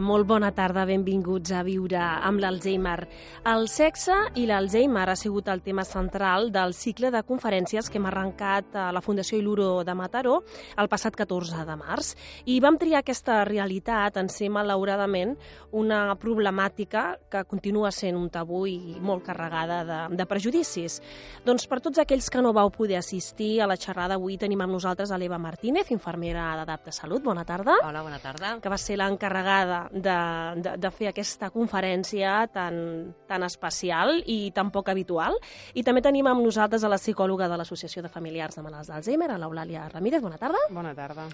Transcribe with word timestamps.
Molt 0.00 0.24
bona 0.24 0.48
tarda, 0.56 0.86
benvinguts 0.88 1.50
a 1.52 1.60
Viure 1.60 2.00
amb 2.00 2.40
l'Alzheimer. 2.40 3.02
El 3.50 3.66
sexe 3.68 4.14
i 4.40 4.46
l'Alzheimer 4.48 5.04
ha 5.12 5.16
sigut 5.18 5.50
el 5.52 5.60
tema 5.60 5.84
central 5.84 6.48
del 6.54 6.72
cicle 6.72 7.10
de 7.12 7.20
conferències 7.28 7.90
que 7.90 7.98
hem 8.00 8.06
arrencat 8.08 8.78
a 8.80 8.86
la 8.96 9.02
Fundació 9.04 9.36
Iluro 9.36 9.84
de 9.84 9.94
Mataró 9.94 10.38
el 10.80 10.88
passat 10.88 11.18
14 11.18 11.66
de 11.68 11.76
març. 11.76 12.14
I 12.48 12.56
vam 12.64 12.78
triar 12.80 13.02
aquesta 13.02 13.42
realitat 13.44 14.16
en 14.16 14.30
ser, 14.32 14.48
malauradament, 14.48 15.34
una 15.76 16.14
problemàtica 16.16 17.18
que 17.28 17.44
continua 17.44 17.92
sent 17.92 18.16
un 18.16 18.30
tabú 18.32 18.62
i 18.70 18.96
molt 19.04 19.26
carregada 19.26 19.82
de, 19.84 20.00
de 20.16 20.28
prejudicis. 20.30 21.00
Doncs 21.44 21.68
per 21.68 21.82
tots 21.84 22.00
aquells 22.00 22.30
que 22.32 22.40
no 22.40 22.54
vau 22.56 22.72
poder 22.72 22.96
assistir 23.02 23.58
a 23.60 23.68
la 23.68 23.76
xerrada, 23.76 24.16
avui 24.16 24.40
tenim 24.40 24.64
amb 24.64 24.78
nosaltres 24.78 25.12
a 25.12 25.20
l'Eva 25.20 25.38
Martínez, 25.38 25.92
infermera 25.92 26.54
d'Adapte 26.56 26.96
Salut. 26.96 27.20
Bona 27.22 27.44
tarda. 27.44 27.76
Hola, 27.84 28.06
bona 28.06 28.22
tarda. 28.22 28.56
Que 28.64 28.72
va 28.72 28.80
ser 28.80 28.96
l'encarregada 28.96 29.89
de, 29.92 30.16
de, 30.62 30.74
de 30.80 30.90
fer 30.94 31.10
aquesta 31.10 31.50
conferència 31.54 32.46
tan, 32.52 33.14
tan 33.28 33.44
especial 33.46 34.20
i 34.26 34.50
tan 34.54 34.70
poc 34.74 34.90
habitual. 34.92 35.36
I 35.74 35.84
també 35.86 36.02
tenim 36.04 36.28
amb 36.30 36.44
nosaltres 36.44 36.84
a 36.84 36.90
la 36.92 36.98
psicòloga 37.00 37.48
de 37.50 37.58
l'Associació 37.60 38.02
de 38.04 38.12
Familiars 38.12 38.58
de 38.58 38.64
Malalts 38.64 38.90
d'Alzheimer, 38.90 39.30
l'Eulàlia 39.36 39.88
Ramírez. 39.90 40.22
Bona 40.22 40.38
tarda. 40.40 40.62
Bona 40.70 40.94
tarda. 40.94 41.26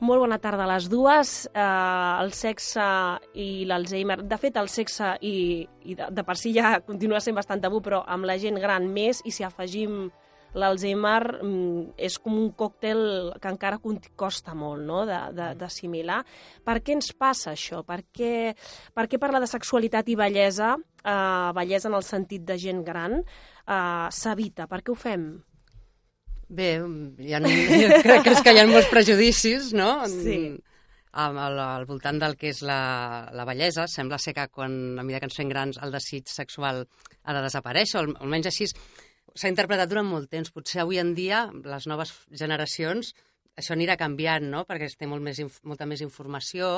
Molt 0.00 0.24
bona 0.24 0.38
tarda 0.42 0.66
a 0.66 0.72
les 0.74 0.88
dues. 0.92 1.34
Eh, 1.52 2.22
el 2.22 2.32
sexe 2.36 2.86
i 3.34 3.64
l'Alzheimer... 3.68 4.20
De 4.22 4.38
fet, 4.40 4.56
el 4.60 4.70
sexe 4.72 5.14
i, 5.20 5.36
i 5.84 5.96
de, 5.98 6.08
de 6.12 6.24
per 6.26 6.36
si 6.40 6.54
ja 6.56 6.78
continua 6.86 7.20
sent 7.20 7.36
bastant 7.38 7.62
tabú, 7.62 7.82
però 7.84 8.02
amb 8.06 8.28
la 8.28 8.38
gent 8.40 8.60
gran 8.60 8.88
més, 8.92 9.22
i 9.24 9.32
si 9.34 9.44
afegim 9.46 10.10
l'Alzheimer 10.58 11.22
mm, 11.42 11.94
és 12.08 12.18
com 12.20 12.36
un 12.38 12.50
còctel 12.56 13.32
que 13.40 13.52
encara 13.52 13.80
costa 14.16 14.54
molt 14.58 14.84
no? 14.86 15.02
d'assimilar. 15.06 16.22
Per 16.64 16.78
què 16.84 16.96
ens 16.96 17.12
passa 17.16 17.52
això? 17.54 17.82
Per 17.86 18.02
què, 18.12 18.52
per 18.94 19.06
què 19.08 19.20
parlar 19.20 19.42
de 19.42 19.50
sexualitat 19.50 20.10
i 20.12 20.18
bellesa, 20.18 20.74
eh, 21.04 21.48
bellesa 21.56 21.88
en 21.90 21.96
el 21.98 22.04
sentit 22.06 22.44
de 22.48 22.58
gent 22.60 22.84
gran, 22.84 23.20
eh, 23.22 24.08
s'evita? 24.10 24.68
Per 24.68 24.82
què 24.82 24.92
ho 24.92 24.98
fem? 24.98 25.30
Bé, 26.52 26.74
hi 27.24 27.32
ha, 27.32 27.40
crec 28.04 28.26
que, 28.26 28.34
és 28.34 28.44
que 28.44 28.52
hi 28.52 28.60
ha 28.60 28.68
molts 28.68 28.90
prejudicis, 28.92 29.72
no? 29.72 29.94
Sí. 30.10 30.42
Al, 31.12 31.36
al 31.36 31.84
voltant 31.84 32.18
del 32.20 32.38
que 32.40 32.48
és 32.52 32.62
la, 32.64 33.28
la 33.36 33.44
bellesa, 33.48 33.84
sembla 33.88 34.18
ser 34.20 34.32
que 34.36 34.46
quan, 34.48 34.74
a 34.96 35.04
mesura 35.04 35.20
que 35.20 35.28
ens 35.28 35.36
fem 35.36 35.48
grans, 35.48 35.80
el 35.84 35.92
desig 35.92 36.28
sexual 36.32 36.84
ha 37.24 37.34
de 37.36 37.42
desaparèixer, 37.44 38.00
o 38.00 38.14
almenys 38.24 38.48
així 38.48 38.68
s'ha 39.34 39.50
interpretat 39.52 39.90
durant 39.90 40.08
molt 40.08 40.30
temps. 40.32 40.52
Potser 40.54 40.82
avui 40.82 41.00
en 41.02 41.14
dia, 41.18 41.46
les 41.64 41.86
noves 41.90 42.14
generacions, 42.30 43.12
això 43.58 43.74
anirà 43.74 43.98
canviant, 44.00 44.46
no?, 44.48 44.62
perquè 44.68 44.86
es 44.88 44.96
té 44.96 45.06
molt 45.08 45.22
més, 45.24 45.40
molta 45.68 45.86
més 45.88 46.00
informació 46.04 46.70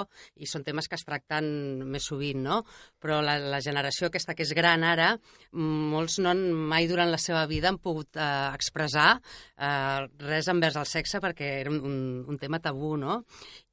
i 0.42 0.48
són 0.50 0.64
temes 0.66 0.88
que 0.90 0.98
es 0.98 1.06
tracten 1.06 1.46
més 1.86 2.08
sovint, 2.10 2.40
no? 2.42 2.62
Però 3.02 3.20
la, 3.22 3.36
la 3.38 3.60
generació 3.62 4.08
aquesta 4.10 4.34
que 4.34 4.42
és 4.46 4.54
gran 4.58 4.82
ara, 4.86 5.12
molts 5.52 6.18
no 6.22 6.32
han, 6.32 6.42
mai 6.74 6.88
durant 6.90 7.12
la 7.12 7.20
seva 7.22 7.44
vida 7.50 7.70
han 7.70 7.78
pogut 7.78 8.18
eh, 8.18 8.30
expressar 8.56 9.10
eh, 9.14 10.00
res 10.26 10.50
envers 10.50 10.80
el 10.80 10.88
sexe 10.90 11.22
perquè 11.22 11.52
era 11.60 11.70
un, 11.70 12.24
un, 12.26 12.40
tema 12.42 12.58
tabú, 12.64 12.96
no? 12.98 13.22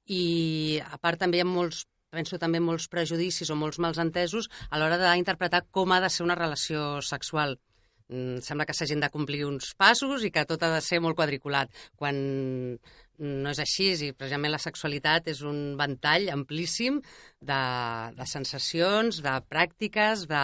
I 0.06 0.78
a 0.86 1.02
part 1.02 1.22
també 1.22 1.42
hi 1.42 1.46
ha 1.46 1.50
molts 1.50 1.88
penso 2.12 2.36
també 2.38 2.60
molts 2.60 2.90
prejudicis 2.92 3.50
o 3.50 3.56
molts 3.56 3.80
entesos 4.04 4.50
a 4.70 4.78
l'hora 4.78 4.98
d'interpretar 5.00 5.64
com 5.72 5.94
ha 5.96 6.02
de 6.04 6.10
ser 6.12 6.26
una 6.26 6.36
relació 6.36 7.00
sexual 7.08 7.56
sembla 8.44 8.66
que 8.68 8.74
s'hagin 8.76 9.00
de 9.00 9.10
complir 9.10 9.46
uns 9.48 9.74
passos 9.80 10.24
i 10.28 10.32
que 10.32 10.44
tot 10.46 10.62
ha 10.64 10.70
de 10.76 10.82
ser 10.84 11.00
molt 11.00 11.16
quadriculat, 11.16 11.70
quan 11.96 12.18
no 13.22 13.50
és 13.54 13.60
així, 13.62 13.92
i 14.08 14.12
precisament 14.18 14.52
la 14.52 14.58
sexualitat 14.62 15.28
és 15.32 15.42
un 15.46 15.78
ventall 15.80 16.28
amplíssim 16.34 17.00
de, 17.40 17.62
de 18.18 18.26
sensacions, 18.28 19.22
de 19.22 19.36
pràctiques, 19.48 20.26
de, 20.28 20.44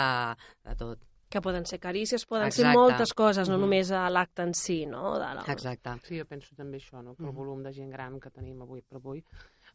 de 0.67 0.75
tot. 0.79 1.03
Que 1.27 1.41
poden 1.44 1.66
ser 1.67 1.81
carícies, 1.83 2.23
poden 2.25 2.47
Exacte. 2.47 2.69
ser 2.69 2.77
moltes 2.77 3.11
coses, 3.13 3.50
no 3.50 3.57
Mhm. 3.57 3.61
només 3.66 3.89
a 3.91 4.06
l'acte 4.09 4.44
en 4.47 4.53
si, 4.56 4.85
no? 4.85 5.17
De 5.19 5.25
la... 5.35 5.44
Exacte. 5.51 5.97
Sí, 6.07 6.19
jo 6.22 6.25
penso 6.25 6.56
també 6.56 6.77
això, 6.77 7.01
no? 7.03 7.16
que 7.16 7.23
el 7.23 7.29
Mhm. 7.33 7.35
volum 7.35 7.63
de 7.63 7.73
gent 7.73 7.91
gran 7.91 8.19
que 8.19 8.29
tenim 8.31 8.61
avui 8.61 8.81
per 8.81 8.97
avui 9.01 9.23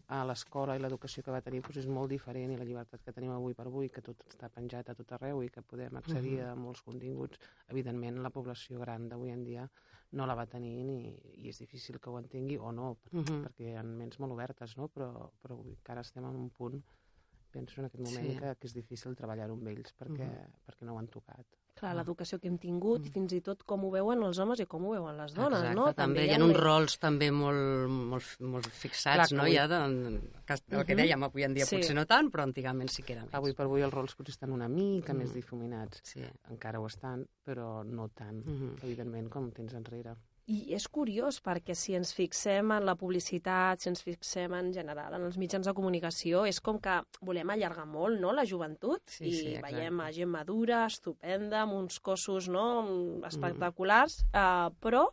a 0.08 0.24
l'escola 0.24 0.76
i 0.76 0.80
l'educació 0.80 1.22
que 1.22 1.30
va 1.30 1.40
tenir 1.40 1.60
doncs 1.62 1.76
és 1.76 1.86
molt 1.86 2.10
diferent 2.10 2.50
i 2.52 2.56
la 2.56 2.64
llibertat 2.64 3.02
que 3.04 3.12
tenim 3.12 3.30
avui 3.30 3.54
per 3.54 3.66
avui, 3.66 3.88
que 3.88 4.02
tot 4.02 4.16
està 4.28 4.48
penjat 4.50 4.90
a 4.90 4.94
tot 4.94 5.12
arreu 5.12 5.42
i 5.42 5.48
que 5.50 5.62
podem 5.62 5.96
accedir 5.96 6.38
Mhm. 6.40 6.48
a 6.50 6.54
molts 6.54 6.82
continguts, 6.82 7.38
evidentment 7.68 8.20
la 8.22 8.30
població 8.30 8.78
gran 8.80 9.08
d'avui 9.08 9.30
en 9.30 9.44
dia 9.44 9.70
no 10.12 10.26
la 10.26 10.34
va 10.34 10.46
tenir 10.46 10.84
ni, 10.84 11.16
i 11.36 11.48
és 11.48 11.58
difícil 11.58 11.98
que 11.98 12.10
ho 12.10 12.18
entengui 12.18 12.58
o 12.58 12.70
no, 12.72 12.98
Mhm. 13.12 13.44
perquè 13.44 13.70
hi 13.72 13.76
ha 13.76 13.82
ments 13.82 14.18
molt 14.20 14.32
obertes, 14.32 14.76
no? 14.76 14.88
però, 14.88 15.30
però 15.42 15.58
encara 15.64 16.00
estem 16.02 16.24
en 16.24 16.36
un 16.36 16.50
punt 16.50 16.82
penso 17.50 17.80
en 17.80 17.86
aquest 17.86 18.02
moment 18.04 18.32
Sí. 18.32 18.38
que, 18.38 18.56
que 18.56 18.66
és 18.66 18.72
difícil 18.74 19.14
treballar-ho 19.14 19.52
amb 19.54 19.68
ells 19.68 19.94
perquè, 19.98 20.26
Mhm. 20.28 20.52
perquè 20.66 20.82
no 20.84 20.94
ho 20.94 20.98
han 20.98 21.08
tocat. 21.08 21.46
Clar, 21.74 21.94
l'educació 21.96 22.38
que 22.38 22.46
hem 22.48 22.58
tingut 22.58 23.00
Mm. 23.00 23.06
i 23.06 23.10
fins 23.10 23.32
i 23.32 23.40
tot 23.40 23.62
com 23.64 23.84
ho 23.84 23.90
veuen 23.90 24.22
els 24.22 24.38
homes 24.38 24.60
i 24.60 24.66
com 24.66 24.84
ho 24.86 24.90
veuen 24.92 25.16
les 25.16 25.32
dones, 25.34 25.58
Exacte, 25.58 25.74
no? 25.74 25.92
també 25.94 26.26
hi 26.26 26.30
ha 26.34 26.44
uns 26.44 26.56
rols 26.56 26.98
també 26.98 27.30
molt, 27.32 27.88
molt, 27.88 28.24
molt 28.40 28.66
fixats, 28.68 29.16
Clar 29.16 29.28
que 29.28 29.34
no? 29.34 29.42
avui- 29.42 29.54
Ja 29.54 29.66
de, 29.66 30.20
que, 30.46 30.52
el 30.76 30.84
que 30.86 30.94
Mhm. 30.94 31.00
dèiem 31.00 31.24
avui 31.24 31.42
en 31.44 31.54
dia 31.54 31.64
Sí. 31.66 31.76
potser 31.76 31.94
no 31.94 32.04
tant, 32.06 32.30
però 32.30 32.42
antigament 32.44 32.88
sí 32.90 33.02
que 33.02 33.14
era 33.14 33.22
més. 33.24 33.34
Avui 33.34 33.54
per 33.54 33.64
avui 33.66 33.80
els 33.82 33.92
rols 33.92 34.14
potser 34.14 34.32
estan 34.32 34.52
una 34.52 34.68
mica 34.68 35.12
Mm. 35.12 35.16
més 35.16 35.32
difuminats. 35.34 36.00
Sí. 36.04 36.22
encara 36.50 36.78
ho 36.78 36.86
estan, 36.86 37.26
però 37.44 37.82
no 37.84 38.08
tant, 38.10 38.44
Mhm. 38.44 38.76
evidentment, 38.82 39.28
com 39.30 39.50
temps 39.50 39.72
enrere. 39.74 40.14
I 40.50 40.74
és 40.74 40.88
curiós 40.90 41.38
perquè 41.44 41.74
si 41.78 41.94
ens 41.94 42.10
fixem 42.16 42.72
en 42.74 42.86
la 42.86 42.96
publicitat, 42.98 43.82
si 43.82 43.90
ens 43.92 44.02
fixem 44.02 44.54
en 44.58 44.72
general 44.74 45.14
en 45.14 45.28
els 45.28 45.38
mitjans 45.38 45.68
de 45.68 45.74
comunicació, 45.76 46.42
és 46.50 46.58
com 46.60 46.80
que 46.82 46.98
volem 47.22 47.54
allargar 47.54 47.86
molt 47.86 48.18
no, 48.20 48.32
la 48.34 48.46
joventut? 48.48 49.04
Sí, 49.06 49.28
i 49.30 49.34
sí, 49.38 49.56
veiem 49.62 50.02
a 50.02 50.10
gent 50.14 50.32
madura, 50.32 50.84
estupenda, 50.90 51.62
amb 51.62 51.78
uns 51.78 52.00
cossos 52.02 52.50
no, 52.50 52.66
espectaculars, 53.28 54.24
uh, 54.34 54.72
però 54.82 55.06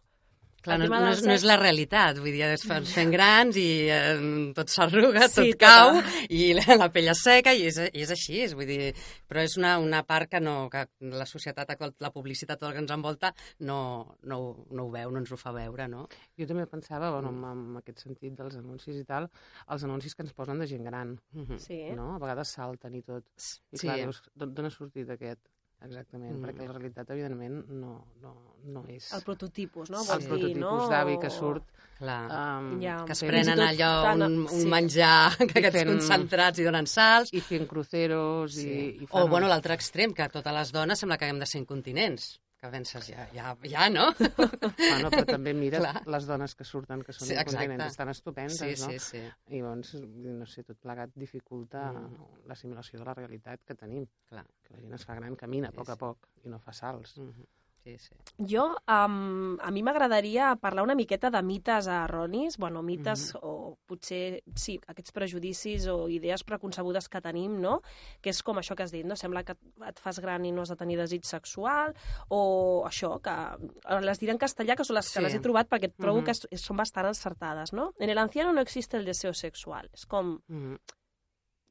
Clar, 0.61 0.77
no, 0.79 0.87
no, 0.91 0.97
és, 1.13 1.21
no 1.23 1.31
és 1.33 1.43
la 1.47 1.55
realitat, 1.55 2.17
vull 2.19 2.33
dir, 2.35 2.43
es 2.43 2.65
fan 2.67 2.83
fent 2.83 3.11
grans 3.13 3.55
i 3.59 3.87
eh, 3.87 4.51
tot 4.57 4.67
s'arruga, 4.73 5.27
Sí, 5.31 5.53
tot 5.53 5.59
cau, 5.61 5.93
tota. 5.95 6.23
i 6.35 6.49
la, 6.57 6.75
la 6.81 6.89
pell 6.91 7.07
es 7.13 7.21
seca, 7.23 7.53
i 7.55 7.67
és, 7.69 7.77
i 7.93 8.03
és 8.03 8.11
així, 8.11 8.41
és, 8.43 8.55
vull 8.57 8.67
dir, 8.67 8.89
però 9.29 9.43
és 9.45 9.55
una, 9.57 9.77
una 9.79 10.01
part 10.03 10.29
que, 10.33 10.41
no, 10.43 10.67
que 10.73 10.83
la 11.15 11.25
societat, 11.29 11.71
la 12.03 12.11
publicitat, 12.11 12.59
tot 12.59 12.69
el 12.69 12.75
que 12.75 12.83
ens 12.83 12.91
envolta, 12.91 13.31
no, 13.63 13.79
no, 14.23 14.39
no 14.71 14.87
ho 14.87 14.91
veu, 14.91 15.11
no 15.15 15.21
ens 15.23 15.31
ho 15.31 15.37
fa 15.39 15.53
veure, 15.55 15.87
no? 15.87 16.07
Jo 16.39 16.47
també 16.49 16.65
pensava, 16.67 17.11
bueno, 17.15 17.31
amb, 17.31 17.45
amb 17.53 17.79
aquest 17.83 18.03
sentit 18.03 18.35
dels 18.35 18.57
anuncis 18.59 18.99
i 18.99 19.05
tal, 19.07 19.29
els 19.71 19.83
anuncis 19.87 20.15
que 20.15 20.23
ens 20.27 20.33
posen 20.35 20.59
de 20.59 20.67
gent 20.67 20.83
gran, 20.83 21.15
Mhm. 21.33 21.57
sí. 21.63 21.79
no? 21.95 22.15
A 22.15 22.19
vegades 22.19 22.51
salten 22.57 22.95
i 22.95 23.01
tot. 23.01 23.23
I 23.71 23.77
Sí. 23.77 23.87
clar, 23.87 23.99
d'on 24.35 24.65
ha 24.65 24.69
sortit 24.73 25.09
aquest? 25.09 25.39
Exactament, 25.81 26.33
Mm. 26.35 26.43
perquè 26.45 26.65
la 26.67 26.73
realitat, 26.73 27.09
evidentment, 27.15 27.61
no, 27.71 27.93
no, 28.21 28.33
no 28.65 28.81
és... 28.91 29.13
el 29.15 29.21
prototipus, 29.23 29.89
no? 29.89 30.01
Sí. 30.03 30.11
El 30.11 30.19
dir, 30.19 30.27
prototipus 30.27 30.59
no? 30.61 30.89
d'avi 30.91 31.17
que 31.21 31.29
surt... 31.31 31.63
Clar. 31.99 32.19
Um, 32.31 32.67
Ja. 32.81 32.97
que 33.05 33.11
es 33.11 33.21
i 33.23 33.27
prenen 33.27 33.59
allò, 33.59 34.13
un, 34.15 34.21
un 34.43 34.47
sí. 34.47 34.65
menjar, 34.71 35.35
que 35.49 35.59
aquests 35.59 35.77
fent- 35.81 35.89
concentrats 35.93 36.59
i 36.59 36.63
donen 36.67 36.87
salts. 36.87 37.31
I 37.35 37.41
fent 37.43 37.65
cruceros 37.67 38.55
i, 38.57 38.67
i 39.03 39.07
O, 39.09 39.17
fan... 39.23 39.29
bueno, 39.29 39.47
l'altre 39.51 39.73
extrem, 39.75 40.13
que 40.15 40.27
totes 40.31 40.53
les 40.53 40.71
dones 40.71 40.99
sembla 40.99 41.17
que 41.17 41.25
haguem 41.27 41.39
de 41.39 41.45
ser 41.45 41.59
incontinents. 41.63 42.39
Que 42.59 42.67
penses, 42.67 43.05
ja, 43.07 43.23
ja, 43.31 43.53
ja 43.71 43.85
no? 43.89 44.09
Bueno, 44.19 45.07
però 45.13 45.23
també 45.29 45.53
mires 45.55 45.79
Clar. 45.85 46.01
les 46.11 46.25
dones 46.27 46.55
que 46.59 46.65
surten, 46.67 47.03
que 47.07 47.13
són 47.15 47.29
Sí, 47.29 47.37
incontinents, 47.37 47.85
estan 47.93 48.09
estupendes, 48.11 48.57
sí, 48.59 48.73
no? 48.81 48.89
sí, 48.91 48.97
sí. 48.99 49.21
I 49.55 49.61
llavors, 49.61 49.93
no 50.01 50.47
sé, 50.49 50.65
tot 50.67 50.79
plegat 50.83 51.13
dificulta 51.15 51.85
Mm. 51.93 52.17
l'assimilació 52.51 52.99
de 52.99 53.05
la 53.07 53.13
realitat 53.15 53.63
que 53.63 53.75
tenim. 53.79 54.03
Clar. 54.27 54.43
Que 54.65 54.73
la 54.75 54.81
gent 54.81 54.93
es 54.99 55.05
fa 55.07 55.15
gran, 55.15 55.37
camina 55.39 55.69
a 55.69 55.71
Sí, 55.71 55.77
poc 55.79 55.89
a 55.89 55.95
sí. 55.95 55.99
poc 56.03 56.27
i 56.43 56.49
no 56.51 56.59
fa 56.59 56.73
salts. 56.73 57.15
Mhm. 57.17 57.47
Sí, 57.83 57.97
sí. 57.97 58.13
Jo, 58.37 58.75
um, 58.87 59.57
a 59.61 59.71
mi 59.71 59.81
m'agradaria 59.83 60.55
parlar 60.59 60.83
una 60.83 60.95
miqueta 60.95 61.29
de 61.31 61.41
mites 61.41 61.87
erronis, 61.87 62.57
bueno, 62.57 62.81
mites 62.83 63.33
Mhm. 63.33 63.39
o 63.41 63.77
potser, 63.87 64.43
sí, 64.53 64.79
aquests 64.85 65.11
prejudicis 65.11 65.87
o 65.87 66.09
idees 66.09 66.43
preconcebudes 66.43 67.07
que 67.09 67.21
tenim, 67.21 67.59
no? 67.61 67.81
Que 68.21 68.29
és 68.31 68.43
com 68.43 68.57
això 68.57 68.75
que 68.75 68.83
has 68.83 68.91
dit, 68.91 69.05
no? 69.05 69.15
Sembla 69.15 69.43
que 69.43 69.55
et 69.87 69.99
fas 69.99 70.19
gran 70.19 70.45
i 70.45 70.51
no 70.51 70.61
has 70.61 70.69
de 70.69 70.75
tenir 70.75 70.97
desig 70.97 71.23
sexual, 71.23 71.95
o 72.27 72.83
això, 72.85 73.19
que 73.21 74.01
les 74.01 74.19
diré 74.19 74.33
en 74.33 74.39
castellà, 74.39 74.75
que 74.75 74.83
són 74.83 74.95
les 74.95 75.07
que 75.13 75.19
Sí. 75.19 75.23
les 75.23 75.33
he 75.35 75.39
trobat 75.39 75.69
perquè 75.69 75.93
trobo 75.95 76.19
Mhm. 76.19 76.25
que 76.25 76.31
es- 76.31 76.47
són 76.61 76.77
bastant 76.77 77.07
encertades, 77.07 77.71
no? 77.73 77.93
En 77.97 78.09
el 78.09 78.17
anciano 78.17 78.51
no 78.53 78.61
existe 78.61 78.97
el 78.97 79.05
deseo 79.05 79.33
sexual. 79.33 79.89
És 79.93 80.05
com, 80.05 80.41
Mm. 80.47 80.75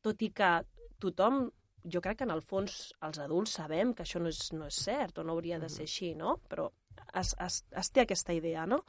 tot 0.03 0.23
i 0.23 0.31
que 0.31 0.65
tothom, 0.99 1.51
jo 1.85 2.03
crec 2.05 2.21
que 2.21 2.27
en 2.29 2.35
el 2.35 2.43
fons 2.43 2.93
els 3.07 3.21
adults 3.23 3.57
sabem 3.61 3.95
que 3.95 4.05
això 4.05 4.21
no 4.23 4.33
és, 4.33 4.53
no 4.53 4.69
és 4.69 4.83
cert 4.89 5.19
o 5.19 5.25
no 5.25 5.37
hauria 5.37 5.59
de 5.63 5.71
ser 5.73 5.87
així, 5.89 6.15
no? 6.19 6.39
Però 6.49 6.69
es, 7.15 7.35
es, 7.39 7.61
es 7.83 7.91
té 7.95 8.05
aquesta 8.05 8.35
idea, 8.37 8.67
no? 8.67 8.83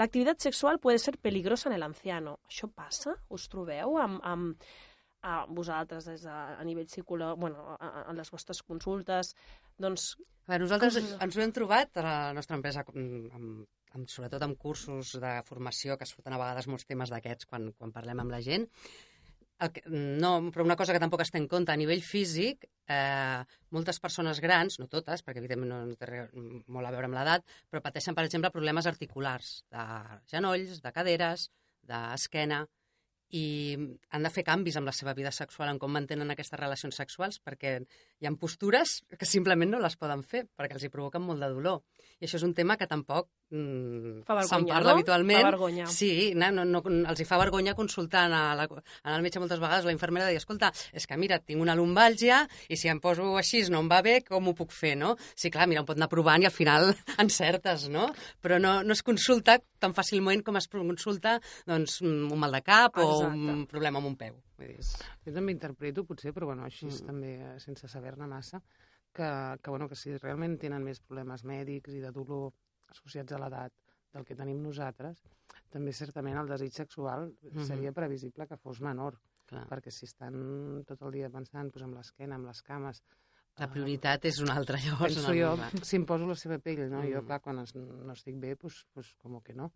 L'activitat 0.00 0.42
sexual 0.44 0.80
puede 0.80 0.98
ser 0.98 1.16
peligrosa 1.18 1.70
en 1.70 1.76
el 1.76 1.86
anciano. 1.86 2.38
Això 2.50 2.68
passa? 2.68 3.16
Us 3.34 3.48
trobeu 3.52 3.98
amb, 4.00 4.20
amb 4.22 4.66
a 5.24 5.44
vosaltres 5.48 6.04
des 6.04 6.26
de, 6.26 6.32
a 6.32 6.64
nivell 6.68 6.88
psicològic, 6.90 7.40
bueno, 7.40 7.78
a, 7.80 8.12
les 8.12 8.30
vostres 8.30 8.60
consultes, 8.62 9.32
doncs 9.80 10.12
A 10.44 10.52
veure, 10.52 10.66
nosaltres 10.66 10.98
ens 11.00 11.36
ho 11.38 11.40
hem 11.40 11.52
trobat 11.56 11.96
a 11.96 12.02
la 12.04 12.16
nostra 12.36 12.58
empresa, 12.58 12.82
amb, 12.92 13.64
amb, 13.96 14.10
sobretot 14.12 14.42
amb 14.44 14.58
cursos 14.60 15.14
de 15.22 15.30
formació, 15.48 15.96
que 15.96 16.04
es 16.04 16.12
foten 16.12 16.36
a 16.36 16.40
vegades 16.42 16.68
molts 16.68 16.84
temes 16.84 17.08
d'aquests 17.14 17.48
quan, 17.48 17.70
quan 17.78 17.94
parlem 17.94 18.20
amb 18.20 18.34
la 18.34 18.42
gent. 18.44 18.68
No, 19.86 20.50
però 20.52 20.64
una 20.66 20.76
cosa 20.76 20.92
que 20.92 21.00
tampoc 21.00 21.22
es 21.22 21.30
té 21.32 21.38
en 21.38 21.46
compte, 21.48 21.72
a 21.72 21.78
nivell 21.78 22.02
físic, 22.02 22.66
eh, 22.90 23.40
moltes 23.76 24.00
persones 24.02 24.40
grans, 24.42 24.78
no 24.80 24.88
totes, 24.90 25.22
perquè 25.24 25.40
evidentment 25.40 25.70
no, 25.70 25.80
no 25.88 25.98
té 26.00 26.08
re, 26.10 26.22
molt 26.66 26.88
a 26.88 26.92
veure 26.92 27.08
amb 27.08 27.16
l'edat, 27.16 27.46
però 27.70 27.82
pateixen, 27.84 28.16
per 28.18 28.26
exemple, 28.26 28.50
problemes 28.54 28.88
articulars, 28.90 29.60
de 29.72 29.84
genolls, 30.30 30.82
de 30.84 30.92
caderes, 30.92 31.48
d'esquena, 31.86 32.64
i 33.34 33.46
han 34.14 34.26
de 34.26 34.30
fer 34.30 34.44
canvis 34.46 34.76
amb 34.78 34.90
la 34.90 34.94
seva 34.94 35.14
vida 35.16 35.32
sexual, 35.34 35.70
en 35.72 35.80
com 35.82 35.94
mantenen 35.94 36.30
aquestes 36.34 36.60
relacions 36.60 36.98
sexuals, 37.00 37.40
perquè 37.42 37.78
hi 38.24 38.30
ha 38.30 38.34
postures 38.40 39.02
que 39.18 39.28
simplement 39.28 39.70
no 39.74 39.80
les 39.82 39.98
poden 40.00 40.24
fer, 40.24 40.46
perquè 40.56 40.78
els 40.78 40.86
hi 40.86 40.92
provoquen 40.92 41.22
molt 41.24 41.44
de 41.44 41.50
dolor. 41.52 41.82
I 42.20 42.26
això 42.26 42.38
és 42.38 42.44
un 42.46 42.54
tema 42.56 42.78
que 42.80 42.86
tampoc 42.88 43.28
mm, 43.52 44.22
se'n 44.48 44.66
parla 44.70 44.92
no? 44.92 44.92
habitualment. 44.94 45.42
Fa 45.42 45.50
vergonya. 45.50 45.88
Sí, 45.92 46.32
no, 46.38 46.48
no, 46.54 46.64
no, 46.64 46.82
els 47.10 47.20
hi 47.20 47.26
fa 47.28 47.38
vergonya 47.40 47.74
consultar 47.76 48.24
a 48.28 48.30
la, 48.32 48.64
a 48.64 49.16
el 49.16 49.24
metge 49.24 49.42
moltes 49.42 49.60
vegades, 49.60 49.84
la 49.84 49.92
infermera 49.92 50.30
deia, 50.30 50.40
escolta, 50.40 50.70
és 50.96 51.08
que 51.10 51.18
mira, 51.20 51.40
tinc 51.42 51.60
una 51.60 51.76
lumbàlgia 51.76 52.44
i 52.72 52.78
si 52.80 52.88
em 52.88 53.02
poso 53.02 53.34
així 53.40 53.64
no 53.72 53.82
em 53.84 53.90
va 53.92 54.00
bé, 54.06 54.20
com 54.24 54.48
ho 54.48 54.56
puc 54.56 54.72
fer, 54.72 54.94
no? 55.00 55.14
Sí, 55.34 55.52
clar, 55.52 55.68
mira, 55.70 55.84
em 55.84 55.90
pot 55.90 56.00
anar 56.00 56.08
provant 56.12 56.42
i 56.42 56.48
al 56.48 56.54
final 56.54 56.94
encertes, 57.26 57.88
no? 57.92 58.08
Però 58.44 58.60
no, 58.62 58.78
no 58.86 58.96
es 58.96 59.04
consulta 59.04 59.58
tan 59.82 59.92
fàcilment 59.96 60.44
com 60.46 60.56
es 60.60 60.70
consulta 60.72 61.36
doncs, 61.68 62.00
un 62.06 62.32
mal 62.40 62.56
de 62.56 62.64
cap 62.64 62.96
o 62.96 63.10
Exacte. 63.10 63.54
un 63.58 63.64
problema 63.70 64.00
amb 64.00 64.14
un 64.14 64.18
peu. 64.20 64.40
Vull 64.56 64.68
dir, 64.68 64.78
és- 64.78 64.96
Jo 65.26 65.32
també 65.32 65.52
interpreto, 65.52 66.04
potser, 66.04 66.32
però 66.32 66.46
bueno, 66.46 66.64
així 66.64 66.86
Mm. 66.86 66.90
mm. 67.02 67.06
també, 67.06 67.32
eh, 67.54 67.60
sense 67.60 67.88
saber-ne 67.88 68.26
massa, 68.26 68.62
que, 69.12 69.58
que, 69.62 69.70
bueno, 69.70 69.88
que 69.88 69.94
si 69.96 70.16
realment 70.18 70.58
tenen 70.58 70.82
més 70.84 71.00
problemes 71.00 71.44
mèdics 71.44 71.92
i 71.94 72.00
de 72.00 72.10
dolor 72.12 72.52
associats 72.88 73.32
a 73.32 73.38
l'edat 73.38 73.72
del 74.12 74.24
que 74.24 74.34
tenim 74.36 74.60
nosaltres, 74.62 75.22
també 75.70 75.92
certament 75.92 76.36
el 76.38 76.46
desig 76.48 76.72
sexual 76.72 77.32
Mhm. 77.42 77.64
seria 77.66 77.92
previsible 77.92 78.46
que 78.46 78.56
fos 78.56 78.80
menor, 78.80 79.18
clar. 79.46 79.66
perquè 79.68 79.90
si 79.90 80.06
estan 80.06 80.84
tot 80.86 81.02
el 81.02 81.10
dia 81.12 81.30
pensant 81.30 81.70
pues, 81.72 81.82
amb 81.84 81.94
l'esquena, 81.96 82.36
amb 82.36 82.46
les 82.46 82.62
cames... 82.62 83.02
La 83.56 83.66
eh, 83.66 83.68
prioritat 83.68 84.24
és 84.24 84.40
una 84.40 84.54
altra, 84.56 84.78
llavors. 84.78 85.14
Penso 85.14 85.32
jo, 85.32 85.56
si 85.84 85.96
em 85.96 86.04
poso 86.06 86.26
la 86.26 86.34
seva 86.34 86.58
pell, 86.58 86.88
no? 86.90 87.02
Jo, 87.02 87.22
Mm. 87.22 87.26
clar, 87.26 87.40
quan 87.40 87.58
es, 87.60 87.74
no 87.76 88.12
estic 88.12 88.36
bé, 88.40 88.56
pues, 88.56 88.84
pues, 88.92 89.14
com 89.18 89.40
que 89.42 89.54
no. 89.54 89.72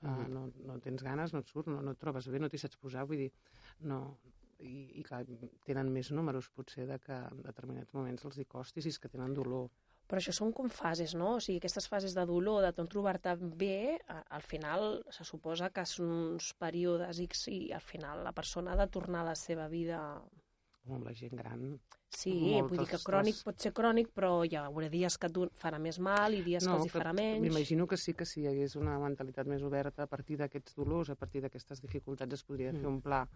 Uh, 0.00 0.08
Mhm. 0.08 0.32
no, 0.32 0.42
no 0.66 0.78
tens 0.78 1.02
ganes, 1.02 1.32
no 1.34 1.40
et 1.40 1.48
surt, 1.50 1.66
no, 1.66 1.80
no 1.82 1.90
et 1.90 1.98
trobes 1.98 2.28
bé, 2.30 2.38
no 2.38 2.48
t'hi 2.48 2.58
saps 2.58 2.76
posar, 2.76 3.06
vull 3.06 3.24
dir, 3.24 3.32
no... 3.80 4.18
I, 4.60 4.98
i 4.98 5.02
clar, 5.06 5.20
tenen 5.66 5.92
més 5.94 6.08
números, 6.10 6.48
potser, 6.50 6.84
de 6.88 6.96
que 6.98 7.14
en 7.14 7.42
determinats 7.44 7.92
moments 7.94 8.24
els 8.26 8.38
hi 8.38 8.44
costi 8.44 8.82
si 8.82 8.88
és 8.90 8.98
que 8.98 9.08
tenen 9.08 9.30
dolor. 9.36 9.68
Però 10.08 10.18
això 10.18 10.32
són 10.34 10.50
com 10.56 10.66
fases, 10.72 11.14
no? 11.14 11.36
O 11.36 11.40
sigui, 11.40 11.60
aquestes 11.60 11.86
fases 11.86 12.14
de 12.16 12.24
dolor, 12.26 12.64
de 12.64 12.72
no 12.76 12.88
trobar-te 12.90 13.36
bé, 13.38 14.00
al 14.08 14.42
final 14.42 15.04
se 15.14 15.22
suposa 15.22 15.70
que 15.70 15.84
són 15.86 16.10
uns 16.10 16.54
períodes 16.58 17.20
X 17.20 17.46
i 17.52 17.58
al 17.76 17.84
final 17.84 18.24
la 18.24 18.32
persona 18.32 18.72
ha 18.72 18.80
de 18.80 18.88
tornar 18.90 19.20
a 19.22 19.28
la 19.30 19.36
seva 19.38 19.68
vida... 19.68 20.00
Amb 20.88 21.04
la 21.04 21.12
gent 21.12 21.34
gran. 21.36 21.78
Sí, 22.08 22.32
Moltes 22.32 22.70
vull 22.70 22.78
dir 22.78 22.86
que 22.86 22.96
les- 22.96 23.04
crònic 23.04 23.42
pot 23.44 23.60
ser 23.60 23.72
crònic, 23.76 24.08
però 24.14 24.30
hi 24.46 24.54
haurà 24.56 24.88
dies 24.88 25.18
que 25.18 25.26
et 25.26 25.36
farà 25.60 25.78
més 25.78 25.98
mal 25.98 26.32
i 26.34 26.42
dies 26.42 26.64
que 26.64 26.72
els 26.72 26.86
hi 26.86 26.88
que 26.90 26.98
farà 26.98 27.12
menys. 27.12 27.42
M'imagino 27.42 27.86
que 27.86 27.96
sí 27.98 28.14
que 28.14 28.24
si 28.24 28.40
hi 28.42 28.46
hagués 28.46 28.76
una 28.76 28.98
mentalitat 28.98 29.46
més 29.46 29.62
oberta 29.62 30.04
a 30.04 30.06
partir 30.06 30.38
d'aquests 30.38 30.74
dolors, 30.74 31.10
a 31.10 31.14
partir 31.16 31.42
d'aquestes 31.42 31.80
dificultats, 31.82 32.32
es 32.32 32.42
podria 32.44 32.72
Mm. 32.72 32.76
fer 32.80 32.86
un 32.86 33.00
pla 33.02 33.28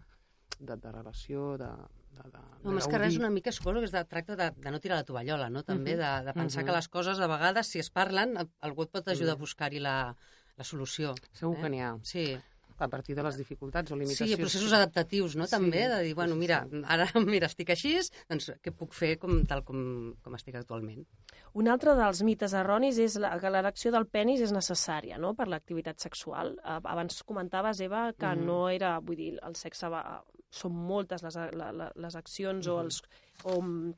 de, 0.59 0.75
de 0.75 0.91
relació, 0.91 1.57
de, 1.57 1.65
de, 1.67 2.23
de, 2.31 2.39
No, 2.63 2.71
més 2.71 2.87
que 2.87 2.97
res, 2.97 3.17
una 3.17 3.29
mica 3.29 3.51
suposo 3.51 3.79
que 3.79 3.85
es 3.85 3.91
de, 3.91 4.03
tracta 4.05 4.35
de, 4.35 4.51
de 4.51 4.71
no 4.71 4.79
tirar 4.79 4.97
la 4.97 5.03
tovallola, 5.03 5.49
no? 5.49 5.63
També 5.63 5.95
de, 5.95 6.11
de 6.25 6.33
pensar 6.33 6.63
Mhm. 6.63 6.67
que 6.69 6.75
les 6.75 6.87
coses, 6.89 7.19
a 7.19 7.27
vegades, 7.27 7.67
si 7.67 7.79
es 7.79 7.89
parlen, 7.91 8.37
a- 8.37 8.47
algú 8.61 8.83
et 8.83 8.89
pot 8.91 9.07
ajudar 9.07 9.33
a 9.33 9.35
Mhm. 9.35 9.39
buscar-hi 9.41 9.79
la, 9.79 10.15
la 10.57 10.63
solució. 10.63 11.13
Segur 11.31 11.57
eh? 11.57 11.61
que 11.61 11.69
n'hi 11.69 11.79
ha. 11.81 11.97
Sí, 12.01 12.37
A 12.79 12.87
partir 12.89 13.15
de 13.15 13.23
les 13.23 13.37
dificultats 13.37 13.91
o 13.91 13.95
limitacions. 13.95 14.31
sí, 14.31 14.37
processos 14.41 14.73
adaptatius, 14.73 15.35
no? 15.35 15.45
Sí, 15.45 15.51
També, 15.55 15.87
de 15.87 15.99
dir, 16.03 16.13
bueno, 16.15 16.33
sí, 16.33 16.39
sí, 16.39 16.39
mira, 16.39 16.67
sí. 16.69 16.81
ara 16.87 17.05
mira, 17.25 17.47
estic 17.47 17.69
així, 17.69 17.93
doncs 18.29 18.49
què 18.63 18.71
puc 18.75 18.93
fer 18.93 19.17
com, 19.19 19.43
tal 19.45 19.63
com, 19.63 20.13
com 20.23 20.35
estic 20.35 20.55
actualment? 20.55 21.05
Un 21.53 21.67
altre 21.69 21.93
dels 21.95 22.23
mites 22.23 22.53
erronis 22.53 22.97
és 22.97 23.15
la, 23.21 23.35
que 23.39 23.49
l'erecció 23.53 23.91
del 23.91 24.07
penis 24.07 24.41
és 24.41 24.51
necessària 24.51 25.17
no? 25.21 25.33
per 25.35 25.47
l'activitat 25.47 25.99
sexual. 25.99 26.55
Abans 26.63 27.21
comentaves, 27.23 27.79
Eva, 27.81 28.11
que 28.17 28.25
Mhm. 28.35 28.45
no 28.45 28.69
era, 28.69 28.99
vull 28.99 29.15
dir, 29.17 29.39
el 29.43 29.55
sexe 29.55 29.87
va... 29.89 30.23
Són 30.53 30.71
moltes 30.75 31.23
les, 31.23 31.35
la, 31.57 31.91
les 31.95 32.15
accions 32.15 32.67
o 32.67 32.75
Mhm. 32.77 32.83
els... 32.85 33.01
O, 33.45 33.61
mm, 33.61 33.93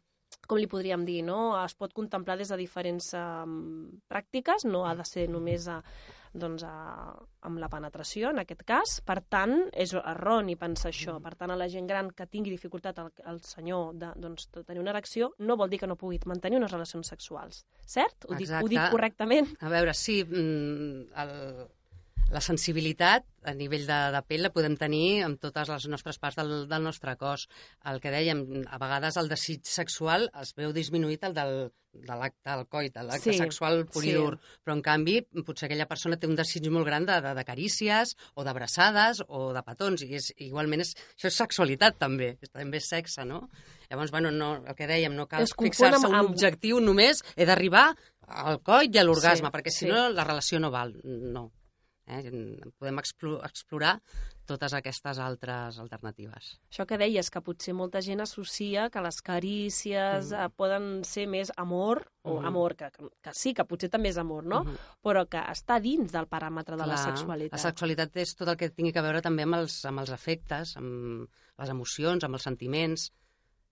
com 0.47 0.57
li 0.59 0.67
podríem 0.67 1.03
dir, 1.05 1.23
no? 1.23 1.55
Es 1.65 1.73
pot 1.75 1.91
contemplar 1.93 2.37
des 2.37 2.49
de 2.49 2.57
diferents 2.57 3.13
um, 3.17 3.89
pràctiques, 4.07 4.65
no 4.65 4.85
ha 4.85 4.93
de 4.95 5.03
ser 5.05 5.27
només 5.29 5.67
a, 5.67 5.79
doncs, 6.35 6.65
a, 6.67 7.13
amb 7.47 7.61
la 7.61 7.69
penetració, 7.71 8.31
en 8.33 8.41
aquest 8.43 8.63
cas. 8.67 8.97
Per 9.05 9.17
tant, 9.31 9.55
és 9.73 9.93
erroni 9.97 10.57
pensar 10.59 10.91
això. 10.91 11.17
Per 11.23 11.33
tant, 11.39 11.53
a 11.53 11.59
la 11.59 11.69
gent 11.71 11.87
gran 11.89 12.11
que 12.15 12.27
tingui 12.31 12.53
dificultat 12.53 12.99
el, 13.03 13.11
el 13.31 13.41
senyor 13.45 13.95
de, 14.01 14.11
doncs, 14.21 14.49
de 14.55 14.65
tenir 14.67 14.83
una 14.83 14.93
erecció, 14.95 15.31
no 15.39 15.57
vol 15.59 15.71
dir 15.71 15.81
que 15.81 15.89
no 15.89 15.97
pugui 15.99 16.19
mantenir 16.25 16.59
unes 16.59 16.73
relacions 16.73 17.11
sexuals. 17.13 17.63
Cert? 17.85 18.27
Ho 18.29 18.37
dic, 18.39 18.51
ho 18.61 18.69
dic 18.71 18.91
correctament? 18.91 19.51
A 19.61 19.71
veure, 19.71 19.95
sí, 19.97 20.21
mm, 20.23 21.07
el, 21.23 21.35
la 22.33 22.41
sensibilitat 22.41 23.23
a 23.45 23.53
nivell 23.53 23.85
de, 23.85 23.97
de 24.15 24.21
pell 24.27 24.41
la 24.41 24.49
podem 24.53 24.73
tenir 24.79 25.21
en 25.23 25.35
totes 25.37 25.69
les 25.69 25.85
nostres 25.91 26.17
parts 26.19 26.35
del, 26.39 26.53
del 26.67 26.83
nostre 26.83 27.13
cos. 27.21 27.47
El 27.85 27.99
que 28.01 28.09
dèiem, 28.11 28.41
a 28.65 28.79
vegades 28.81 29.17
el 29.21 29.29
desig 29.29 29.61
sexual 29.69 30.29
es 30.41 30.55
veu 30.57 30.73
disminuït 30.73 31.23
el 31.27 31.35
del, 31.37 31.53
de 31.93 32.15
l'acte 32.17 32.49
al 32.49 32.65
coit, 32.67 32.91
de 32.95 33.03
l'acte 33.05 33.31
Sí, 33.31 33.37
sexual 33.37 33.85
pur 33.85 34.01
sí. 34.03 34.15
Però, 34.65 34.73
en 34.73 34.81
canvi, 34.83 35.19
potser 35.45 35.67
aquella 35.69 35.85
persona 35.87 36.17
té 36.17 36.25
un 36.27 36.33
desig 36.35 36.65
molt 36.73 36.87
gran 36.89 37.05
de, 37.05 37.19
de, 37.21 37.33
de 37.37 37.43
carícies 37.45 38.15
o 38.33 38.43
d'abraçades 38.43 39.21
o 39.27 39.51
de 39.55 39.61
petons. 39.67 40.01
I 40.03 40.17
és, 40.17 40.31
igualment, 40.47 40.81
és, 40.81 40.95
això 41.15 41.29
és 41.29 41.37
sexualitat, 41.43 41.99
també. 42.01 42.33
És, 42.41 42.49
també 42.51 42.81
és 42.81 42.89
sexe, 42.89 43.23
no? 43.29 43.43
Llavors, 43.91 44.09
bueno, 44.11 44.31
no, 44.33 44.55
el 44.65 44.73
que 44.75 44.89
dèiem, 44.89 45.13
no 45.13 45.27
cal 45.29 45.45
fixar-se 45.45 46.01
amb- 46.01 46.09
en 46.09 46.15
un 46.15 46.19
amb- 46.23 46.33
objectiu 46.33 46.81
només, 46.81 47.21
he 47.37 47.45
d'arribar 47.45 47.91
al 48.25 48.57
coit 48.65 48.89
i 48.95 48.97
a 48.97 49.05
l'orgasme, 49.05 49.51
Sí, 49.51 49.53
perquè 49.53 49.69
si 49.71 49.85
sí. 49.85 49.91
no 49.93 50.07
la 50.09 50.25
relació 50.25 50.59
no 50.59 50.71
val. 50.73 50.95
No. 51.05 51.51
Eh? 52.07 52.61
Podem 52.77 52.99
explo 53.01 53.39
explorar 53.43 53.99
totes 54.45 54.73
aquestes 54.77 55.17
altres 55.17 55.79
alternatives. 55.81 56.59
Això 56.69 56.85
que 56.85 56.99
deies, 57.01 57.31
que 57.33 57.41
potser 57.41 57.73
molta 57.73 58.01
gent 58.05 58.21
associa 58.21 58.89
que 58.93 59.01
les 59.01 59.21
carícies 59.25 60.29
Mm. 60.31 60.33
eh, 60.45 60.49
poden 60.55 61.03
ser 61.03 61.27
més 61.27 61.51
amor, 61.57 62.05
o 62.23 62.39
Mhm. 62.39 62.45
amor, 62.45 62.75
que, 62.75 62.91
que 63.21 63.33
sí, 63.33 63.53
que 63.53 63.65
potser 63.65 63.89
també 63.89 64.09
és 64.09 64.17
amor, 64.17 64.43
no? 64.45 64.63
Mhm. 64.63 64.75
Però 65.03 65.27
que 65.27 65.37
està 65.39 65.79
dins 65.81 66.11
del 66.11 66.27
paràmetre 66.27 66.75
de 66.77 66.85
la 66.85 66.95
Clar, 66.95 67.17
sexualitat. 67.17 67.53
La 67.53 67.69
sexualitat 67.71 68.15
és 68.17 68.35
tot 68.35 68.47
el 68.49 68.57
que 68.57 68.69
tingui 68.69 68.93
a 68.97 69.01
veure 69.01 69.21
també 69.21 69.43
amb 69.43 69.55
els, 69.55 69.83
amb 69.85 69.99
els 69.99 70.09
afectes, 70.11 70.75
amb 70.77 71.27
les 71.57 71.69
emocions, 71.69 72.23
amb 72.23 72.35
els 72.35 72.43
sentiments. 72.43 73.11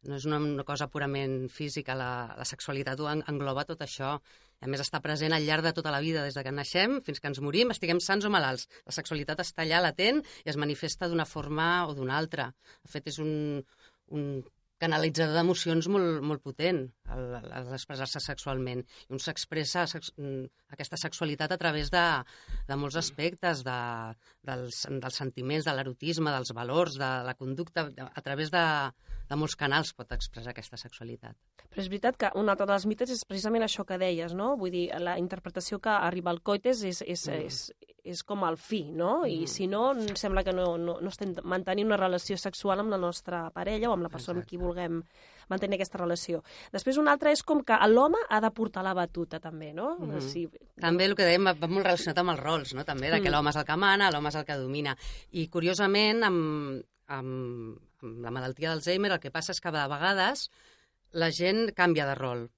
No 0.08 0.18
és 0.18 0.26
una, 0.28 0.40
una 0.44 0.66
cosa 0.68 0.90
purament 0.92 1.48
física, 1.50 1.96
la, 1.96 2.10
la 2.38 2.46
sexualitat 2.48 3.00
ho 3.00 3.08
en- 3.12 3.24
engloba 3.32 3.64
tot 3.70 3.84
això. 3.86 4.18
A 4.64 4.68
més, 4.72 4.80
està 4.80 5.02
present 5.04 5.34
al 5.36 5.44
llarg 5.44 5.64
de 5.66 5.74
tota 5.76 5.92
la 5.92 6.00
vida, 6.04 6.24
des 6.24 6.36
de 6.38 6.44
que 6.44 6.52
naixem 6.56 7.02
fins 7.04 7.20
que 7.20 7.28
ens 7.28 7.42
morim, 7.44 7.72
estiguem 7.72 8.00
sants 8.04 8.24
o 8.28 8.32
malalts. 8.32 8.70
La 8.88 8.96
sexualitat 8.96 9.42
està 9.44 9.64
allà 9.66 9.82
latent 9.84 10.22
i 10.46 10.50
es 10.52 10.60
manifesta 10.60 11.08
d'una 11.12 11.28
forma 11.28 11.86
o 11.88 11.96
d'una 11.96 12.16
altra. 12.18 12.50
De 12.84 12.92
fet, 12.92 13.08
és 13.12 13.20
un, 13.20 13.64
un 14.16 14.28
canalitzador 14.84 15.36
d'emocions 15.38 15.88
molt, 15.88 16.20
molt 16.28 16.42
potent 16.44 16.82
al, 17.12 17.22
al 17.40 17.70
expressar-se 17.76 18.20
sexualment. 18.24 18.82
I 19.08 19.14
un 19.16 19.22
s'expressa 19.24 19.86
sex, 19.88 20.12
aquesta 20.76 21.00
sexualitat 21.00 21.54
a 21.56 21.60
través 21.62 21.92
de, 21.94 22.04
de 22.68 22.76
molts 22.80 22.98
aspectes, 23.00 23.64
de, 23.64 23.78
dels, 24.44 24.82
dels 25.04 25.20
sentiments, 25.22 25.64
de 25.68 25.76
l'erotisme, 25.78 26.34
dels 26.36 26.52
valors, 26.56 26.98
de 27.00 27.12
la 27.28 27.36
conducta, 27.40 27.88
a 28.04 28.26
través 28.26 28.52
de, 28.52 28.66
de 29.34 29.40
molts 29.40 29.58
canals 29.60 29.94
pot 29.98 30.14
expressar 30.14 30.54
aquesta 30.54 30.78
sexualitat. 30.80 31.38
Però 31.66 31.82
és 31.82 31.90
veritat 31.90 32.20
que 32.22 32.32
un 32.40 32.52
altre 32.54 32.68
dels 32.70 32.86
mites 32.90 33.14
és 33.14 33.26
precisament 33.28 33.66
això 33.66 33.86
que 33.88 33.98
deies, 34.02 34.36
no? 34.38 34.54
Vull 34.60 34.74
dir, 34.74 34.86
la 35.02 35.18
interpretació 35.22 35.82
que 35.84 35.94
arriba 35.94 36.32
al 36.34 36.44
coites 36.46 36.84
és, 36.86 37.02
és, 37.02 37.26
mm. 37.28 37.50
és, 37.50 37.94
és 38.14 38.24
com 38.28 38.46
el 38.48 38.60
fi, 38.62 38.84
no? 38.92 39.24
Mm. 39.24 39.34
I 39.34 39.50
si 39.50 39.68
no, 39.72 39.86
sembla 40.20 40.46
que 40.46 40.54
no, 40.56 40.74
no, 40.78 41.00
no 41.02 41.14
estem 41.14 41.34
mantenint 41.50 41.90
una 41.90 42.00
relació 42.00 42.38
sexual 42.38 42.84
amb 42.84 42.94
la 42.94 43.02
nostra 43.02 43.48
parella 43.56 43.90
o 43.90 43.98
amb 43.98 44.06
la 44.06 44.14
persona 44.14 44.44
Exacte. 44.44 44.56
amb 44.56 44.64
qui 44.64 44.66
vulguem 44.66 45.02
mantenir 45.50 45.80
aquesta 45.80 46.02
relació. 46.02 46.44
Després 46.72 47.00
un 47.02 47.10
altre 47.12 47.34
és 47.34 47.44
com 47.44 47.64
que 47.66 47.78
l'home 47.88 48.22
ha 48.30 48.40
de 48.44 48.52
portar 48.52 48.84
la 48.86 48.94
batuta, 48.98 49.40
també, 49.40 49.74
no? 49.74 49.98
Mm 50.00 50.12
-hmm. 50.12 50.22
sí. 50.22 50.48
També 50.80 51.06
el 51.06 51.16
que 51.16 51.26
dèiem 51.26 51.46
va 51.46 51.68
molt 51.68 51.86
relacionat 51.86 52.18
amb 52.18 52.32
els 52.32 52.40
rols, 52.40 52.74
no? 52.74 52.84
També, 52.84 53.10
de 53.10 53.22
que 53.22 53.30
mm. 53.30 53.34
l'home 53.34 53.50
és 53.50 53.56
el 53.56 53.66
que 53.66 53.78
mana, 53.78 54.12
l'home 54.12 54.30
és 54.30 54.36
el 54.36 54.46
que 54.46 54.58
domina. 54.58 54.98
I, 55.32 55.48
curiosament, 55.48 56.24
amb, 56.24 56.84
amb, 57.08 57.78
amb 58.02 58.24
la 58.24 58.32
malaltia 58.32 58.70
d'Alzheimer 58.70 59.12
el 59.12 59.20
que 59.20 59.32
passa 59.32 59.52
és 59.52 59.62
que 59.62 59.72
de 59.72 59.88
vegades 59.88 60.50
la 61.14 61.32
gent 61.32 61.72
canvia 61.76 62.06
de 62.06 62.16
rol. 62.16 62.50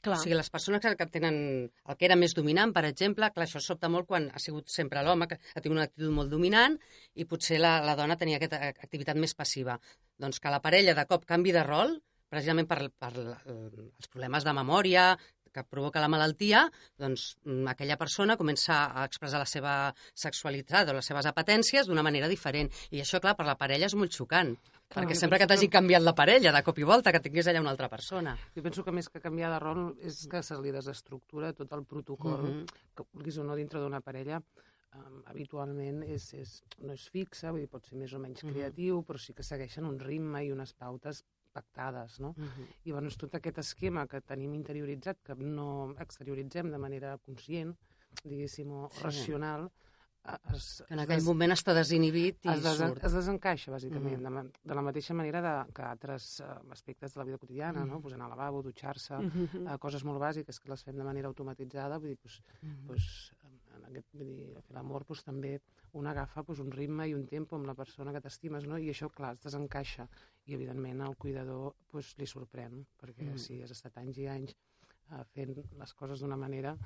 Clar. 0.00 0.16
O 0.16 0.22
sigui, 0.22 0.36
les 0.36 0.48
persones 0.48 0.80
que 0.80 1.06
tenen 1.12 1.34
el 1.68 1.96
que 2.00 2.06
era 2.08 2.16
més 2.16 2.32
dominant, 2.36 2.72
per 2.72 2.86
exemple, 2.88 3.28
clar, 3.34 3.44
això 3.44 3.60
sobta 3.60 3.90
molt 3.92 4.08
quan 4.08 4.30
ha 4.32 4.40
sigut 4.40 4.72
sempre 4.72 5.02
l'home 5.04 5.28
que 5.28 5.36
ha 5.36 5.60
tingut 5.60 5.76
una 5.76 5.84
actitud 5.90 6.14
molt 6.16 6.32
dominant 6.32 6.78
i 7.20 7.26
potser 7.28 7.58
la, 7.60 7.74
la 7.84 7.96
dona 7.98 8.16
tenia 8.16 8.38
aquesta 8.40 8.62
activitat 8.70 9.20
més 9.20 9.36
passiva. 9.36 9.76
Doncs 10.16 10.40
que 10.40 10.52
la 10.54 10.62
parella 10.64 10.96
de 10.96 11.04
cop 11.10 11.26
canvi 11.28 11.52
de 11.52 11.66
rol, 11.66 11.98
precisament 12.30 12.68
per, 12.70 12.80
per 12.94 13.12
els 13.18 14.08
problemes 14.08 14.46
de 14.46 14.56
memòria, 14.56 15.10
que 15.52 15.64
provoca 15.64 16.00
la 16.00 16.08
malaltia, 16.10 16.64
doncs 16.98 17.34
mm, 17.44 17.66
aquella 17.72 17.98
persona 18.00 18.36
comença 18.40 18.84
a 18.94 19.04
expressar 19.08 19.40
la 19.42 19.48
seva 19.48 19.74
sexualitat 20.14 20.90
o 20.90 20.96
les 20.96 21.10
seves 21.10 21.26
apetències 21.26 21.88
d'una 21.88 22.04
manera 22.06 22.30
diferent. 22.30 22.70
I 22.94 23.02
això, 23.04 23.20
clar, 23.22 23.36
per 23.38 23.48
la 23.48 23.58
parella 23.58 23.90
és 23.90 23.96
molt 23.98 24.14
xocant. 24.14 24.54
Clar, 24.54 25.04
perquè 25.04 25.18
sempre 25.18 25.38
que 25.38 25.48
t'hagi 25.50 25.68
que... 25.68 25.76
canviat 25.78 26.02
la 26.06 26.14
parella, 26.18 26.54
de 26.54 26.62
cop 26.66 26.78
i 26.78 26.86
volta, 26.86 27.12
que 27.14 27.22
tingués 27.22 27.50
allà 27.50 27.62
una 27.62 27.74
altra 27.74 27.90
persona. 27.90 28.36
Jo 28.56 28.64
penso 28.66 28.86
que 28.86 28.94
més 28.94 29.10
que 29.10 29.22
canviar 29.22 29.52
de 29.54 29.60
rol 29.62 29.84
és 30.06 30.24
que 30.30 30.42
se 30.46 30.58
li 30.62 30.74
desestructura 30.74 31.52
tot 31.58 31.72
el 31.76 31.84
protocol, 31.84 32.42
mm 32.42 32.56
-hmm. 32.56 32.82
que 32.96 33.06
vulguis 33.12 33.38
o 33.38 33.44
no 33.44 33.56
dintre 33.56 33.80
d'una 33.80 34.00
parella, 34.00 34.42
um, 34.94 35.22
habitualment 35.26 36.02
és, 36.02 36.34
és, 36.34 36.62
no 36.78 36.92
és 36.92 37.08
fixa, 37.08 37.50
vull 37.50 37.60
dir, 37.60 37.68
pot 37.68 37.86
ser 37.86 37.98
més 37.98 38.12
o 38.12 38.18
menys 38.18 38.40
creatiu, 38.40 38.96
mm 38.96 39.00
-hmm. 39.00 39.06
però 39.06 39.18
sí 39.18 39.32
que 39.32 39.42
segueixen 39.42 39.84
un 39.84 39.98
ritme 39.98 40.44
i 40.44 40.52
unes 40.52 40.72
pautes 40.74 41.24
pactades, 41.52 42.18
no? 42.20 42.30
Uh 42.36 42.44
-huh. 42.44 42.66
I 42.84 42.92
bueno, 42.92 43.10
tot 43.18 43.34
aquest 43.34 43.58
esquema 43.58 44.06
que 44.06 44.20
tenim 44.20 44.54
interioritzat, 44.54 45.22
que 45.22 45.34
no 45.34 45.94
exterioritzem 45.98 46.70
de 46.70 46.78
manera 46.78 47.18
conscient, 47.18 47.76
diguéssim, 48.24 48.70
o 48.70 48.88
sí. 48.90 49.02
racional, 49.02 49.70
es, 50.54 50.82
en 50.92 51.00
aquell 51.02 51.20
es, 51.22 51.26
moment 51.26 51.54
està 51.54 51.72
desinhibit 51.76 52.44
i 52.44 52.50
es, 52.52 52.62
des, 52.64 52.76
surt. 52.76 53.00
es 53.06 53.14
desencaixa, 53.16 53.72
bàsicament, 53.72 54.20
uh 54.20 54.28
-huh. 54.28 54.42
de, 54.42 54.68
de 54.70 54.74
la 54.74 54.82
mateixa 54.82 55.14
manera 55.14 55.40
de, 55.46 55.72
que 55.72 55.82
altres 55.82 56.40
uh, 56.40 56.72
aspectes 56.76 57.14
de 57.14 57.20
la 57.20 57.24
vida 57.24 57.38
quotidiana, 57.38 57.80
uh 57.80 57.86
-huh. 57.86 57.90
no? 57.90 58.00
pues 58.00 58.14
anar 58.14 58.26
al 58.26 58.36
lavabo, 58.36 58.62
dutxar-se, 58.62 59.14
uh 59.14 59.20
-huh. 59.20 59.74
uh, 59.74 59.78
coses 59.78 60.04
molt 60.04 60.20
bàsiques 60.20 60.60
que 60.60 60.68
les 60.70 60.84
fem 60.84 60.96
de 60.96 61.04
manera 61.04 61.28
automatitzada, 61.28 61.98
vull 61.98 62.08
dir, 62.08 62.18
pues, 62.18 62.38
uh 62.38 62.68
-huh. 62.68 62.86
pues, 62.86 63.32
aquest, 63.90 64.08
vull 64.14 64.32
dir, 64.32 64.48
fer 64.66 64.76
l'amor 64.76 65.04
pues, 65.08 65.22
també 65.26 65.56
un 66.00 66.06
agafa 66.06 66.44
pues, 66.46 66.62
un 66.62 66.70
ritme 66.74 67.08
i 67.10 67.14
un 67.16 67.26
tempo 67.30 67.58
amb 67.58 67.68
la 67.68 67.76
persona 67.78 68.14
que 68.14 68.22
t'estimes, 68.24 68.66
no? 68.70 68.78
i 68.78 68.90
això, 68.92 69.10
clar, 69.14 69.34
es 69.36 69.44
desencaixa 69.46 70.06
i 70.46 70.56
evidentment 70.56 71.04
el 71.06 71.16
cuidador 71.24 71.74
pues, 71.92 72.14
li 72.18 72.28
sorprèn, 72.30 72.84
perquè 73.02 73.28
mm. 73.32 73.44
si 73.44 73.60
has 73.64 73.74
estat 73.76 73.98
anys 74.02 74.22
i 74.22 74.28
anys 74.30 74.56
uh, 74.56 75.24
fent 75.34 75.56
les 75.82 75.94
coses 75.98 76.22
d'una 76.22 76.38
manera, 76.40 76.76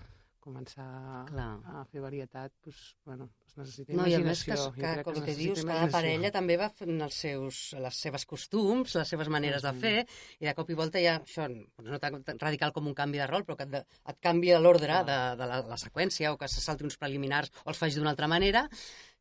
començar 0.44 0.86
Clar. 1.30 1.48
a 1.72 1.82
fer 1.90 2.02
varietat, 2.04 2.52
doncs, 2.66 2.82
bueno, 3.08 3.28
doncs 3.40 3.56
necessita 3.62 3.94
no, 3.94 4.04
imaginació. 4.04 4.10
No, 4.10 4.12
i 4.12 4.20
a 4.20 4.28
més 4.28 4.42
que, 4.44 4.82
que, 4.82 5.04
com 5.06 5.16
que, 5.18 5.24
que 5.28 5.36
dius, 5.38 5.62
cada 5.68 5.88
parella 5.94 6.30
també 6.34 6.58
va 6.60 6.68
fent 6.80 7.00
els 7.06 7.20
seus, 7.24 7.62
les 7.86 8.02
seves 8.06 8.26
costums, 8.30 8.96
les 9.00 9.14
seves 9.14 9.30
maneres 9.32 9.64
mm 9.64 9.68
-hmm. 9.68 9.80
de 9.80 9.80
fer, 9.80 10.36
i 10.40 10.48
de 10.48 10.54
cop 10.58 10.70
i 10.70 10.78
volta 10.82 11.02
ja, 11.02 11.16
això 11.20 11.48
no 11.48 11.98
tan 11.98 12.20
radical 12.38 12.72
com 12.72 12.86
un 12.86 12.94
canvi 12.94 13.18
de 13.18 13.26
rol, 13.30 13.46
però 13.46 13.56
que 13.56 13.64
et, 13.64 13.98
et 14.12 14.20
canvia 14.20 14.60
l'ordre 14.60 15.00
de, 15.10 15.18
de 15.40 15.46
la, 15.50 15.62
la 15.72 15.80
seqüència, 15.80 16.32
o 16.32 16.38
que 16.38 16.48
se 16.48 16.60
salti 16.60 16.84
uns 16.84 16.98
preliminars, 16.98 17.50
o 17.64 17.70
els 17.70 17.78
faig 17.78 17.94
d'una 17.94 18.10
altra 18.10 18.28
manera, 18.28 18.68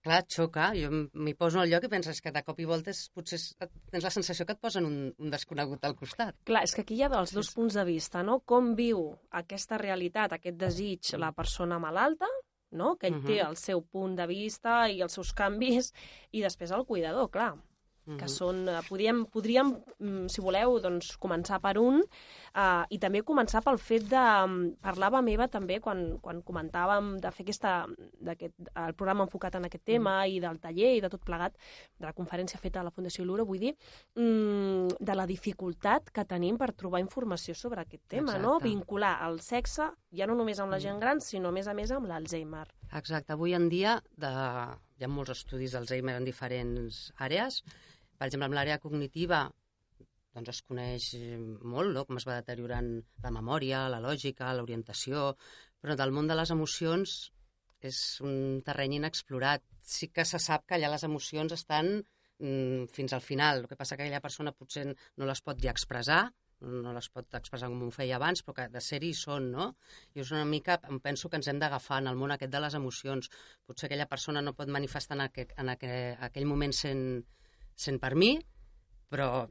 Clar, 0.04 0.22
xoca. 0.28 0.70
Jo 0.76 0.90
m'hi 0.92 1.34
poso 1.40 1.62
al 1.62 1.70
lloc 1.72 1.88
i 1.88 1.92
penses 1.92 2.20
que 2.22 2.34
de 2.36 2.44
cop 2.44 2.60
i 2.60 2.68
voltes 2.68 3.06
potser 3.16 3.40
tens 3.64 4.04
la 4.04 4.12
sensació 4.12 4.46
que 4.46 4.56
et 4.58 4.62
posen 4.62 4.88
un, 4.90 4.98
un 5.18 5.32
desconegut 5.32 5.86
al 5.88 5.96
costat. 5.96 6.36
Clar, 6.50 6.66
és 6.68 6.76
que 6.76 6.84
aquí 6.84 6.98
hi 7.00 7.06
ha 7.08 7.12
dels 7.14 7.32
dos 7.36 7.54
punts 7.56 7.80
de 7.80 7.86
vista, 7.88 8.24
no? 8.24 8.42
Com 8.54 8.74
viu 8.76 9.06
aquesta 9.44 9.80
realitat, 9.80 10.36
aquest 10.36 10.60
desig, 10.60 11.14
la 11.20 11.32
persona 11.32 11.80
malalta, 11.80 12.28
no? 12.74 12.96
que 12.98 13.08
ell 13.08 13.20
uh 13.20 13.22
-huh. 13.22 13.28
té 13.28 13.40
el 13.48 13.56
seu 13.56 13.82
punt 13.82 14.16
de 14.18 14.28
vista 14.28 14.90
i 14.90 15.02
els 15.02 15.14
seus 15.14 15.32
canvis, 15.34 15.94
i 16.32 16.42
després 16.42 16.72
el 16.72 16.86
cuidador, 16.86 17.30
clar 17.30 17.54
que 18.20 18.28
són, 18.28 18.68
eh, 18.68 18.82
podríem, 18.90 19.24
podríem, 19.32 19.72
mm, 20.00 20.28
si 20.32 20.42
voleu, 20.44 20.80
doncs, 20.84 21.14
començar 21.18 21.60
per 21.64 21.78
un 21.80 22.02
uh, 22.02 22.84
i 22.90 23.00
també 23.00 23.24
començar 23.24 23.64
pel 23.64 23.80
fet 23.80 24.10
de... 24.12 24.20
Mm, 24.20 24.74
parlava 24.84 25.22
meva 25.24 25.48
també 25.48 25.80
quan, 25.80 26.18
quan 26.24 26.42
comentàvem 26.44 27.14
de 27.24 27.32
fer 27.32 27.46
aquesta, 27.46 27.74
el 27.88 28.96
programa 29.00 29.24
enfocat 29.24 29.56
en 29.56 29.66
aquest 29.66 29.86
tema 29.86 30.24
-huh. 30.24 30.30
i 30.30 30.40
del 30.40 30.60
taller 30.60 30.96
i 30.98 31.02
de 31.02 31.10
tot 31.10 31.24
plegat, 31.24 31.56
de 31.98 32.06
la 32.06 32.14
conferència 32.14 32.60
feta 32.60 32.82
a 32.82 32.84
la 32.84 32.92
Fundació 32.92 33.26
Lura, 33.26 33.44
vull 33.44 33.60
dir, 33.60 33.76
um, 34.16 34.88
de 35.00 35.16
la 35.16 35.26
dificultat 35.26 36.12
que 36.12 36.26
tenim 36.26 36.58
per 36.58 36.74
trobar 36.74 37.00
informació 37.00 37.56
sobre 37.56 37.82
aquest 37.82 38.04
tema, 38.08 38.36
Exacte. 38.36 38.42
no? 38.42 38.60
Vincular 38.60 39.20
el 39.28 39.40
sexe 39.40 39.92
ja 40.12 40.28
no 40.28 40.36
només 40.36 40.60
amb 40.60 40.72
la 40.72 40.80
gent 40.80 41.00
gran, 41.00 41.22
sinó 41.22 41.50
a 41.50 41.52
més 41.52 41.68
a 41.68 41.74
més 41.74 41.92
amb 41.92 42.08
l'Alzheimer. 42.08 42.68
Exacte. 42.94 43.34
Avui 43.34 43.54
en 43.54 43.70
dia 43.70 44.02
de... 44.16 44.30
hi 45.00 45.04
ha 45.04 45.08
molts 45.10 45.32
estudis 45.34 45.74
d'Alzheimer 45.74 46.16
en 46.20 46.26
diferents 46.28 47.12
àrees 47.18 47.64
per 48.18 48.28
exemple, 48.30 48.50
amb 48.50 48.58
l'àrea 48.58 48.80
cognitiva 48.84 49.46
doncs 50.34 50.50
es 50.50 50.62
coneix 50.66 51.12
molt 51.62 51.94
no? 51.94 52.06
com 52.10 52.18
es 52.18 52.26
va 52.26 52.40
deteriorant 52.40 52.90
la 53.26 53.32
memòria, 53.36 53.86
la 53.94 54.02
lògica, 54.02 54.54
l'orientació, 54.58 55.34
però 55.82 55.96
del 56.00 56.14
món 56.16 56.30
de 56.30 56.38
les 56.40 56.54
emocions 56.56 57.18
és 57.84 58.00
un 58.24 58.62
terreny 58.66 58.98
inexplorat. 58.98 59.64
Sí 59.84 60.10
que 60.16 60.26
se 60.26 60.40
sap 60.40 60.66
que 60.66 60.78
allà 60.78 60.90
les 60.94 61.04
emocions 61.04 61.54
estan 61.56 61.92
mm, 62.00 62.88
fins 62.96 63.14
al 63.14 63.22
final. 63.22 63.64
El 63.64 63.68
que 63.68 63.78
passa 63.80 63.98
que 63.98 64.06
aquella 64.06 64.24
persona 64.24 64.56
potser 64.56 64.88
no 64.88 65.28
les 65.28 65.44
pot 65.44 65.60
ja 65.62 65.74
expressar, 65.76 66.24
no 66.64 66.94
les 66.96 67.10
pot 67.12 67.36
expressar 67.36 67.68
com 67.68 67.82
ho 67.84 67.92
feia 67.92 68.16
abans, 68.16 68.42
però 68.46 68.56
que 68.60 68.68
de 68.72 68.82
ser-hi 68.82 69.12
són, 69.20 69.50
no? 69.52 69.68
I 70.16 70.24
és 70.24 70.32
una 70.32 70.46
mica, 70.48 70.80
em 70.90 71.02
penso 71.04 71.30
que 71.30 71.40
ens 71.40 71.50
hem 71.52 71.60
d'agafar 71.60 72.00
en 72.02 72.08
el 72.14 72.20
món 72.20 72.32
aquest 72.32 72.54
de 72.54 72.62
les 72.64 72.78
emocions. 72.80 73.30
Potser 73.68 73.90
aquella 73.90 74.08
persona 74.08 74.42
no 74.42 74.56
pot 74.56 74.72
manifestar 74.72 75.20
en, 75.20 75.26
aqu 75.28 75.50
en 75.60 75.74
aqu 75.76 75.92
aquell 76.30 76.48
moment 76.48 76.76
sent, 76.78 77.04
sent 77.76 78.00
per 78.00 78.16
mi, 78.16 78.38
però 79.10 79.48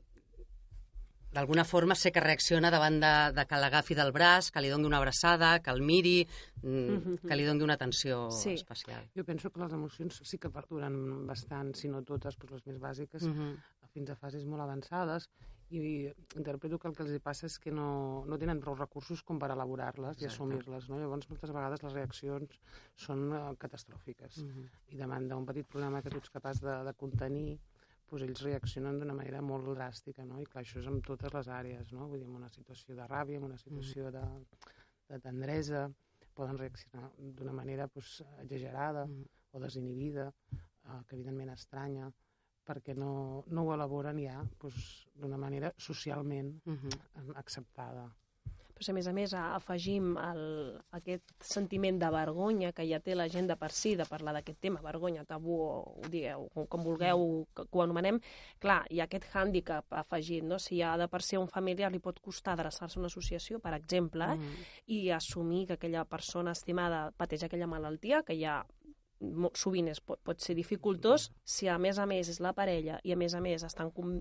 d'alguna 1.32 1.64
forma 1.64 1.94
sé 1.96 2.12
que 2.12 2.20
reacciona 2.20 2.70
davant 2.70 2.98
de, 3.00 3.12
de 3.32 3.44
que 3.48 3.60
l'agafi 3.60 3.96
del 3.96 4.12
braç, 4.12 4.50
que 4.52 4.60
li 4.60 4.70
doni 4.72 4.84
una 4.88 4.98
abraçada, 5.00 5.54
que 5.64 5.72
el 5.72 5.80
miri, 5.80 6.26
mm 6.62 6.96
-hmm. 6.98 7.28
que 7.28 7.36
li 7.36 7.46
doni 7.46 7.64
una 7.64 7.74
atenció 7.74 8.30
sí. 8.30 8.52
especial. 8.52 9.08
Jo 9.16 9.24
penso 9.24 9.50
que 9.50 9.60
les 9.60 9.72
emocions 9.72 10.20
sí 10.24 10.38
que 10.38 10.50
perduren 10.50 11.26
bastant, 11.26 11.74
si 11.74 11.88
no 11.88 12.02
totes, 12.02 12.36
però 12.38 12.52
les 12.52 12.66
més 12.66 12.78
bàsiques, 12.78 13.22
mm 13.22 13.32
-hmm. 13.32 13.56
fins 13.92 14.10
a 14.10 14.16
fases 14.16 14.44
molt 14.44 14.62
avançades, 14.62 15.28
i 15.72 16.12
interpreto 16.36 16.78
que 16.78 16.88
el 16.88 16.94
que 16.94 17.02
els 17.02 17.22
passa 17.24 17.46
és 17.46 17.58
que 17.58 17.72
no, 17.72 18.24
no 18.28 18.38
tenen 18.38 18.60
prou 18.60 18.76
recursos 18.76 19.22
com 19.22 19.38
per 19.38 19.50
elaborar-les 19.54 20.20
i 20.20 20.26
assumir-les. 20.28 20.88
No? 20.90 20.98
Llavors, 21.00 21.28
moltes 21.30 21.50
vegades 21.50 21.82
les 21.82 21.92
reaccions 21.92 22.58
són 23.06 23.32
uh, 23.32 23.56
catastròfiques 23.58 24.36
mm 24.42 24.48
-hmm. 24.48 24.68
i 24.88 24.96
davant 24.96 25.28
d'un 25.28 25.46
petit 25.46 25.66
problema 25.66 26.02
que 26.02 26.10
tu 26.10 26.18
ets 26.18 26.30
capaç 26.30 26.60
de, 26.60 26.84
de 26.84 26.92
contenir 26.94 27.58
doncs 28.12 28.24
ells 28.28 28.42
reaccionen 28.44 28.98
d'una 29.00 29.16
manera 29.16 29.40
molt 29.40 29.70
dràstica, 29.72 30.24
no? 30.28 30.40
I 30.40 30.46
clar, 30.48 30.62
això 30.62 30.80
és 30.82 30.88
en 30.90 31.00
totes 31.06 31.32
les 31.32 31.48
àrees, 31.48 31.92
no? 31.96 32.08
Vull 32.10 32.20
dir, 32.20 32.28
en 32.28 32.38
una 32.42 32.50
situació 32.52 32.96
de 32.98 33.06
ràbia, 33.08 33.40
en 33.40 33.46
una 33.48 33.58
situació 33.60 34.10
mm. 34.10 34.12
de, 34.16 34.66
de 35.12 35.20
tendresa, 35.26 35.86
poden 36.36 36.58
reaccionar 36.60 37.08
d'una 37.38 37.54
manera 37.56 37.88
doncs, 37.94 38.18
exagerada 38.44 39.06
mm. 39.06 39.24
o 39.52 39.62
desinhibida, 39.64 40.28
eh, 40.52 41.00
que 41.08 41.16
evidentment 41.16 41.54
estranya, 41.54 42.10
perquè 42.68 42.94
no, 42.94 43.12
no 43.48 43.64
ho 43.66 43.72
elaboren 43.74 44.20
ja 44.22 44.36
doncs, 44.60 44.90
d'una 45.18 45.40
manera 45.40 45.72
socialment 45.76 46.52
mm 46.64 46.76
-hmm. 46.76 47.36
acceptada. 47.36 48.10
Però 48.82 48.88
si 48.88 48.90
a 48.90 48.96
més 48.96 49.06
a 49.06 49.12
més 49.14 49.32
afegim 49.38 50.16
el, 50.18 50.40
aquest 50.96 51.34
sentiment 51.46 52.00
de 52.00 52.08
vergonya 52.10 52.72
que 52.74 52.82
ja 52.88 52.98
té 52.98 53.14
la 53.14 53.28
gent 53.30 53.46
de 53.46 53.54
per 53.54 53.68
si 53.70 53.92
de 53.94 54.06
parlar 54.10 54.32
d'aquest 54.34 54.58
tema, 54.58 54.80
vergonya, 54.82 55.22
tabú, 55.28 55.54
o 55.62 55.76
ho 56.02 56.08
digueu, 56.10 56.48
com 56.66 56.82
vulgueu 56.82 57.22
que, 57.54 57.62
que 57.62 57.78
ho 57.78 57.82
anomenem, 57.84 58.18
clar, 58.58 58.80
hi 58.90 58.98
ha 58.98 59.06
aquest 59.06 59.28
hàndicap 59.38 59.94
afegit, 60.00 60.42
no? 60.42 60.58
Si 60.58 60.80
ha 60.82 60.96
de 60.98 61.06
per 61.12 61.20
si 61.22 61.38
un 61.38 61.46
familiar 61.46 61.92
li 61.92 62.00
pot 62.02 62.18
costar 62.18 62.56
adreçar-se 62.56 62.98
a 62.98 63.02
una 63.04 63.10
associació, 63.12 63.60
per 63.62 63.76
exemple, 63.78 64.26
mm. 64.34 64.66
i 64.96 64.98
assumir 65.14 65.68
que 65.68 65.76
aquella 65.78 66.02
persona 66.02 66.56
estimada 66.58 67.04
pateix 67.16 67.46
aquella 67.46 67.70
malaltia, 67.70 68.24
que 68.26 68.34
ja 68.40 68.64
sovint 69.54 69.92
és, 69.92 70.02
pot, 70.02 70.18
pot 70.26 70.42
ser 70.42 70.58
dificultós, 70.58 71.28
si 71.44 71.70
a 71.70 71.78
més 71.78 72.02
a 72.02 72.08
més 72.10 72.34
és 72.34 72.42
la 72.42 72.50
parella 72.56 72.98
i 73.06 73.14
a 73.14 73.20
més 73.20 73.38
a 73.38 73.44
més 73.44 73.62
estan 73.62 73.94
com 73.94 74.18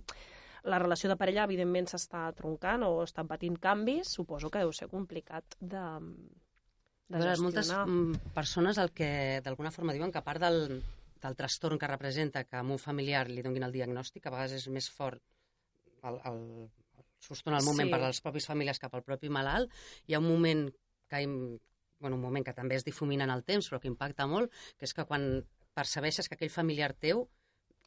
la 0.63 0.77
relació 0.80 1.10
de 1.10 1.18
parella, 1.18 1.44
evidentment, 1.48 1.88
s'està 1.89 2.27
troncant 2.38 2.84
o 2.86 3.03
està 3.03 3.24
patint 3.27 3.56
canvis, 3.60 4.12
suposo 4.13 4.50
que 4.53 4.60
deu 4.62 4.72
ser 4.72 4.88
complicat 4.91 5.56
de, 5.60 5.82
de 7.10 7.18
Veure, 7.18 7.32
gestionar. 7.36 7.41
moltes 7.44 7.72
mm, 7.74 8.34
persones 8.36 8.77
el 8.77 8.91
que 8.91 9.41
d'alguna 9.44 9.72
forma 9.72 9.94
diuen 9.94 10.12
que 10.12 10.20
a 10.22 10.24
part 10.24 10.41
del, 10.44 10.84
del 11.22 11.36
trastorn 11.36 11.80
que 11.80 11.88
representa 11.89 12.44
que 12.46 12.56
a 12.56 12.62
un 12.62 12.77
familiar 12.80 13.27
li 13.30 13.41
donguin 13.41 13.63
el 13.68 13.74
diagnòstic, 13.74 14.25
a 14.27 14.32
vegades 14.36 14.53
és 14.62 14.68
més 14.70 14.89
fort 14.89 15.22
el, 16.03 16.20
el, 16.25 16.39
el 16.98 17.06
susto 17.20 17.50
en 17.51 17.58
el 17.58 17.65
moment 17.65 17.89
Sí. 17.89 17.91
per 17.94 18.03
als 18.06 18.22
propis 18.22 18.48
famílies 18.50 18.80
cap 18.80 18.94
al 18.98 19.03
propi 19.03 19.30
malalt. 19.30 19.70
Hi 20.08 20.13
ha 20.15 20.20
un 20.22 20.30
moment 20.30 20.68
que, 21.10 21.20
im- 21.25 21.60
bueno, 22.00 22.15
un 22.15 22.22
moment 22.22 22.46
que 22.46 22.53
també 22.58 22.75
es 22.75 22.86
difumina 22.86 23.25
en 23.25 23.30
el 23.34 23.44
temps, 23.44 23.68
però 23.70 23.80
que 23.82 23.88
impacta 23.91 24.25
molt, 24.25 24.50
que 24.77 24.86
és 24.86 24.94
que 24.94 25.06
quan 25.06 25.44
percebeixes 25.74 26.27
que 26.27 26.36
aquell 26.36 26.50
familiar 26.50 26.94
teu 26.94 27.27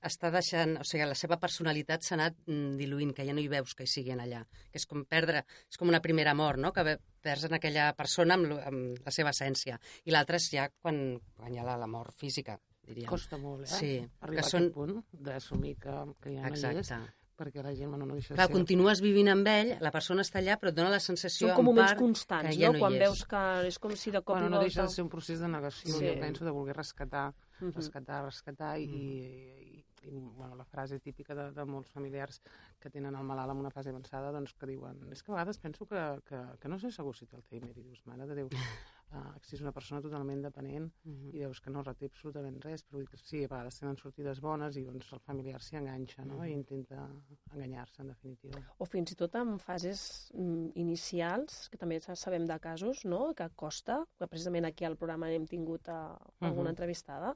està 0.03 0.31
deixant, 0.31 0.77
o 0.81 0.85
sigui, 0.85 1.05
la 1.09 1.15
seva 1.17 1.39
personalitat 1.41 2.03
s'ha 2.05 2.15
anat 2.19 2.35
mm, 2.47 2.75
diluint, 2.77 3.15
que 3.17 3.25
ja 3.25 3.33
no 3.33 3.41
hi 3.41 3.49
veus 3.49 3.75
que 3.75 3.85
hi 3.87 3.91
siguin 3.91 4.21
allà, 4.21 4.43
que 4.71 4.77
és 4.81 4.87
com 4.87 5.05
perdre, 5.09 5.45
és 5.71 5.79
com 5.81 5.89
una 5.89 6.03
primera 6.05 6.35
mort, 6.35 6.59
no?, 6.61 6.73
que 6.73 6.99
perds 7.25 7.45
en 7.49 7.55
aquella 7.57 7.93
persona 7.97 8.35
amb, 8.37 8.53
amb 8.67 9.01
la 9.07 9.11
seva 9.15 9.31
essència. 9.33 9.79
I 10.05 10.11
l'altra 10.13 10.37
és 10.37 10.51
ja 10.53 10.69
quan, 10.83 11.21
quan 11.37 11.55
hi 11.55 11.59
ha 11.59 11.65
la, 11.65 11.79
la 11.81 11.87
mort 11.89 12.13
física, 12.21 12.59
diríem. 12.85 13.09
Costa 13.09 13.39
molt, 13.41 13.65
eh? 13.65 13.73
Sí, 13.79 13.93
Arribar 14.21 14.43
que 14.43 14.47
a 14.47 14.51
són- 14.51 14.67
aquest 14.69 14.75
punt 14.77 15.05
d'assumir 15.25 15.77
que, 15.81 16.01
que 16.21 16.35
ja 16.37 16.43
no 16.51 16.53
hi 16.53 16.59
és, 16.61 16.83
Exacte. 16.85 17.15
perquè 17.35 17.63
la 17.65 17.73
gent 17.75 17.89
bueno, 17.91 18.05
no 18.07 18.15
deixa 18.15 18.35
Clar, 18.37 18.45
de 18.47 18.53
ser... 18.53 18.59
continues 18.61 19.01
vivint 19.03 19.31
amb 19.33 19.49
ell, 19.49 19.73
la 19.81 19.91
persona 19.91 20.21
està 20.23 20.39
allà, 20.39 20.59
però 20.61 20.69
et 20.71 20.77
dona 20.77 20.93
la 20.93 21.01
sensació 21.01 21.49
Són 21.49 21.57
com 21.57 21.65
en 21.65 21.71
moments 21.73 21.95
part 21.95 21.99
constants, 22.05 22.51
que 22.53 22.61
ja 22.61 22.69
no? 22.69 22.77
no 22.77 22.85
Quan 22.85 22.99
veus 23.01 23.25
que 23.27 23.41
és 23.73 23.79
com 23.81 23.97
si 23.97 24.13
de 24.13 24.21
cop 24.21 24.37
Bueno, 24.37 24.47
i 24.47 24.53
no 24.53 24.61
volta... 24.61 24.69
deixa 24.69 24.85
de 24.85 24.93
ser 24.95 25.03
un 25.03 25.11
procés 25.17 25.41
de 25.41 25.49
negació, 25.49 25.97
Sí. 25.97 26.05
jo 26.07 26.15
penso, 26.21 26.45
de 26.45 26.53
voler 26.53 26.77
rescatar, 26.77 27.33
Mhm. 27.61 27.73
rescatar, 27.73 28.21
rescatar, 28.27 28.79
i, 28.79 28.85
i, 28.85 29.64
i 30.07 30.19
bueno, 30.19 30.55
la 30.57 30.65
frase 30.65 30.99
típica 31.01 31.35
de, 31.35 31.51
de 31.53 31.65
molts 31.65 31.91
familiars 31.91 32.41
que 32.81 32.91
tenen 32.91 33.15
el 33.15 33.25
malalt 33.25 33.51
en 33.53 33.59
una 33.65 33.71
fase 33.71 33.91
avançada, 33.91 34.33
doncs 34.33 34.55
que 34.55 34.67
diuen, 34.67 35.01
és 35.13 35.23
que 35.23 35.33
a 35.33 35.35
vegades 35.37 35.59
penso 35.59 35.87
que, 35.87 36.03
que, 36.29 36.41
que 36.61 36.69
no 36.69 36.79
sé 36.79 36.91
segur 36.93 37.15
si 37.17 37.27
té 37.27 37.37
Alzheimer, 37.37 37.73
i 37.77 37.83
dius, 37.83 38.03
mare 38.07 38.27
de 38.27 38.35
Déu, 38.35 38.49
uh, 38.49 38.55
si 39.47 39.57
és 39.57 39.63
una 39.63 39.73
persona 39.73 40.01
totalment 40.03 40.43
dependent, 40.43 40.91
Mhm. 41.05 41.31
i 41.35 41.39
veus 41.45 41.61
que 41.61 41.71
no 41.71 41.83
reté 41.83 42.07
absolutament 42.07 42.61
res, 42.65 42.83
però 42.85 42.99
vull 42.99 43.05
dir 43.05 43.11
que 43.11 43.19
sí, 43.21 43.45
a 43.45 43.49
vegades 43.49 43.79
tenen 43.81 43.97
sortides 43.97 44.41
bones 44.41 44.77
i 44.77 44.85
doncs 44.85 45.13
el 45.13 45.21
familiar 45.21 45.61
s'hi 45.63 45.77
enganxa, 45.81 46.25
no?, 46.25 46.43
i 46.45 46.53
intenta 46.53 47.09
enganyar-se, 47.53 48.03
en 48.03 48.09
definitiva. 48.09 48.61
o 48.79 48.85
fins 48.85 49.13
i 49.13 49.17
tot 49.17 49.35
en 49.37 49.59
fases 49.59 50.31
mm, 50.35 50.71
inicials, 50.75 51.69
que 51.71 51.79
també 51.79 52.01
sa- 52.01 52.17
sabem 52.17 52.47
de 52.47 52.59
casos, 52.61 53.05
no?, 53.05 53.33
que 53.35 53.49
costa, 53.57 54.03
que 54.19 54.27
precisament 54.27 54.65
aquí 54.67 54.85
al 54.85 54.97
programa 54.97 55.31
hem 55.33 55.47
tingut 55.47 55.89
a, 55.89 56.17
alguna 56.41 56.71
Mhm. 56.71 56.75
entrevistada, 56.75 57.35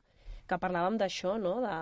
que 0.49 0.57
parlàvem 0.59 0.97
d'això, 0.99 1.39
no?, 1.41 1.61
de 1.61 1.75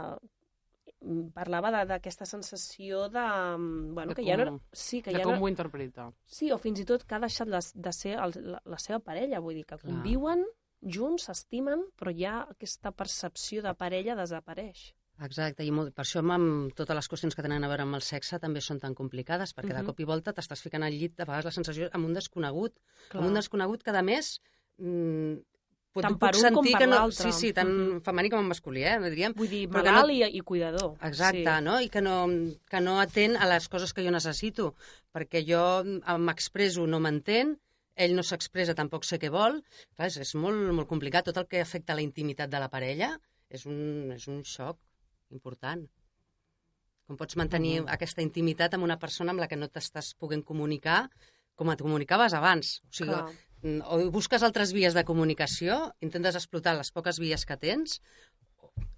parlava 1.34 1.70
de- 1.70 1.84
d'aquesta 1.86 2.26
sensació 2.26 3.08
de... 3.12 3.20
mm, 3.58 3.94
Bueno, 3.94 4.14
De 4.14 4.14
que 4.14 4.24
ja 4.26 4.36
no... 4.36 4.44
com- 4.46 4.60
Sí, 4.72 5.02
que 5.02 5.12
De 5.12 5.18
ja 5.18 5.24
com 5.24 5.34
no... 5.36 5.44
ho 5.44 5.48
interpreta. 5.48 6.10
Sí, 6.24 6.50
o 6.52 6.58
fins 6.58 6.80
i 6.80 6.84
tot 6.88 7.04
que 7.04 7.14
ha 7.14 7.20
deixat 7.20 7.48
les, 7.48 7.72
de 7.74 7.92
ser 7.92 8.16
el, 8.18 8.32
la, 8.52 8.62
la 8.64 8.78
seva 8.78 8.98
parella, 9.00 9.40
vull 9.40 9.54
dir, 9.54 9.64
que 9.66 9.76
Clar. 9.78 9.90
conviuen 9.92 10.44
junts, 10.82 11.24
s'estimen, 11.28 11.82
però 11.98 12.12
ja 12.16 12.42
aquesta 12.50 12.92
percepció 12.92 13.62
de 13.62 13.74
parella 13.74 14.14
desapareix. 14.16 14.92
Exacte, 15.24 15.64
i 15.64 15.70
molt, 15.72 15.94
per 15.96 16.04
això 16.04 16.20
amb, 16.20 16.74
totes 16.76 16.94
les 16.98 17.06
qüestions 17.08 17.34
que 17.34 17.40
tenen 17.42 17.64
a 17.64 17.68
veure 17.70 17.86
amb 17.86 17.96
el 17.96 18.02
sexe 18.04 18.36
també 18.38 18.60
són 18.60 18.78
tan 18.82 18.92
complicades, 18.94 19.54
perquè 19.56 19.72
de 19.72 19.80
Mhm. 19.80 19.86
cop 19.86 20.00
i 20.00 20.04
volta 20.04 20.34
t'estàs 20.34 20.60
ficant 20.60 20.82
al 20.84 20.92
llit, 20.92 21.18
a 21.20 21.24
vegades 21.24 21.46
la 21.46 21.50
sensació, 21.56 21.88
amb 21.92 22.04
un 22.04 22.12
desconegut, 22.12 22.74
Clar. 23.08 23.22
amb 23.22 23.28
un 23.30 23.34
desconegut 23.34 23.82
que, 23.82 23.90
a 23.96 24.02
més, 24.02 24.40
mm, 24.78 25.36
pot, 25.96 26.04
Tant 26.04 26.14
puc 26.14 26.22
per 26.22 26.36
un 26.36 26.54
com 26.58 26.66
per 26.68 26.78
que 26.82 26.86
no... 26.86 26.96
l'altre. 27.00 27.24
Sí, 27.26 27.32
sí, 27.32 27.52
tant 27.56 27.68
Mhm. 27.72 28.00
femení 28.06 28.30
com 28.30 28.46
masculí, 28.46 28.84
eh, 28.84 28.98
diríem. 29.08 29.34
Vull 29.36 29.48
dir, 29.50 29.64
Però 29.72 29.82
malalt 29.82 30.12
no- 30.12 30.14
i, 30.14 30.36
i 30.38 30.40
cuidador. 30.44 30.94
Exacte, 31.02 31.42
sí. 31.44 31.64
no? 31.64 31.80
I 31.80 31.88
que 31.88 32.02
no, 32.04 32.16
que 32.70 32.80
no 32.84 32.98
atén 33.00 33.36
a 33.36 33.48
les 33.48 33.68
coses 33.72 33.92
que 33.96 34.04
jo 34.04 34.12
necessito, 34.14 34.74
perquè 35.12 35.42
jo 35.48 35.62
mm, 35.82 36.18
m'expreso, 36.20 36.86
no 36.86 37.00
m'entén, 37.00 37.56
ell 37.96 38.14
no 38.14 38.22
s'expressa, 38.22 38.74
tampoc 38.76 39.04
sé 39.08 39.18
què 39.18 39.30
vol. 39.32 39.62
Clar, 39.96 40.08
és, 40.12 40.18
és 40.20 40.34
molt, 40.36 40.68
molt 40.76 40.86
complicat. 40.88 41.24
Tot 41.24 41.38
el 41.38 41.46
que 41.48 41.60
afecta 41.64 41.94
la 41.96 42.02
intimitat 42.04 42.50
de 42.52 42.60
la 42.60 42.68
parella 42.68 43.14
és 43.48 43.64
un, 43.66 44.12
és 44.12 44.28
un 44.28 44.42
xoc 44.44 44.76
important. 45.32 45.86
Com 47.06 47.16
pots 47.16 47.36
mantenir 47.38 47.80
Mhm. 47.82 47.88
aquesta 47.94 48.20
intimitat 48.22 48.74
amb 48.74 48.84
una 48.84 48.98
persona 48.98 49.30
amb 49.30 49.40
la 49.40 49.46
que 49.48 49.56
no 49.56 49.68
t'estàs 49.68 50.14
podent 50.18 50.42
comunicar 50.44 51.08
com 51.54 51.70
et 51.70 51.80
comunicaves 51.80 52.34
abans? 52.34 52.82
O 52.84 52.92
sigui, 52.92 53.12
Clar. 53.14 53.30
Mm, 53.62 53.80
o 53.86 54.10
busques 54.10 54.42
altres 54.42 54.72
vies 54.76 54.94
de 54.94 55.04
comunicació, 55.04 55.92
intentes 56.00 56.34
explotar 56.38 56.76
les 56.78 56.90
poques 56.92 57.18
vies 57.22 57.44
que 57.46 57.56
tens, 57.56 58.00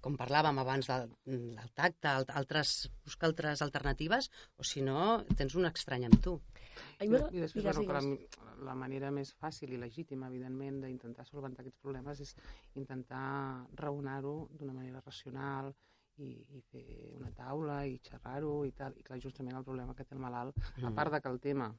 com 0.03 0.15
parlàvem 0.19 0.57
abans 0.59 0.87
del, 0.87 1.09
del 1.25 1.69
tacte, 1.75 2.07
al- 2.07 2.25
altres, 2.35 2.89
buscar 3.05 3.29
altres 3.29 3.61
alternatives, 3.61 4.29
o 4.59 4.63
si 4.63 4.81
no, 4.83 5.23
tens 5.39 5.55
un 5.55 5.67
estrany 5.69 6.05
amb 6.07 6.19
tu. 6.23 6.37
I, 6.99 7.05
I 7.07 7.09
després, 7.09 7.53
digues, 7.53 7.63
bueno, 7.63 7.81
digues. 7.83 8.31
per 8.31 8.47
la, 8.47 8.55
la 8.71 8.75
manera 8.75 9.11
més 9.11 9.31
fàcil 9.39 9.73
i 9.75 9.79
legítima, 9.79 10.27
evidentment, 10.31 10.81
d'intentar 10.83 11.25
solventar 11.27 11.63
aquests 11.63 11.79
problemes 11.83 12.19
és 12.23 12.33
intentar 12.79 13.65
raonar-ho 13.79 14.49
d'una 14.55 14.73
manera 14.75 15.01
racional 15.05 15.71
i, 16.19 16.31
i 16.57 16.61
fer 16.71 16.85
una 17.15 17.31
taula 17.35 17.81
i 17.87 17.97
xerrar-ho 18.03 18.65
i 18.67 18.71
tal. 18.75 18.95
I 18.99 19.03
clar, 19.03 19.19
justament 19.23 19.55
el 19.59 19.63
problema 19.67 19.95
que 19.95 20.03
té 20.07 20.15
el 20.15 20.23
malalt, 20.23 20.55
Mm. 20.79 20.87
a 20.87 20.95
part 20.95 21.11
de 21.15 21.21
que 21.21 21.29
el 21.31 21.39
tema 21.39 21.69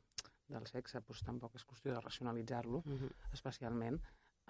del 0.50 0.66
sexe 0.66 1.00
doncs, 1.00 1.22
tampoc 1.26 1.54
és 1.56 1.66
qüestió 1.66 1.94
de 1.94 2.00
racionalitzar-lo, 2.00 2.82
Mm 2.84 2.98
-hmm. 2.98 3.32
especialment, 3.32 4.00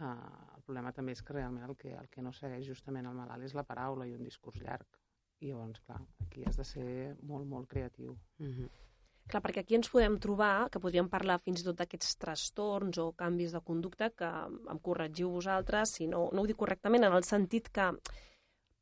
eh, 0.01 0.57
el 0.57 0.63
problema 0.63 0.93
també 0.93 1.13
és 1.13 1.23
que 1.23 1.33
realment 1.33 1.69
el 1.69 1.77
que, 1.77 1.95
el 1.95 2.09
que 2.09 2.23
no 2.23 2.33
segueix 2.33 2.67
justament 2.67 3.07
el 3.07 3.15
malalt 3.15 3.45
és 3.45 3.55
la 3.55 3.65
paraula 3.65 4.07
i 4.07 4.15
un 4.15 4.25
discurs 4.25 4.61
llarg. 4.61 4.87
I 5.41 5.49
llavors, 5.49 5.81
clar, 5.81 6.01
aquí 6.21 6.45
has 6.45 6.57
de 6.57 6.65
ser 6.65 7.17
molt, 7.23 7.47
molt 7.47 7.69
creatiu. 7.69 8.17
Mm 8.39 8.53
-hmm. 8.53 8.69
Clar, 9.31 9.43
perquè 9.43 9.61
aquí 9.61 9.75
ens 9.75 9.89
podem 9.89 10.19
trobar, 10.19 10.69
que 10.71 10.81
podríem 10.81 11.09
parlar 11.09 11.39
fins 11.39 11.61
i 11.61 11.65
tot 11.65 11.77
d'aquests 11.77 12.17
trastorns 12.17 12.99
o 12.99 13.13
canvis 13.13 13.53
de 13.53 13.61
conducta, 13.61 14.11
que 14.11 14.31
em 14.73 14.79
corregiu 14.79 15.31
vosaltres, 15.31 15.91
si 15.91 16.09
no, 16.11 16.31
no 16.33 16.43
ho 16.43 16.47
dic 16.47 16.57
correctament, 16.57 17.05
en 17.05 17.13
el 17.13 17.23
sentit 17.23 17.69
que 17.69 17.93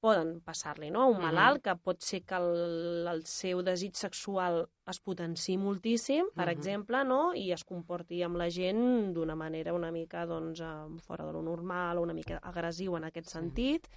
poden 0.01 0.41
passar-li, 0.47 0.91
no? 0.91 1.03
A 1.03 1.07
un 1.07 1.17
Mhm. 1.17 1.23
malalt 1.23 1.63
que 1.63 1.75
pot 1.77 2.01
ser 2.01 2.23
que 2.25 2.35
el, 2.37 3.07
el 3.09 3.25
seu 3.27 3.63
desig 3.63 3.95
sexual 3.97 4.69
es 4.87 5.01
potenciï 5.03 5.59
moltíssim, 5.59 6.27
per 6.35 6.47
Mhm. 6.47 6.53
exemple, 6.57 7.05
no? 7.05 7.35
I 7.35 7.53
es 7.53 7.65
comporti 7.65 8.23
amb 8.23 8.37
la 8.37 8.49
gent 8.51 9.13
d'una 9.13 9.35
manera 9.35 9.73
una 9.73 9.91
mica, 9.91 10.25
doncs, 10.27 10.61
eh, 10.61 11.01
fora 11.07 11.27
de 11.27 11.33
lo 11.33 11.43
normal 11.43 11.99
o 11.99 12.03
una 12.03 12.15
mica 12.15 12.39
agressiu 12.43 12.97
en 12.97 13.05
aquest 13.05 13.29
sentit. 13.29 13.89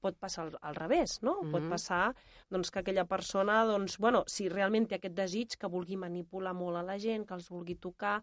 Pot 0.00 0.18
passar 0.18 0.44
al, 0.46 0.58
al 0.60 0.74
revés, 0.74 1.22
no? 1.22 1.36
Pot 1.50 1.62
Mhm. 1.62 1.70
passar 1.70 2.14
doncs, 2.50 2.70
que 2.70 2.80
aquella 2.80 3.06
persona, 3.06 3.64
doncs, 3.64 3.96
bueno, 3.98 4.24
si 4.26 4.48
realment 4.50 4.86
té 4.86 4.96
aquest 4.96 5.14
desig, 5.14 5.56
que 5.56 5.66
vulgui 5.66 5.96
manipular 5.96 6.52
molt 6.52 6.76
a 6.76 6.82
la 6.82 6.98
gent, 6.98 7.24
que 7.26 7.34
els 7.34 7.48
vulgui 7.48 7.76
tocar... 7.76 8.22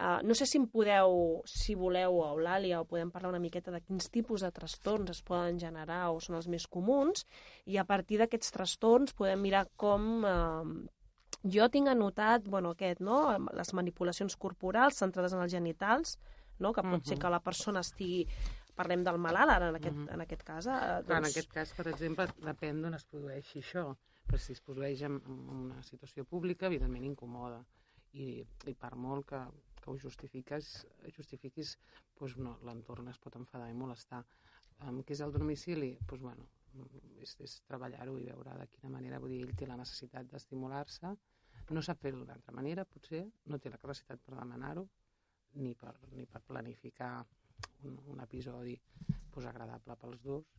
Uh, 0.00 0.20
no 0.24 0.34
sé 0.34 0.46
si 0.46 0.56
em 0.58 0.66
podeu, 0.66 1.42
si 1.44 1.74
voleu, 1.74 2.14
o 2.20 2.24
Eulàlia, 2.30 2.80
o 2.80 2.86
podem 2.88 3.10
parlar 3.10 3.30
una 3.34 3.38
miqueta 3.42 3.70
de 3.70 3.80
quins 3.80 4.08
tipus 4.10 4.40
de 4.40 4.50
trastorns 4.50 5.10
es 5.10 5.22
poden 5.22 5.58
generar 5.60 6.10
o 6.10 6.20
són 6.20 6.36
els 6.36 6.48
més 6.48 6.66
comuns, 6.66 7.26
i 7.66 7.76
a 7.76 7.84
partir 7.84 8.18
d'aquests 8.18 8.50
trastorns 8.56 9.12
podem 9.12 9.40
mirar 9.40 9.66
com... 9.76 10.24
Uh, 10.24 10.88
jo 11.44 11.68
tinc 11.72 11.88
anotat, 11.88 12.44
bueno, 12.52 12.74
aquest, 12.76 13.00
no?, 13.00 13.22
les 13.56 13.70
manipulacions 13.72 14.34
corporals 14.36 14.98
centrades 15.00 15.32
en 15.32 15.40
els 15.40 15.52
genitals, 15.52 16.18
no?, 16.58 16.72
que 16.72 16.82
pot 16.82 17.04
ser 17.04 17.16
Mhm. 17.16 17.20
que 17.22 17.30
la 17.30 17.40
persona 17.40 17.80
estigui 17.80 18.26
parlem 18.76 19.02
del 19.04 19.16
malalt 19.18 19.50
ara 19.50 19.68
en 19.70 19.76
aquest, 19.76 19.96
Mhm. 19.96 20.08
en 20.12 20.20
aquest 20.20 20.42
cas. 20.42 20.66
Eh, 20.66 20.70
Clar, 20.70 20.98
en 21.00 21.06
doncs, 21.06 21.30
aquest 21.30 21.52
cas, 21.52 21.72
per 21.72 21.88
exemple, 21.88 22.26
depèn 22.44 22.82
d'on 22.82 22.94
es 22.94 23.04
produeixi 23.06 23.60
això. 23.60 23.96
Però 24.26 24.38
si 24.38 24.52
es 24.52 24.60
produeix 24.60 25.02
en, 25.02 25.20
en 25.26 25.48
una 25.48 25.82
situació 25.82 26.24
pública, 26.24 26.66
evidentment 26.66 27.04
incomoda. 27.04 27.64
I, 28.12 28.44
i 28.66 28.74
per 28.74 28.96
molt 28.96 29.26
que, 29.26 29.40
que 29.80 29.90
ho 29.90 29.96
justifiques, 29.98 30.70
justifiquis, 31.16 31.74
doncs 32.18 32.36
no, 32.44 32.56
l'entorn 32.68 33.10
es 33.12 33.18
pot 33.18 33.36
enfadar 33.40 33.70
i 33.70 33.76
molestar. 33.76 34.22
Um, 34.86 35.02
què 35.04 35.16
és 35.16 35.22
el 35.24 35.34
domicili? 35.34 35.90
Doncs, 36.08 36.22
bueno, 36.24 36.46
és, 37.24 37.34
és 37.44 37.58
treballar-ho 37.68 38.16
i 38.20 38.28
veure 38.28 38.56
de 38.60 38.68
quina 38.74 38.92
manera, 38.92 39.20
vull 39.22 39.34
dir, 39.34 39.42
ell 39.46 39.56
té 39.56 39.68
la 39.68 39.78
necessitat 39.80 40.30
d'estimular-se, 40.30 41.12
no 41.70 41.82
sap 41.86 42.00
fer-ho 42.02 42.22
d'una 42.22 42.36
altra 42.38 42.54
manera, 42.56 42.86
potser, 42.88 43.24
no 43.46 43.58
té 43.58 43.70
la 43.70 43.78
capacitat 43.82 44.22
per 44.24 44.36
demanar-ho, 44.36 44.86
ni 45.60 45.74
per, 45.74 45.94
ni 46.14 46.26
per 46.30 46.42
planificar 46.46 47.12
un, 47.84 47.98
un 48.12 48.22
episodi 48.22 48.76
pues, 49.30 49.46
agradable 49.46 49.96
pels 50.00 50.24
dos, 50.24 50.50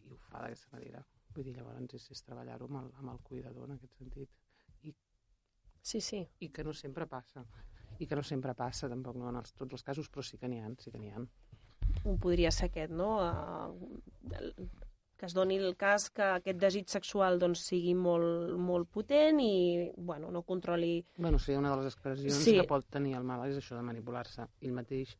i 0.00 0.10
ho 0.10 0.18
fa 0.28 0.44
d'aquesta 0.44 0.76
manera. 0.76 1.04
Vull 1.34 1.46
dir, 1.48 1.56
llavors 1.56 1.98
és, 1.98 2.08
és 2.14 2.24
treballar-ho 2.26 2.68
amb, 2.70 2.80
el, 2.82 2.90
amb 3.02 3.14
el 3.14 3.22
cuidador 3.28 3.68
en 3.68 3.78
aquest 3.78 3.96
sentit. 3.98 4.40
Sí, 5.84 6.00
sí. 6.00 6.26
I 6.40 6.48
que 6.48 6.64
no 6.64 6.72
sempre 6.72 7.04
passa. 7.06 7.44
I 7.98 8.06
que 8.06 8.16
no 8.18 8.22
sempre 8.26 8.54
passa, 8.58 8.88
tampoc 8.90 9.16
no 9.20 9.28
en 9.30 9.36
els, 9.42 9.52
tots 9.54 9.76
els 9.78 9.84
casos, 9.86 10.08
però 10.10 10.24
sí 10.26 10.38
que 10.40 10.48
n'hi 10.50 10.60
ha, 10.60 10.70
sí 10.80 10.90
que 10.90 10.98
n'hi 10.98 11.12
ha. 11.12 11.22
Un 12.04 12.18
podria 12.18 12.50
ser 12.50 12.70
aquest, 12.70 12.92
no? 12.92 13.10
Uh, 13.22 14.66
que 15.16 15.26
es 15.26 15.34
doni 15.34 15.56
el 15.56 15.76
cas 15.78 16.08
que 16.10 16.24
aquest 16.40 16.58
desig 16.60 16.90
sexual 16.90 17.38
doncs, 17.38 17.62
sigui 17.70 17.94
molt, 17.94 18.56
molt 18.58 18.90
potent 18.92 19.38
i 19.40 19.90
bueno, 19.96 20.30
no 20.34 20.42
controli... 20.42 20.98
Bueno, 21.16 21.38
sí, 21.38 21.54
una 21.54 21.70
de 21.70 21.82
les 21.82 21.92
expressions 21.92 22.42
Sí. 22.44 22.56
que 22.58 22.66
pot 22.68 22.86
tenir 22.90 23.14
el 23.16 23.24
mal 23.24 23.46
és 23.48 23.60
això 23.60 23.78
de 23.78 23.86
manipular-se 23.86 24.48
ell 24.60 24.74
mateix 24.74 25.14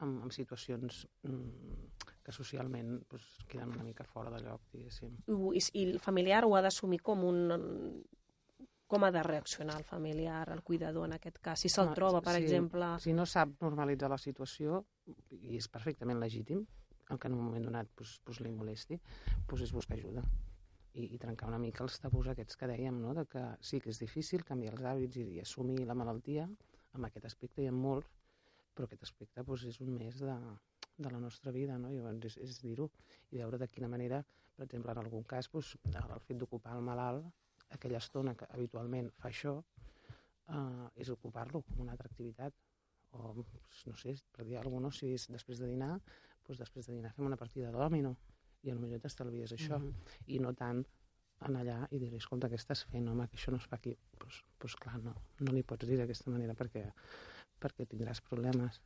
en, 0.00 0.16
en 0.24 0.32
situacions 0.32 1.04
mm, 1.22 1.92
que 2.24 2.32
socialment 2.32 2.98
pues, 3.08 3.22
queden 3.48 3.76
una 3.76 3.84
mica 3.84 4.04
fora 4.04 4.32
de 4.34 4.42
lloc, 4.42 4.64
diguéssim. 4.72 5.14
I, 5.28 5.62
i 5.78 5.84
el 5.92 6.00
familiar 6.02 6.44
ho 6.44 6.56
ha 6.56 6.64
d'assumir 6.64 6.98
com 7.04 7.22
un... 7.28 7.42
Com 8.86 9.02
ha 9.02 9.10
de 9.10 9.22
reaccionar 9.22 9.76
el 9.80 9.84
familiar, 9.84 10.48
el 10.52 10.62
cuidador, 10.62 11.08
en 11.08 11.14
aquest 11.16 11.38
cas? 11.42 11.58
Si 11.60 11.68
se'l 11.72 11.90
troba, 11.94 12.20
per 12.22 12.36
si- 12.36 12.44
exemple... 12.44 12.90
Si 13.02 13.12
no 13.12 13.24
sap 13.26 13.56
normalitzar 13.62 14.10
la 14.12 14.18
situació, 14.18 14.84
i 15.30 15.56
és 15.58 15.66
perfectament 15.68 16.20
legítim, 16.22 16.62
el 17.10 17.18
que 17.18 17.26
en 17.28 17.34
un 17.34 17.42
moment 17.48 17.64
donat 17.66 17.90
pues, 17.94 18.20
pues 18.24 18.40
li 18.42 18.50
molesti, 18.54 18.98
pues 19.46 19.62
és 19.66 19.72
buscar 19.74 19.98
ajuda. 19.98 20.22
I, 20.96 21.08
I 21.14 21.18
trencar 21.18 21.48
una 21.50 21.58
mica 21.58 21.82
els 21.84 21.98
tabús 22.00 22.28
aquests 22.30 22.56
que 22.56 22.68
dèiem, 22.70 23.00
no? 23.02 23.12
de 23.14 23.26
que 23.26 23.42
sí 23.60 23.80
que 23.82 23.90
és 23.90 23.98
difícil 24.00 24.44
canviar 24.46 24.72
els 24.74 24.86
hàbits 24.86 25.18
i, 25.20 25.26
i 25.36 25.40
assumir 25.42 25.82
la 25.86 25.94
malaltia, 25.98 26.46
en 26.96 27.04
aquest 27.10 27.26
aspecte 27.28 27.62
hi 27.62 27.66
ha 27.68 27.74
molts, 27.74 28.08
però 28.74 28.86
aquest 28.86 29.02
aspecte 29.02 29.44
pues, 29.44 29.66
és 29.68 29.80
un 29.84 29.92
mes 29.98 30.18
de, 30.22 30.36
de 30.96 31.10
la 31.10 31.18
nostra 31.20 31.52
vida, 31.52 31.76
no? 31.78 31.90
Llavors 31.92 32.24
és, 32.30 32.38
és 32.38 32.62
dir-ho 32.62 32.86
i 33.30 33.42
veure 33.42 33.58
de 33.60 33.68
quina 33.68 33.90
manera, 33.92 34.22
per 34.56 34.64
exemple, 34.66 34.94
en 34.94 35.02
algun 35.02 35.26
cas, 35.28 35.50
pues, 35.52 35.74
el 35.90 36.20
fet 36.24 36.38
d'ocupar 36.40 36.74
el 36.78 36.82
malalt, 36.86 37.26
aquella 37.74 37.98
estona 37.98 38.34
que 38.34 38.48
habitualment 38.50 39.10
fa 39.20 39.30
això, 39.30 39.56
eh, 40.48 40.88
és 41.02 41.10
ocupar-lo 41.10 41.62
com 41.62 41.82
una 41.84 41.92
altra 41.92 42.08
activitat. 42.10 42.54
O, 43.16 43.32
pues, 43.34 43.82
no 43.86 43.96
sé, 43.96 44.14
per 44.32 44.44
dir 44.44 44.58
alguna 44.58 44.90
cosa, 44.90 44.98
si 44.98 45.14
és 45.14 45.26
després 45.32 45.60
de 45.62 45.68
dinar, 45.70 45.94
doncs 46.46 46.60
després 46.60 46.86
de 46.86 46.94
dinar 46.98 47.12
fem 47.14 47.26
una 47.26 47.38
partida 47.40 47.70
de 47.70 47.78
dòmino 47.78 48.16
i 48.62 48.74
potser 48.74 49.00
t'estalvies 49.00 49.52
això. 49.52 49.78
Mhm. 49.78 49.92
I 50.26 50.38
no 50.42 50.52
tant 50.52 50.84
anar 51.40 51.60
allà 51.60 51.76
i 51.90 51.98
dir-li, 51.98 52.16
escolta, 52.16 52.48
què 52.48 52.58
estàs 52.58 52.84
fent, 52.90 53.08
home, 53.08 53.28
que 53.28 53.36
això 53.36 53.52
no 53.52 53.60
es 53.60 53.66
fa 53.66 53.76
aquí. 53.76 53.96
Doncs 54.18 54.18
pues, 54.18 54.42
pues, 54.58 54.76
clar, 54.76 54.98
no, 55.02 55.14
no 55.40 55.52
li 55.52 55.62
pots 55.62 55.86
dir 55.86 55.98
d'aquesta 56.00 56.30
manera 56.30 56.54
perquè, 56.54 56.84
perquè 57.60 57.86
tindràs 57.86 58.20
problemes. 58.20 58.80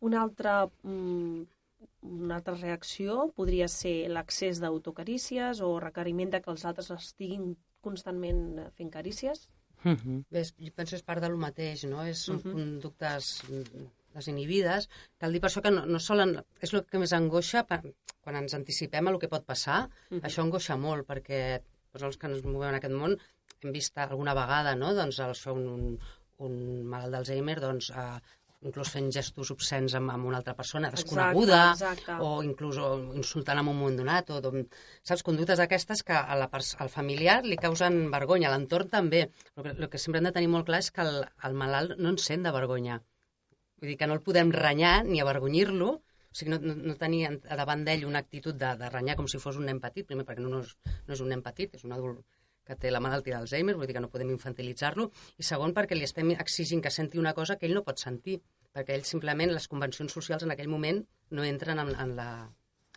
Una 0.00 0.22
altra, 0.22 0.66
mm, 0.82 1.42
una 2.02 2.36
altra 2.36 2.54
reacció 2.54 3.32
podria 3.36 3.68
ser 3.68 4.08
l'accés 4.08 4.60
d'autocarícies 4.60 5.60
o 5.60 5.78
requeriment 5.80 6.30
de 6.30 6.40
que 6.42 6.50
els 6.50 6.64
altres 6.64 6.90
estiguin 6.90 7.56
constantment 7.80 8.70
fent 8.76 8.90
carícies. 8.90 9.48
Mm 9.84 9.96
-hmm. 9.96 10.24
Bé, 10.30 10.42
jo 10.44 10.72
penso 10.76 10.90
que 10.90 10.96
és 10.96 11.02
part 11.02 11.20
del 11.20 11.36
mateix, 11.36 11.84
no? 11.84 12.04
És, 12.04 12.18
són 12.18 12.36
Mhm. 12.36 12.52
conductes 12.52 13.42
mm, 13.48 13.86
desinhibides. 14.14 14.88
Cal 15.18 15.32
dir 15.32 15.40
per 15.40 15.50
això 15.50 15.62
que 15.62 15.70
no, 15.70 15.84
no 15.86 15.98
solen... 15.98 16.42
És 16.60 16.72
el 16.72 16.84
que 16.86 16.98
més 16.98 17.12
angoixa 17.12 17.64
per, 17.66 17.80
quan 18.20 18.36
ens 18.36 18.54
anticipem 18.54 19.08
a 19.08 19.10
el 19.10 19.18
que 19.18 19.28
pot 19.28 19.44
passar. 19.44 19.88
Mhm. 20.10 20.20
Això 20.22 20.42
angoixa 20.42 20.76
molt, 20.76 21.06
perquè 21.06 21.60
doncs, 21.92 22.02
els 22.04 22.16
que 22.16 22.26
ens 22.26 22.44
movem 22.44 22.70
en 22.70 22.74
aquest 22.76 22.94
món 22.94 23.18
hem 23.62 23.72
vist 23.72 23.98
alguna 23.98 24.34
vegada, 24.34 24.74
no?, 24.74 24.94
doncs, 24.94 25.18
això, 25.20 25.52
un, 25.52 25.66
un, 25.68 25.98
un 26.38 26.84
malalt 26.84 27.12
d'Alzheimer, 27.12 27.60
doncs, 27.60 27.90
eh, 27.90 28.20
inclús 28.62 28.90
fent 28.94 29.08
gestos 29.14 29.50
obscens 29.50 29.94
amb, 29.98 30.10
amb 30.14 30.26
una 30.30 30.38
altra 30.38 30.54
persona 30.54 30.90
desconeguda, 30.92 31.72
Exacte, 31.72 32.02
exacte. 32.02 32.24
o 32.24 32.42
inclús 32.46 32.78
o 32.78 32.90
insultant 33.18 33.58
en 33.58 33.68
un 33.68 33.76
moment 33.78 33.96
donat, 33.98 34.30
o 34.30 34.40
doncs, 34.44 34.68
saps, 35.02 35.24
conductes 35.26 35.58
d'aquestes 35.58 36.02
que 36.06 36.14
a 36.14 36.36
la 36.38 36.48
al 36.52 36.88
familiar 36.92 37.40
li 37.44 37.56
causen 37.58 38.10
vergonya, 38.12 38.48
a 38.50 38.54
l'entorn 38.56 38.88
també. 38.88 39.24
El 39.56 39.62
que, 39.66 39.74
el 39.74 39.88
que 39.90 39.98
sempre 39.98 40.20
hem 40.22 40.28
de 40.30 40.32
tenir 40.36 40.48
molt 40.52 40.66
clar 40.70 40.78
és 40.84 40.90
que 40.94 41.02
el, 41.02 41.24
el 41.48 41.54
malalt 41.58 41.98
no 41.98 42.08
en 42.14 42.18
sent 42.18 42.42
de 42.46 42.52
vergonya. 42.54 43.00
Vull 43.82 43.90
dir 43.90 43.98
que 43.98 44.06
no 44.06 44.14
el 44.14 44.22
podem 44.22 44.52
renyar 44.54 45.02
ni 45.04 45.18
avergonyir-lo, 45.20 45.88
o 45.98 46.34
sigui, 46.38 46.52
no, 46.54 46.60
no, 46.62 46.76
no 46.76 46.94
tenir 46.96 47.24
en- 47.28 47.40
davant 47.42 47.82
d'ell 47.84 48.06
una 48.08 48.20
actitud 48.22 48.54
de, 48.54 48.76
de 48.78 48.88
renyar 48.94 49.16
com 49.18 49.26
si 49.28 49.40
fos 49.42 49.58
un 49.58 49.66
nen 49.66 49.80
petit, 49.82 50.06
primer 50.06 50.24
perquè 50.24 50.40
no, 50.40 50.48
no, 50.54 50.60
és, 50.62 50.76
no 51.08 51.12
és 51.18 51.20
un 51.20 51.28
nen 51.34 51.42
petit, 51.42 51.74
és 51.74 51.82
un 51.84 51.92
adult 51.98 52.22
que 52.66 52.76
té 52.78 52.92
la 52.92 53.00
malaltia 53.02 53.38
d'Alzheimer, 53.38 53.74
vull 53.78 53.90
dir 53.90 53.96
que 53.96 54.04
no 54.04 54.10
podem 54.12 54.30
infantilitzar-lo, 54.34 55.08
i 55.38 55.46
segon 55.46 55.74
perquè 55.76 55.98
li 55.98 56.06
estem 56.06 56.34
exigint 56.36 56.82
que 56.84 56.94
senti 56.94 57.20
una 57.22 57.34
cosa 57.34 57.58
que 57.58 57.68
ell 57.68 57.76
no 57.78 57.84
pot 57.86 58.02
sentir, 58.02 58.38
perquè 58.72 58.96
ell 58.96 59.06
simplement, 59.08 59.52
les 59.52 59.68
convencions 59.68 60.12
socials 60.12 60.46
en 60.46 60.54
aquell 60.54 60.70
moment 60.72 61.02
no 61.36 61.44
entren 61.44 61.82
en, 61.82 61.92
en, 61.92 62.16
la, 62.16 62.30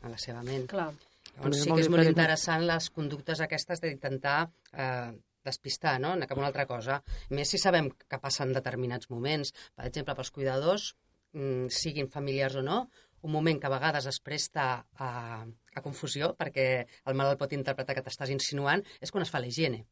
en 0.03 0.13
la 0.13 0.21
seva 0.21 0.43
ment. 0.47 0.69
Clar. 0.71 0.91
Llavors 1.35 1.57
és 1.57 1.65
sí 1.65 1.71
que 1.73 1.83
és 1.83 1.91
molt 1.91 2.07
interessant 2.07 2.63
les 2.63 2.89
conductes 2.95 3.41
aquestes 3.43 3.81
d'intentar 3.83 4.37
eh, 4.71 5.15
despistar, 5.45 5.97
no?, 6.01 6.13
anar 6.15 6.29
cap 6.29 6.39
a 6.39 6.43
una 6.43 6.51
altra 6.51 6.67
cosa. 6.69 6.99
A 7.01 7.33
més, 7.37 7.51
si 7.51 7.59
sabem 7.61 7.91
que 7.91 8.21
passen 8.21 8.53
determinats 8.55 9.11
moments, 9.13 9.53
per 9.77 9.89
exemple, 9.89 10.15
pels 10.17 10.31
cuidadors, 10.37 10.93
mm, 11.35 11.67
siguin 11.81 12.09
familiars 12.13 12.57
o 12.61 12.63
no, 12.65 12.79
un 13.25 13.33
moment 13.33 13.59
que 13.61 13.69
a 13.69 13.73
vegades 13.73 14.07
es 14.11 14.19
presta 14.23 14.65
a, 14.97 15.09
a 15.45 15.83
confusió, 15.85 16.33
perquè 16.39 16.67
el 16.85 17.17
malalt 17.17 17.41
pot 17.41 17.55
interpretar 17.57 17.97
que 17.97 18.05
t'estàs 18.05 18.33
insinuant, 18.33 18.83
és 19.01 19.13
quan 19.13 19.25
es 19.25 19.33
fa 19.33 19.41
la 19.41 19.49
higiene. 19.49 19.83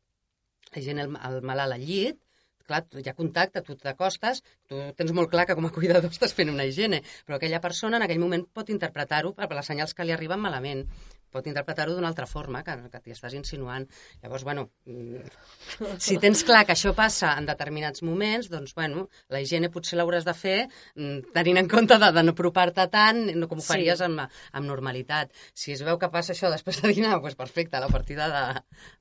La 0.71 0.81
higiene, 0.81 1.07
el, 1.07 1.17
el 1.29 1.41
malalt 1.45 1.75
al 1.75 1.85
llit, 1.85 2.21
clar, 2.67 2.83
hi 2.99 3.09
ha 3.09 3.15
contacte, 3.17 3.63
tu 3.65 3.75
t'acostes, 3.79 4.41
tu 4.69 4.79
tens 4.99 5.11
molt 5.17 5.31
clar 5.33 5.47
que 5.49 5.57
com 5.59 5.67
a 5.67 5.73
cuidador 5.75 6.13
estàs 6.13 6.35
fent 6.37 6.53
una 6.53 6.67
higiene, 6.69 7.01
però 7.27 7.39
aquella 7.39 7.61
persona 7.63 7.99
en 7.99 8.07
aquell 8.07 8.21
moment 8.23 8.45
pot 8.59 8.71
interpretar-ho 8.73 9.33
per 9.37 9.49
les 9.51 9.69
senyals 9.71 9.97
que 9.97 10.07
li 10.07 10.15
arriben 10.15 10.41
malament, 10.43 10.85
pot 11.33 11.47
interpretar-ho 11.49 11.95
d'una 11.97 12.07
altra 12.11 12.27
forma, 12.29 12.61
que, 12.63 12.75
que 12.93 13.01
t'hi 13.03 13.15
estàs 13.15 13.33
insinuant. 13.37 13.87
Llavors, 14.23 14.45
bueno, 14.47 14.67
mm, 14.85 15.33
si 16.05 16.19
tens 16.21 16.45
clar 16.47 16.63
que 16.67 16.75
això 16.77 16.93
passa 16.97 17.33
en 17.39 17.49
determinats 17.49 18.03
moments, 18.05 18.49
doncs, 18.53 18.75
bueno, 18.77 19.07
la 19.33 19.41
higiene 19.43 19.71
potser 19.73 19.97
l'hauràs 19.99 20.27
de 20.27 20.35
fer 20.37 20.57
mm, 20.95 21.33
tenint 21.35 21.63
en 21.63 21.69
compte 21.71 21.97
de, 21.99 22.11
de 22.15 22.23
no 22.23 22.35
apropar-te 22.37 22.87
tant, 22.93 23.25
no 23.35 23.49
com 23.51 23.59
ho 23.59 23.65
Sí. 23.65 23.71
faries 23.73 24.01
amb, 24.05 24.23
amb 24.53 24.67
normalitat. 24.69 25.31
Si 25.57 25.73
es 25.73 25.81
veu 25.83 25.97
que 25.99 26.11
passa 26.13 26.33
això 26.35 26.51
després 26.53 26.81
de 26.83 26.93
dinar, 26.93 27.17
doncs 27.19 27.35
perfecte, 27.39 27.79
la 27.81 27.89
partida 27.89 28.29
de, 28.31 28.45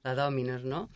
de 0.09 0.17
dòminos, 0.19 0.65
no? 0.65 0.87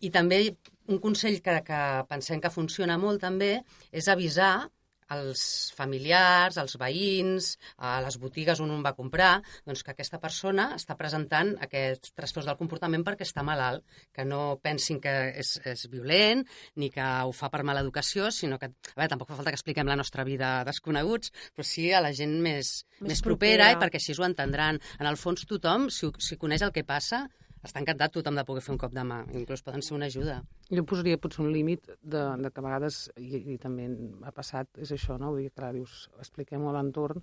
I 0.00 0.08
també 0.10 0.42
un 0.90 0.98
consell 0.98 1.36
que, 1.44 1.58
que 1.62 1.80
pensem 2.10 2.40
que 2.40 2.50
funciona 2.50 2.96
molt 2.98 3.20
també 3.22 3.50
és 3.92 4.08
avisar 4.08 4.68
als 5.10 5.42
familiars, 5.76 6.58
als 6.60 6.76
veïns, 6.80 7.52
a 7.78 7.98
les 8.04 8.16
botigues 8.22 8.60
on 8.62 8.70
un 8.70 8.84
va 8.84 8.94
comprar, 8.96 9.40
doncs 9.66 9.82
que 9.84 9.94
aquesta 9.94 10.20
persona 10.22 10.70
està 10.76 10.96
presentant 10.98 11.52
aquests 11.66 12.14
trastorns 12.16 12.48
del 12.48 12.58
comportament 12.60 13.04
perquè 13.06 13.26
està 13.26 13.44
malalt, 13.46 13.84
que 14.14 14.24
no 14.24 14.58
pensin 14.62 15.00
que 15.02 15.14
és, 15.42 15.56
és 15.66 15.86
violent 15.90 16.44
ni 16.76 16.90
que 16.94 17.04
ho 17.26 17.34
fa 17.36 17.50
per 17.50 17.64
mala 17.66 17.82
educació, 17.84 18.30
sinó 18.34 18.58
que, 18.58 18.70
a 18.70 18.96
veure, 18.96 19.10
tampoc 19.12 19.32
fa 19.32 19.40
falta 19.40 19.52
que 19.52 19.58
expliquem 19.60 19.90
la 19.90 19.98
nostra 19.98 20.24
vida 20.28 20.60
desconeguts, 20.68 21.34
però 21.56 21.66
sí 21.66 21.90
a 21.92 22.02
la 22.04 22.14
gent 22.16 22.38
més, 22.40 22.84
Més 23.00 23.16
més, 23.16 23.22
propera, 23.24 23.66
propera. 23.66 23.72
i 23.74 23.80
perquè 23.82 24.00
així 24.00 24.14
ho 24.18 24.26
entendran. 24.26 24.80
En 25.00 25.08
el 25.10 25.18
fons 25.20 25.46
tothom, 25.48 25.88
si, 25.90 26.10
si 26.22 26.38
coneix 26.40 26.62
el 26.66 26.74
que 26.74 26.84
passa, 26.86 27.24
està 27.62 27.80
encantat 27.82 28.12
tothom 28.12 28.34
de 28.38 28.44
poder 28.48 28.62
fer 28.64 28.72
un 28.72 28.78
cop 28.80 28.92
de 28.92 29.02
mà, 29.04 29.20
inclús 29.36 29.62
poden 29.62 29.82
ser 29.82 29.94
una 29.94 30.06
ajuda. 30.06 30.42
Jo 30.70 30.84
posaria 30.88 31.18
potser 31.20 31.44
un 31.44 31.52
límit 31.52 31.86
de, 32.00 32.22
de 32.40 32.50
que 32.50 32.60
a 32.60 32.64
vegades, 32.64 33.10
i, 33.20 33.54
i 33.54 33.58
també 33.58 33.88
ha 34.24 34.32
passat, 34.32 34.68
és 34.78 34.92
això, 34.96 35.18
no? 35.20 35.32
Vull 35.34 35.42
dir, 35.44 35.52
clar, 35.52 35.72
dius, 35.76 36.08
expliquem-ho 36.18 36.70
a 36.70 36.76
l'entorn, 36.78 37.20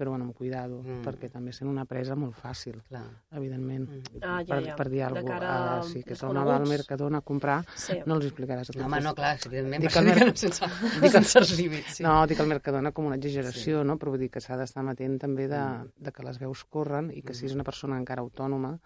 però 0.00 0.10
bueno, 0.14 0.24
amb 0.24 0.34
cuidado, 0.36 0.78
Mm. 0.82 0.98
mm. 1.00 1.02
perquè 1.04 1.28
també 1.30 1.52
sent 1.52 1.68
una 1.68 1.84
presa 1.84 2.14
molt 2.16 2.32
fàcil, 2.40 2.78
Clar. 2.88 3.02
evidentment. 3.36 3.88
Mm. 3.90 4.22
Ah, 4.22 4.38
ja, 4.40 4.54
per, 4.54 4.64
ja. 4.64 4.76
per 4.76 4.86
dir 4.88 4.98
De 4.98 5.04
alguna 5.04 5.34
cosa, 5.34 5.48
a 5.50 5.78
ah, 5.78 5.82
sí, 5.82 6.02
que 6.02 6.14
torna 6.16 6.42
al 6.56 6.66
Mercadona 6.68 7.18
a 7.18 7.20
comprar, 7.20 7.58
Sí. 7.76 7.98
no 8.06 8.14
els 8.16 8.24
explicaràs 8.30 8.70
a 8.70 8.72
tots. 8.72 8.84
Home, 8.86 9.00
no, 9.04 9.14
clar, 9.14 9.36
evidentment, 9.44 9.82
Dic 9.82 9.92
per 9.92 9.92
que 9.92 10.00
això 10.00 10.04
dic 10.08 10.14
que 10.14 10.24
mer- 10.24 10.32
no 10.32 10.36
sense, 10.36 10.64
dic 10.94 11.02
que- 11.02 11.10
sense 11.10 11.38
els 11.38 11.52
límits. 11.58 11.96
Sí. 11.96 12.02
No, 12.02 12.26
dic 12.26 12.40
el 12.40 12.46
Mercadona 12.48 12.92
com 12.92 13.06
una 13.06 13.16
exageració, 13.16 13.80
sí. 13.82 13.86
no? 13.86 13.98
però 13.98 14.08
vull 14.14 14.20
dir 14.24 14.30
que 14.30 14.40
s'ha 14.40 14.56
d'estar 14.56 14.80
amatent 14.80 15.18
també 15.20 15.48
de, 15.48 15.60
Mm. 15.60 15.92
de 15.98 16.12
que 16.12 16.22
les 16.22 16.38
veus 16.38 16.64
corren 16.64 17.10
i 17.12 17.20
que 17.22 17.34
si 17.34 17.44
és 17.46 17.52
una 17.54 17.64
persona 17.64 17.98
encara 17.98 18.22
autònoma, 18.22 18.78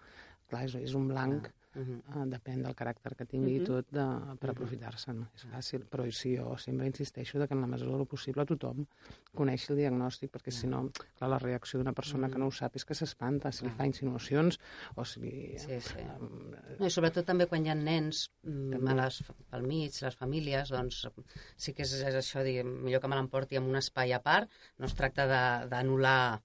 clar, 0.55 0.65
és, 0.69 0.75
és 0.87 0.95
un 0.97 1.07
blanc, 1.11 1.51
Mhm. 1.75 1.95
eh, 2.07 2.25
depèn 2.31 2.61
del 2.63 2.71
caràcter 2.73 3.11
que 3.19 3.25
tingui 3.27 3.57
Mhm. 3.57 3.61
i 3.61 3.65
tot 3.67 3.89
de, 3.91 4.03
per 4.39 4.49
aprofitar-se'n. 4.53 5.17
És 5.35 5.43
fàcil, 5.51 5.81
però 5.91 6.05
sí, 6.09 6.37
jo 6.37 6.53
sempre 6.57 6.85
insisteixo 6.87 7.37
de 7.37 7.49
que 7.49 7.53
en 7.53 7.59
la 7.59 7.67
mesura 7.67 7.97
del 7.97 8.07
possible 8.07 8.45
tothom 8.45 8.85
coneixi 9.35 9.73
el 9.73 9.79
diagnòstic, 9.81 10.31
perquè 10.31 10.51
si 10.51 10.67
no, 10.67 10.89
clar, 11.17 11.29
la 11.29 11.37
reacció 11.37 11.77
d'una 11.77 11.91
persona 11.91 12.29
que 12.29 12.37
no 12.39 12.47
ho 12.47 12.51
sap 12.51 12.77
és 12.77 12.85
que 12.85 12.95
s'espanta, 12.95 13.51
si 13.51 13.65
li 13.65 13.71
fa 13.71 13.85
insinuacions 13.85 14.57
o 14.95 15.03
si 15.03 15.19
li... 15.19 15.59
Sí, 15.59 15.81
sí. 15.81 15.99
eh, 15.99 16.17
No, 16.79 16.85
I 16.87 16.89
sobretot 16.89 17.25
també 17.25 17.45
quan 17.47 17.65
hi 17.65 17.69
ha 17.69 17.75
nens 17.75 18.29
mm, 18.43 18.71
També. 18.71 18.91
a 18.91 18.95
les, 19.03 19.23
pel 19.51 19.63
mig, 19.63 20.01
les 20.01 20.15
famílies, 20.15 20.69
doncs 20.69 21.07
sí 21.57 21.73
que 21.73 21.83
és, 21.83 21.91
és 21.91 22.15
això, 22.15 22.41
dir, 22.41 22.63
millor 22.63 23.01
que 23.01 23.07
me 23.09 23.15
l'emporti 23.17 23.57
en 23.57 23.63
un 23.63 23.75
espai 23.75 24.13
a 24.13 24.21
part, 24.23 24.49
no 24.79 24.85
es 24.85 24.95
tracta 24.95 25.27
de- 25.27 25.67
d'anul·lar 25.69 26.41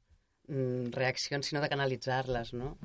mm, 0.48 0.90
reaccions, 0.90 1.46
sinó 1.46 1.60
de 1.62 1.68
canalitzar-les, 1.68 2.52
no? 2.54 2.76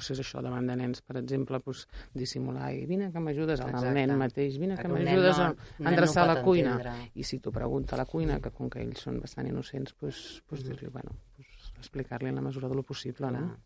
Si 0.00 0.12
és 0.12 0.20
això, 0.20 0.42
davant 0.42 0.66
de 0.66 0.76
nens, 0.76 1.00
per 1.02 1.16
exemple, 1.18 1.58
doncs, 1.64 1.86
dissimular 2.14 2.72
i 2.74 2.86
vine 2.86 3.10
que 3.12 3.20
m'ajudes 3.20 3.60
al 3.60 3.70
Exacte. 3.70 3.92
nen 3.94 4.16
mateix, 4.18 4.58
vine 4.58 4.76
que 4.76 4.88
m'ajudes 4.88 5.38
no- 5.38 5.44
a 5.44 5.54
no 5.78 5.90
endreçar 5.90 6.26
pot 6.26 6.34
la 6.36 6.42
cuina. 6.42 6.70
entendre. 6.76 7.10
I 7.14 7.22
si 7.22 7.38
t'ho 7.40 7.52
pregunta 7.52 7.94
a 7.94 7.98
la 7.98 8.06
cuina, 8.06 8.40
que 8.40 8.50
com 8.50 8.68
que 8.70 8.80
ells 8.82 9.00
són 9.00 9.20
bastant 9.20 9.46
innocents, 9.48 9.94
doncs, 10.00 10.42
doncs 10.48 10.62
Mhm. 10.64 10.68
dir-li, 10.70 10.88
bueno, 10.88 11.10
doncs, 11.36 11.72
explicar-li 11.78 12.28
en 12.28 12.34
la 12.36 12.40
mesura 12.42 12.68
de 12.68 12.74
lo 12.74 12.82
possible, 12.82 13.30
no? 13.30 13.38
Clar. 13.38 13.58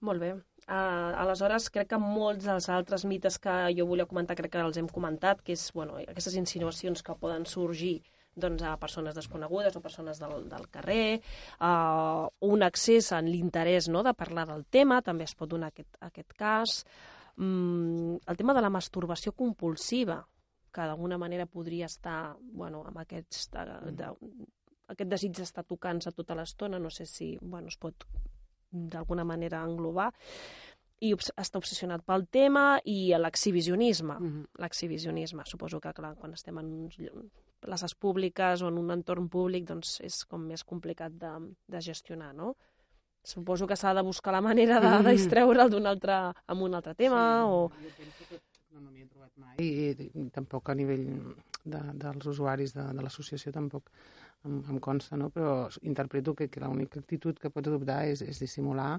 Molt 0.00 0.20
bé. 0.20 0.32
Uh, 0.32 1.12
aleshores, 1.20 1.68
crec 1.70 1.88
que 1.88 1.98
molts 1.98 2.44
dels 2.46 2.68
altres 2.72 3.04
mites 3.04 3.38
que 3.42 3.74
jo 3.76 3.84
volia 3.86 4.06
comentar, 4.06 4.36
crec 4.38 4.52
que 4.52 4.58
els 4.64 4.76
hem 4.80 4.86
comentat, 4.88 5.42
que 5.42 5.52
és 5.52 5.72
bueno, 5.74 5.96
aquestes 5.98 6.36
insinuacions 6.36 7.02
que 7.02 7.14
poden 7.20 7.44
sorgir 7.44 8.02
doncs, 8.34 8.62
a 8.62 8.76
persones 8.80 9.14
desconegudes 9.14 9.76
o 9.76 9.82
persones 9.82 10.20
del, 10.20 10.48
del 10.48 10.68
carrer, 10.70 11.20
uh, 11.60 12.28
un 12.46 12.62
accés 12.62 13.10
en 13.16 13.30
l'interès 13.30 13.88
no, 13.88 14.04
de 14.06 14.14
parlar 14.14 14.46
del 14.48 14.64
tema, 14.66 15.00
també 15.02 15.26
es 15.26 15.34
pot 15.34 15.50
donar 15.50 15.72
aquest, 15.72 15.98
aquest 16.00 16.36
cas. 16.38 16.84
Mm, 17.36 18.20
el 18.26 18.36
tema 18.36 18.54
de 18.54 18.62
la 18.62 18.70
masturbació 18.70 19.32
compulsiva, 19.32 20.20
que 20.70 20.86
d'alguna 20.86 21.18
manera 21.18 21.46
podria 21.50 21.86
estar 21.90 22.36
bueno, 22.40 22.84
amb 22.86 23.00
aquests, 23.02 23.48
de, 23.50 23.64
de, 23.98 24.10
aquest 24.94 25.10
desig 25.10 25.34
d'estar 25.38 25.64
tocant-se 25.66 26.12
tota 26.14 26.36
l'estona, 26.38 26.78
no 26.78 26.90
sé 26.94 27.06
si 27.10 27.32
bueno, 27.42 27.68
es 27.68 27.78
pot 27.78 28.06
d'alguna 28.70 29.24
manera 29.24 29.64
englobar. 29.66 30.12
i 31.00 31.14
obs 31.16 31.30
està 31.40 31.56
obsessionat 31.56 32.02
pel 32.04 32.26
tema 32.28 32.78
i 32.84 33.14
l'exhibicionisme. 33.16 34.14
Mm 34.18 34.26
-hmm. 34.26 34.60
L'exhibicionisme. 34.60 35.42
Suposo 35.46 35.80
que, 35.80 35.94
clar, 35.94 36.14
quan 36.14 36.34
estem 36.34 36.58
en 36.58 36.66
uns 36.66 36.98
places 37.60 37.94
públiques 37.94 38.62
o 38.62 38.68
en 38.72 38.78
un 38.80 38.90
entorn 38.94 39.28
públic, 39.32 39.66
doncs 39.68 39.98
és 40.06 40.22
com 40.28 40.42
més 40.48 40.64
complicat 40.64 41.14
de, 41.20 41.32
de 41.70 41.82
gestionar, 41.84 42.32
no? 42.36 42.54
Suposo 43.22 43.66
que 43.68 43.76
s'ha 43.76 43.92
de 43.94 44.02
buscar 44.02 44.32
la 44.32 44.40
manera 44.40 44.80
de, 44.80 44.92
de 45.04 45.12
distreure'l 45.12 45.68
d'un 45.72 45.86
altre, 45.90 46.20
amb 46.48 46.64
un 46.64 46.78
altre 46.78 46.94
tema, 46.96 47.20
sí, 47.42 47.52
o... 47.52 47.68
Jo 47.84 47.92
penso 47.98 48.28
que 48.30 48.40
no, 48.72 48.80
no 48.80 48.90
m'hi 48.90 49.04
he 49.04 49.08
trobat 49.10 49.32
mai. 49.36 49.54
I, 49.60 49.70
i, 49.92 50.08
i 50.22 50.28
tampoc 50.32 50.72
a 50.72 50.76
nivell 50.78 51.04
de, 51.64 51.82
dels 52.00 52.30
usuaris 52.32 52.72
de, 52.76 52.86
de 52.96 53.04
l'associació 53.04 53.52
tampoc 53.52 53.92
em, 54.44 54.60
em 54.72 54.78
consta, 54.80 55.18
no? 55.20 55.30
però 55.34 55.68
interpreto 55.82 56.34
que, 56.34 56.48
que 56.48 56.62
l'única 56.62 57.00
actitud 57.00 57.38
que 57.40 57.50
pots 57.52 57.70
adoptar 57.70 58.04
és, 58.10 58.22
és 58.22 58.40
dissimular 58.42 58.98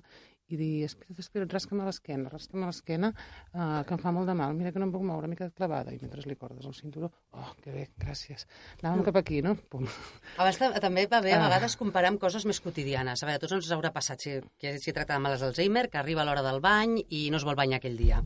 i 0.51 0.57
dir, 0.59 0.83
espera't, 0.83 1.19
espera't, 1.23 1.51
rasca'm 1.53 1.79
a 1.79 1.87
l'esquena, 1.87 2.29
rasca'm 2.31 2.65
a 2.65 2.69
l'esquena, 2.69 3.11
uh, 3.53 3.81
que 3.87 3.95
em 3.95 4.01
fa 4.01 4.11
molt 4.11 4.27
de 4.27 4.35
mal, 4.35 4.53
mira 4.57 4.73
que 4.75 4.81
no 4.81 4.89
em 4.89 4.93
puc 4.93 5.05
moure, 5.07 5.29
mica 5.31 5.47
clavada, 5.55 5.93
i 5.95 5.99
mentre 6.01 6.23
li 6.27 6.35
cordes 6.39 6.67
el 6.67 6.75
cinturó, 6.75 7.07
oh, 7.31 7.53
que 7.63 7.71
bé, 7.71 7.85
gràcies. 8.01 8.43
Anàvem 8.81 9.05
cap 9.07 9.21
aquí, 9.21 9.39
no? 9.45 9.55
Pum. 9.71 9.87
A 10.35 10.47
vegades 10.49 10.81
també 10.83 11.05
va 11.11 11.21
bé 11.23 11.37
a 11.37 11.43
vegades 11.45 11.77
comparar 11.79 12.11
amb 12.11 12.19
coses 12.19 12.45
més 12.49 12.59
quotidianes. 12.63 13.23
A 13.23 13.29
veure, 13.29 13.39
a 13.39 13.43
tots 13.45 13.55
ens 13.61 13.71
haurà 13.71 13.93
passat, 13.95 14.27
si, 14.27 14.39
si 14.83 14.95
tracta 14.95 15.15
de 15.15 15.23
males 15.23 15.43
d'Alzheimer, 15.43 15.87
que 15.91 16.01
arriba 16.01 16.25
a 16.25 16.27
l'hora 16.27 16.43
del 16.43 16.59
bany 16.59 16.99
i 17.07 17.29
no 17.31 17.39
es 17.39 17.47
vol 17.47 17.59
banyar 17.59 17.79
aquell 17.79 17.95
dia. 17.99 18.19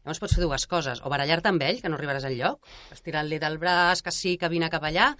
Llavors 0.00 0.20
pots 0.20 0.36
fer 0.36 0.44
dues 0.44 0.64
coses, 0.68 1.00
o 1.04 1.10
barallar-te 1.12 1.50
amb 1.52 1.64
ell, 1.64 1.80
que 1.80 1.88
no 1.92 1.96
arribaràs 1.98 2.24
al 2.24 2.36
lloc, 2.36 2.68
estirar-li 2.92 3.40
del 3.40 3.58
braç, 3.60 4.00
que 4.04 4.12
sí, 4.16 4.36
que 4.40 4.48
vine 4.52 4.70
cap 4.72 4.84
allà, 4.88 5.10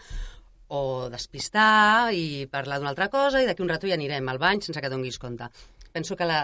o 0.71 1.09
despistar 1.11 2.13
i 2.15 2.47
parlar 2.51 2.79
d'una 2.79 2.93
altra 2.95 3.09
cosa 3.11 3.43
i 3.43 3.47
d'aquí 3.49 3.63
un 3.65 3.71
rato 3.73 3.89
ja 3.91 3.97
anirem 3.99 4.29
al 4.31 4.39
bany 4.39 4.63
sense 4.63 4.81
que 4.81 4.91
donis 4.93 5.19
compte. 5.19 5.49
Penso 5.93 6.15
que 6.17 6.27
la, 6.29 6.41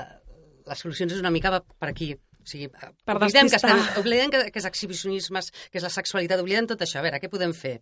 les 0.67 0.79
solucions 0.83 1.13
és 1.15 1.21
una 1.23 1.31
mica 1.31 1.53
per 1.63 1.91
aquí. 1.93 2.13
O 2.17 2.47
sigui, 2.47 2.69
per 2.71 3.17
oblidem, 3.19 3.49
que, 3.51 3.59
estem, 3.59 3.81
oblidem 3.99 4.31
que, 4.31 4.41
que 4.55 4.59
és 4.63 4.67
exhibicionisme, 4.69 5.41
que 5.71 5.79
és 5.81 5.87
la 5.87 5.91
sexualitat, 5.91 6.43
oblidem 6.43 6.67
tot 6.71 6.83
això. 6.83 7.01
A 7.01 7.07
veure, 7.07 7.19
què 7.23 7.31
podem 7.31 7.55
fer? 7.55 7.81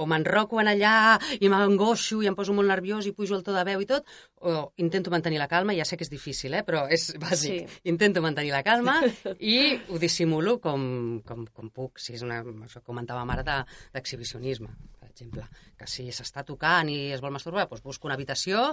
O 0.00 0.06
m'enroco 0.08 0.58
en 0.62 0.70
allà 0.70 0.92
i 1.42 1.48
m'angoixo 1.50 2.20
i 2.22 2.28
em 2.30 2.34
poso 2.38 2.54
molt 2.56 2.70
nerviós 2.70 3.04
i 3.06 3.12
pujo 3.12 3.34
el 3.36 3.42
to 3.46 3.52
de 3.52 3.62
veu 3.66 3.82
i 3.82 3.86
tot, 3.90 4.06
o 4.46 4.70
intento 4.80 5.10
mantenir 5.12 5.38
la 5.42 5.48
calma, 5.50 5.74
ja 5.76 5.84
sé 5.84 5.98
que 5.98 6.06
és 6.06 6.10
difícil, 6.10 6.54
eh? 6.54 6.62
però 6.66 6.86
és 6.88 7.08
bàsic. 7.20 7.66
Sí. 7.68 7.80
Intento 7.90 8.22
mantenir 8.24 8.54
la 8.54 8.62
calma 8.66 8.96
i 9.38 9.58
ho 9.90 9.98
dissimulo 10.00 10.56
com, 10.62 11.20
com, 11.26 11.44
com 11.52 11.70
puc, 11.74 11.98
si 12.00 12.14
és 12.16 12.22
una, 12.26 12.38
això 12.64 12.80
que 12.80 12.86
comentàvem 12.86 13.34
ara, 13.34 13.44
de- 13.44 13.64
d'exhibicionisme, 13.98 14.70
exemple. 15.20 15.44
Que 15.78 15.86
si 15.90 16.08
s'està 16.14 16.44
tocant 16.48 16.88
i 16.90 17.12
es 17.14 17.22
vol 17.22 17.34
masturbar, 17.34 17.68
doncs 17.68 17.84
busco 17.84 18.08
una 18.08 18.16
habitació 18.18 18.72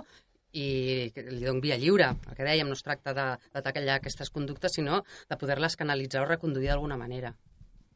i 0.56 1.12
li 1.14 1.44
dono 1.44 1.62
via 1.62 1.78
lliure. 1.78 2.14
El 2.30 2.38
que 2.38 2.48
dèiem, 2.48 2.70
no 2.70 2.78
es 2.78 2.84
tracta 2.86 3.14
de, 3.14 3.28
de 3.54 3.94
aquestes 3.94 4.32
conductes, 4.34 4.78
sinó 4.80 5.04
de 5.30 5.38
poder-les 5.38 5.76
canalitzar 5.78 6.24
o 6.24 6.30
reconduir 6.30 6.72
d'alguna 6.72 6.98
manera. 6.98 7.34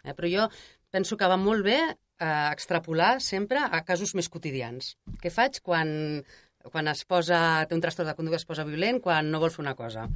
Eh? 0.03 0.13
Però 0.13 0.29
jo 0.29 0.47
penso 0.91 1.17
que 1.17 1.29
va 1.29 1.39
molt 1.39 1.63
bé 1.65 1.79
eh, 1.81 2.49
extrapolar 2.51 3.19
sempre 3.21 3.63
a 3.63 3.83
casos 3.87 4.13
més 4.17 4.29
quotidians. 4.29 4.95
Què 5.21 5.31
faig 5.33 5.61
quan, 5.63 6.21
quan 6.67 6.91
es 6.91 7.05
posa, 7.05 7.63
té 7.67 7.77
un 7.77 7.83
trastorn 7.83 8.11
de 8.11 8.17
conducta, 8.17 8.41
es 8.41 8.49
posa 8.49 8.67
violent, 8.67 9.01
quan 9.01 9.31
no 9.31 9.41
vol 9.43 9.53
fer 9.53 9.63
una 9.63 9.77
cosa? 9.79 10.07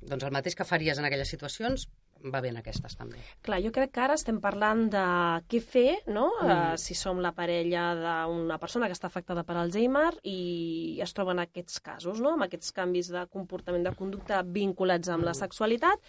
Doncs 0.00 0.24
el 0.24 0.32
mateix 0.32 0.56
que 0.56 0.68
faries 0.68 0.98
en 0.98 1.08
aquelles 1.08 1.28
situacions, 1.28 1.88
va 2.32 2.40
bé 2.44 2.50
en 2.52 2.58
aquestes 2.60 2.96
també. 2.98 3.20
Clar, 3.46 3.60
jo 3.64 3.72
crec 3.74 3.92
que 3.94 4.02
ara 4.04 4.16
estem 4.18 4.40
parlant 4.42 4.86
de 4.92 5.04
què 5.50 5.60
fer, 5.64 6.00
no? 6.08 6.28
Mm. 6.40 6.50
Uh, 6.50 6.78
si 6.80 6.96
som 6.98 7.20
la 7.22 7.32
parella 7.36 7.84
d'una 7.98 8.58
persona 8.62 8.88
que 8.90 8.96
està 8.96 9.08
afectada 9.10 9.44
per 9.46 9.56
Alzheimer 9.60 10.12
i 10.28 10.98
es 11.02 11.14
troben 11.16 11.40
aquests 11.42 11.80
casos, 11.84 12.20
no? 12.20 12.34
Amb 12.36 12.48
aquests 12.48 12.74
canvis 12.76 13.12
de 13.14 13.24
comportament 13.32 13.86
de 13.86 13.94
conducta 13.96 14.42
vinculats 14.44 15.12
amb 15.12 15.26
la 15.28 15.36
sexualitat 15.36 16.02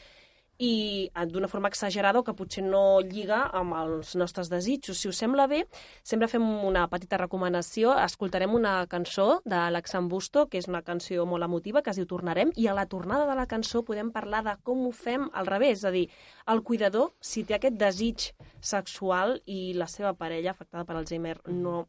i 0.62 1.10
eh, 1.10 1.26
d'una 1.26 1.50
forma 1.50 1.72
exagerada 1.72 2.22
o 2.22 2.24
que 2.24 2.36
potser 2.38 2.64
no 2.64 3.02
lliga 3.02 3.42
amb 3.58 3.74
els 3.80 4.14
nostres 4.20 4.52
desitjos. 4.52 5.00
Si 5.02 5.10
us 5.10 5.18
sembla 5.24 5.48
bé, 5.50 5.64
sempre 6.04 6.30
fem 6.30 6.46
una 6.68 6.86
petita 6.92 7.18
recomanació. 7.18 7.96
Escoltarem 8.06 8.54
una 8.54 8.76
cançó 8.92 9.42
d'Alexandre 9.46 10.12
Busto, 10.12 10.46
que 10.52 10.62
és 10.62 10.70
una 10.70 10.84
cançó 10.86 11.26
molt 11.26 11.48
emotiva, 11.48 11.82
que 11.82 11.94
es 11.94 11.98
diu 11.98 12.08
Tornarem, 12.10 12.54
i 12.56 12.68
a 12.68 12.78
la 12.78 12.86
tornada 12.86 13.26
de 13.30 13.38
la 13.38 13.48
cançó 13.50 13.82
podem 13.88 14.12
parlar 14.14 14.44
de 14.46 14.56
com 14.64 14.86
ho 14.86 14.94
fem 14.94 15.28
al 15.34 15.50
revés, 15.50 15.82
és 15.82 15.88
a 15.88 15.92
dir, 15.94 16.08
el 16.52 16.62
cuidador, 16.68 17.14
si 17.22 17.46
té 17.48 17.58
aquest 17.58 17.78
desig 17.80 18.32
sexual 18.62 19.40
i 19.46 19.74
la 19.74 19.88
seva 19.90 20.14
parella 20.14 20.54
afectada 20.54 20.86
per 20.86 21.00
Alzheimer 21.00 21.40
no... 21.50 21.88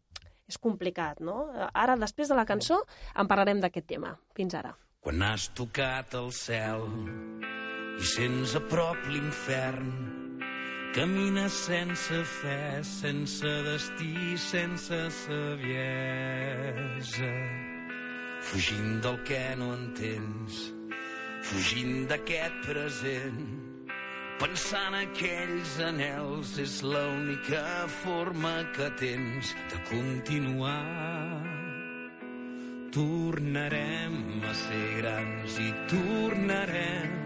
És 0.52 0.58
complicat, 0.61 1.22
no? 1.24 1.46
Ara, 1.72 1.94
després 1.96 2.28
de 2.28 2.37
la 2.37 2.44
cançó, 2.44 2.82
en 3.16 3.28
parlarem 3.30 3.62
d'aquest 3.62 3.87
tema. 3.88 4.11
Fins 4.37 4.58
ara. 4.58 4.74
Quan 5.00 5.22
has 5.24 5.48
tocat 5.56 6.12
el 6.18 6.28
cel 6.35 6.82
i 7.98 8.07
sents 8.07 8.55
a 8.57 8.61
prop 8.70 8.98
l'infern, 9.09 9.90
camines 10.94 11.52
sense 11.52 12.22
fe, 12.38 12.83
sense 12.85 13.52
destí, 13.66 14.37
sense 14.38 15.00
saviesa, 15.22 17.33
fugint 18.48 19.00
del 19.05 19.18
que 19.28 19.42
no 19.61 19.72
entens, 19.76 20.61
fugint 21.48 22.07
d'aquest 22.11 22.61
present, 22.66 23.42
pensant 24.42 24.98
aquells 24.98 25.78
anels 25.87 26.57
és 26.62 26.78
l'única 26.85 27.64
forma 28.02 28.55
que 28.76 28.90
tens 29.00 29.55
de 29.72 29.83
continuar. 29.90 30.78
Tornarem 32.92 34.42
a 34.44 34.55
ser 34.66 34.87
grans 34.98 35.61
i 35.62 35.70
tornarem 35.88 37.21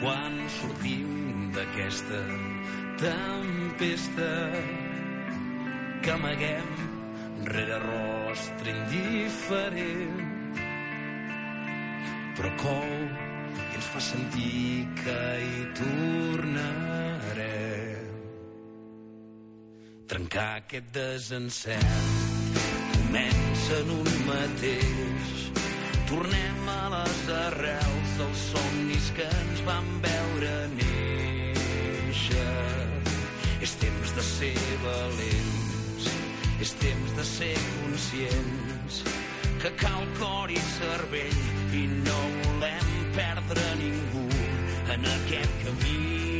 quan 0.00 0.34
sortim 0.58 1.50
d'aquesta 1.54 2.20
tempesta 3.00 4.32
que 6.02 6.10
amaguem 6.12 6.68
rere 7.48 7.78
rostre 7.84 8.70
indiferent. 8.74 10.18
Però 12.36 12.50
cou 12.60 12.92
i 13.56 13.74
ens 13.78 13.88
fa 13.94 14.00
sentir 14.10 14.86
que 15.00 15.20
hi 15.46 15.64
tornarem. 15.80 16.94
Trencar 20.12 20.50
aquest 20.60 20.88
desencert 20.94 22.26
comença 23.16 23.74
en 23.80 23.90
un 23.90 24.10
mateix. 24.26 25.50
Tornem 26.06 26.68
a 26.68 26.82
les 26.94 27.28
arrels 27.46 27.95
dels 28.18 28.42
somnis 28.50 29.10
que 29.16 29.26
ens 29.40 29.60
van 29.66 29.88
veure 30.04 30.52
néixer. 30.76 32.44
És 33.64 33.74
temps 33.82 34.14
de 34.16 34.24
ser 34.28 34.54
valents, 34.84 36.08
és 36.62 36.74
temps 36.82 37.16
de 37.18 37.24
ser 37.32 37.54
conscients 37.82 39.02
que 39.62 39.70
cal 39.80 40.04
cor 40.20 40.52
i 40.52 40.60
cervell 40.76 41.42
i 41.74 41.86
no 42.06 42.20
volem 42.44 42.88
perdre 43.18 43.68
ningú 43.82 44.26
en 44.94 45.12
aquest 45.16 45.60
camí. 45.64 46.35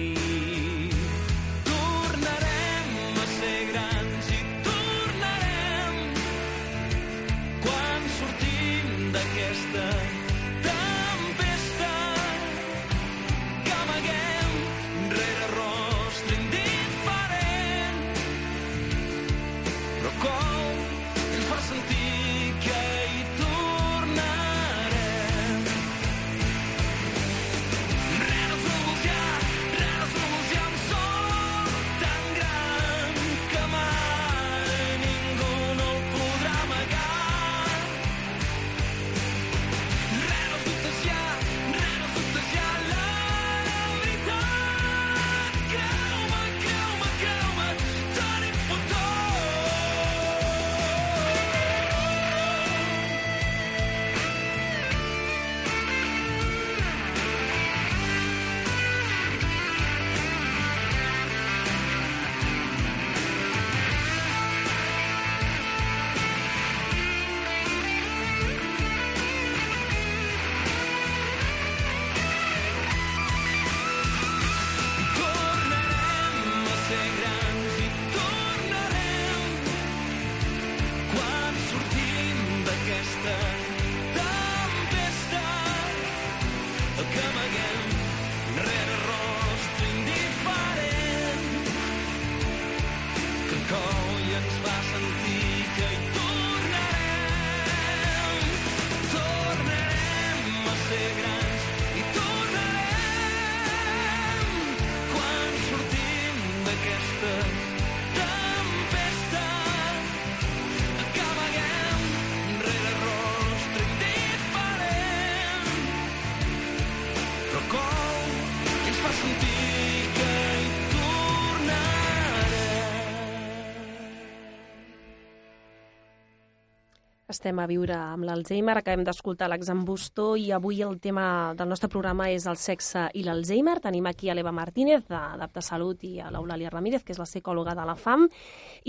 Estem 127.47 127.61
a 127.63 127.67
viure 127.71 127.95
amb 127.95 128.27
l'Alzheimer, 128.27 128.75
acabem 128.81 129.05
d'escoltar 129.07 129.47
l'Exambustó 129.47 130.33
i 130.35 130.49
avui 130.51 130.81
el 130.83 130.97
tema 130.99 131.55
del 131.55 131.69
nostre 131.71 131.87
programa 131.87 132.25
és 132.35 132.43
el 132.51 132.57
sexe 132.59 133.05
i 133.15 133.23
l'Alzheimer. 133.23 133.77
Tenim 133.85 134.09
aquí 134.11 134.27
a 134.27 134.35
l'Eva 134.35 134.51
Martínez, 134.51 135.05
d'Adapta 135.07 135.63
Salut, 135.63 136.03
i 136.03 136.19
a 136.19 136.33
l'Eulàlia 136.35 136.73
Ramírez, 136.75 137.05
que 137.07 137.15
és 137.15 137.21
la 137.23 137.29
psicòloga 137.29 137.77
de 137.79 137.85
la 137.87 137.95
FAM, 137.95 138.27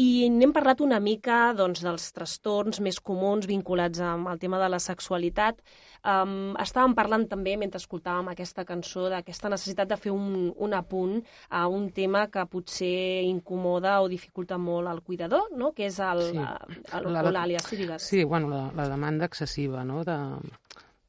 i 0.01 0.25
n'hem 0.33 0.55
parlat 0.57 0.81
una 0.81 0.97
mica 0.97 1.51
doncs, 1.53 1.83
dels 1.85 2.09
trastorns 2.17 2.81
més 2.81 2.97
comuns 2.97 3.45
vinculats 3.45 4.01
amb 4.01 4.33
el 4.33 4.41
tema 4.41 4.57
de 4.57 4.71
la 4.73 4.81
sexualitat. 4.81 5.61
Um, 6.07 6.53
estàvem 6.63 6.93
parlant 6.95 7.25
també, 7.27 7.57
mentre 7.59 7.81
escoltàvem 7.81 8.29
aquesta 8.31 8.63
cançó, 8.67 9.09
d'aquesta 9.11 9.49
necessitat 9.51 9.89
de 9.91 9.97
fer 9.99 10.13
un, 10.15 10.53
un 10.55 10.75
apunt 10.77 11.17
a 11.49 11.65
un 11.67 11.89
tema 11.91 12.27
que 12.31 12.45
potser 12.47 13.25
incomoda 13.27 13.97
o 13.99 14.07
dificulta 14.07 14.55
molt 14.57 14.87
al 14.87 15.01
cuidador, 15.03 15.49
no? 15.59 15.73
que 15.75 15.89
és 15.89 15.99
el, 15.99 16.23
Sí. 16.31 16.37
el, 16.37 17.11
La-. 17.11 17.99
Sí, 17.99 18.23
bueno, 18.23 18.47
la, 18.47 18.71
la 18.75 18.87
demanda 18.87 19.25
excessiva, 19.27 19.83
no?, 19.83 20.05
de, 20.07 20.17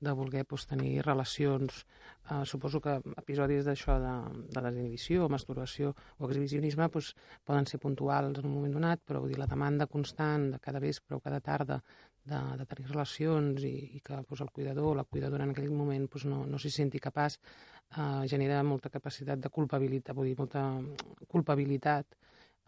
de 0.00 0.12
voler 0.12 0.44
pues, 0.44 0.66
tenir 0.66 1.04
relacions. 1.06 1.84
Uh, 2.28 2.44
suposo 2.44 2.76
que 2.84 2.98
episodis 3.16 3.64
d'això 3.64 3.94
de, 4.02 4.10
de 4.52 4.60
desinhibició, 4.60 5.30
masturbació 5.32 5.94
o 6.18 6.26
exhibicionisme 6.26 6.90
pues, 6.92 7.14
poden 7.48 7.64
ser 7.64 7.80
puntuals 7.80 8.36
en 8.42 8.50
un 8.50 8.52
moment 8.52 8.74
donat, 8.76 9.00
però 9.00 9.22
vull 9.22 9.32
dir, 9.32 9.38
la 9.40 9.48
demanda 9.48 9.86
constant 9.88 10.50
de 10.52 10.58
cada 10.60 10.82
vespre 10.82 11.16
o 11.16 11.22
cada 11.24 11.40
tarda 11.40 11.78
de, 12.28 12.40
de 12.60 12.66
tenir 12.70 12.86
relacions 12.90 13.64
i, 13.64 13.74
i 13.98 14.00
que 14.04 14.20
pues, 14.28 14.42
el 14.44 14.52
cuidador 14.54 14.92
o 14.92 14.94
la 14.98 15.04
cuidadora 15.04 15.44
en 15.44 15.54
aquell 15.54 15.72
moment 15.72 16.08
pues, 16.10 16.26
no, 16.28 16.44
no 16.46 16.60
s'hi 16.60 16.72
senti 16.74 17.00
capaç 17.02 17.38
uh, 17.96 18.24
genera 18.30 18.62
molta 18.62 18.92
capacitat 18.92 19.40
de 19.40 19.52
culpabilitat, 19.52 20.16
vull 20.16 20.30
dir, 20.30 20.38
molta 20.38 20.64
culpabilitat. 21.28 22.18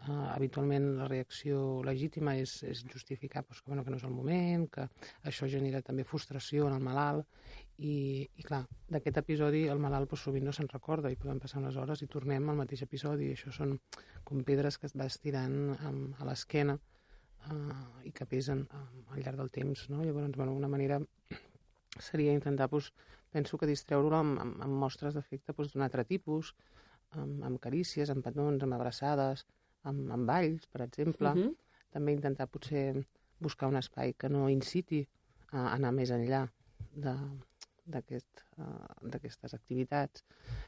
Uh, 0.01 0.31
habitualment 0.33 0.87
la 0.96 1.07
reacció 1.11 1.83
legítima 1.85 2.33
és, 2.40 2.55
és 2.64 2.79
justificar 2.88 3.42
pues, 3.44 3.59
que, 3.61 3.68
bueno, 3.68 3.83
que 3.85 3.92
no 3.92 3.99
és 4.01 4.07
el 4.09 4.14
moment, 4.16 4.64
que 4.73 4.87
això 5.29 5.44
genera 5.44 5.83
també 5.85 6.07
frustració 6.09 6.70
en 6.70 6.79
el 6.79 6.87
malalt 6.87 7.29
i, 7.77 8.25
i 8.25 8.46
clar, 8.46 8.62
d'aquest 8.88 9.20
episodi 9.20 9.66
el 9.68 9.83
malalt 9.83 10.09
pues, 10.09 10.25
sovint 10.25 10.49
no 10.49 10.55
se'n 10.57 10.70
recorda 10.73 11.12
i 11.12 11.20
poden 11.20 11.42
passar 11.44 11.61
unes 11.61 11.77
hores 11.77 12.01
i 12.01 12.09
tornem 12.09 12.49
al 12.49 12.57
mateix 12.62 12.87
episodi 12.88 13.29
i 13.29 13.37
això 13.37 13.53
són 13.53 13.77
com 14.25 14.40
pedres 14.49 14.81
que 14.81 14.88
es 14.88 14.96
va 14.96 15.09
estirant 15.12 15.61
um, 15.77 16.01
a 16.16 16.31
l'esquena 16.31 16.79
uh, 17.48 18.00
i 18.05 18.12
que 18.12 18.26
pesen 18.26 18.66
um, 18.74 19.05
al 19.14 19.22
llarg 19.24 19.38
del 19.40 19.50
temps, 19.50 19.88
no? 19.90 20.03
Llavors, 20.05 20.37
bueno, 20.37 20.53
una 20.53 20.68
manera 20.68 21.00
seria 21.98 22.33
intentar, 22.33 22.68
pues, 22.68 22.92
penso 23.31 23.59
que 23.59 23.66
distreure-lo 23.66 24.16
amb, 24.16 24.38
amb, 24.42 24.61
amb 24.62 24.79
mostres 24.85 25.14
d'afecte 25.14 25.53
pues, 25.55 25.72
d'un 25.72 25.83
altre 25.87 26.05
tipus, 26.05 26.55
amb, 27.16 27.42
amb 27.44 27.61
carícies, 27.62 28.11
amb 28.11 28.24
petons, 28.24 28.62
amb 28.62 28.74
abraçades, 28.74 29.46
amb, 29.83 30.11
amb 30.12 30.26
balls, 30.29 30.66
per 30.66 30.83
exemple. 30.87 31.35
Mhm. 31.35 31.55
També 31.90 32.12
intentar 32.12 32.46
potser 32.46 33.05
buscar 33.40 33.68
un 33.68 33.76
espai 33.76 34.14
que 34.14 34.29
no 34.29 34.48
inciti 34.48 35.07
a 35.50 35.72
anar 35.74 35.90
més 35.92 36.11
enllà 36.14 36.44
de 36.94 37.11
uh, 37.11 37.38
d'aquestes 39.03 39.55
activitats, 39.57 40.22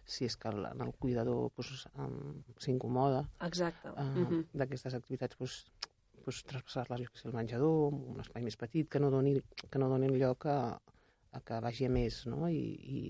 si 0.05 0.25
és 0.27 0.35
que 0.37 0.49
el, 0.51 0.65
el 0.67 0.93
cuidador 0.99 1.53
pues, 1.55 1.87
um, 1.95 2.43
s'incomoda 2.59 3.29
uh, 3.93 4.03
Mhm. 4.19 4.41
d'aquestes 4.53 4.95
activitats 4.95 5.37
pues, 5.37 5.65
pues, 6.25 6.43
traspassar-les 6.49 7.05
jo 7.05 7.13
què 7.13 7.21
sé, 7.21 7.29
al 7.29 7.37
menjador, 7.37 7.95
un 8.15 8.23
espai 8.23 8.45
més 8.47 8.59
petit, 8.61 8.89
que 8.91 9.01
no 9.03 9.11
doni, 9.13 9.37
que 9.69 9.83
no 9.83 9.91
doni 9.93 10.11
lloc 10.15 10.47
a, 10.51 10.59
a 11.33 11.41
que 11.47 11.61
vagi 11.65 11.89
a 11.89 11.93
més, 11.93 12.23
no? 12.31 12.49
I, 12.49 12.63
i, 12.99 13.03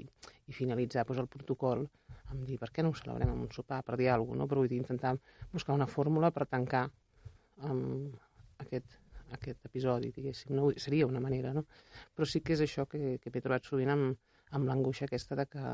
i 0.48 0.56
finalitzar 0.56 1.06
pues, 1.08 1.20
el 1.22 1.30
protocol 1.32 1.86
amb 2.32 2.46
dir 2.48 2.58
per 2.60 2.70
què 2.72 2.84
no 2.84 2.92
ho 2.92 2.98
celebrem 2.98 3.32
amb 3.32 3.46
un 3.46 3.52
sopar, 3.52 3.82
per 3.86 3.98
dir 4.00 4.08
alguna 4.10 4.32
cosa, 4.32 4.42
no? 4.42 4.48
però 4.50 4.62
vull 4.62 4.70
dir, 4.72 4.80
intentar 4.80 5.14
buscar 5.52 5.76
una 5.76 5.88
fórmula 5.94 6.30
per 6.32 6.46
tancar 6.48 6.86
um, 7.68 8.08
aquest, 8.64 8.96
aquest 9.36 9.66
episodi, 9.68 10.12
diguéssim. 10.16 10.54
No? 10.56 10.70
Seria 10.76 11.08
una 11.08 11.20
manera, 11.20 11.52
no? 11.56 11.66
Però 12.16 12.28
sí 12.28 12.40
que 12.40 12.56
és 12.56 12.64
això 12.64 12.86
que, 12.88 13.18
que 13.22 13.32
m'he 13.34 13.44
trobat 13.44 13.68
sovint 13.68 13.92
amb, 13.92 14.16
amb 14.56 14.68
l'angoixa 14.68 15.08
aquesta 15.08 15.38
de 15.38 15.46
que 15.52 15.66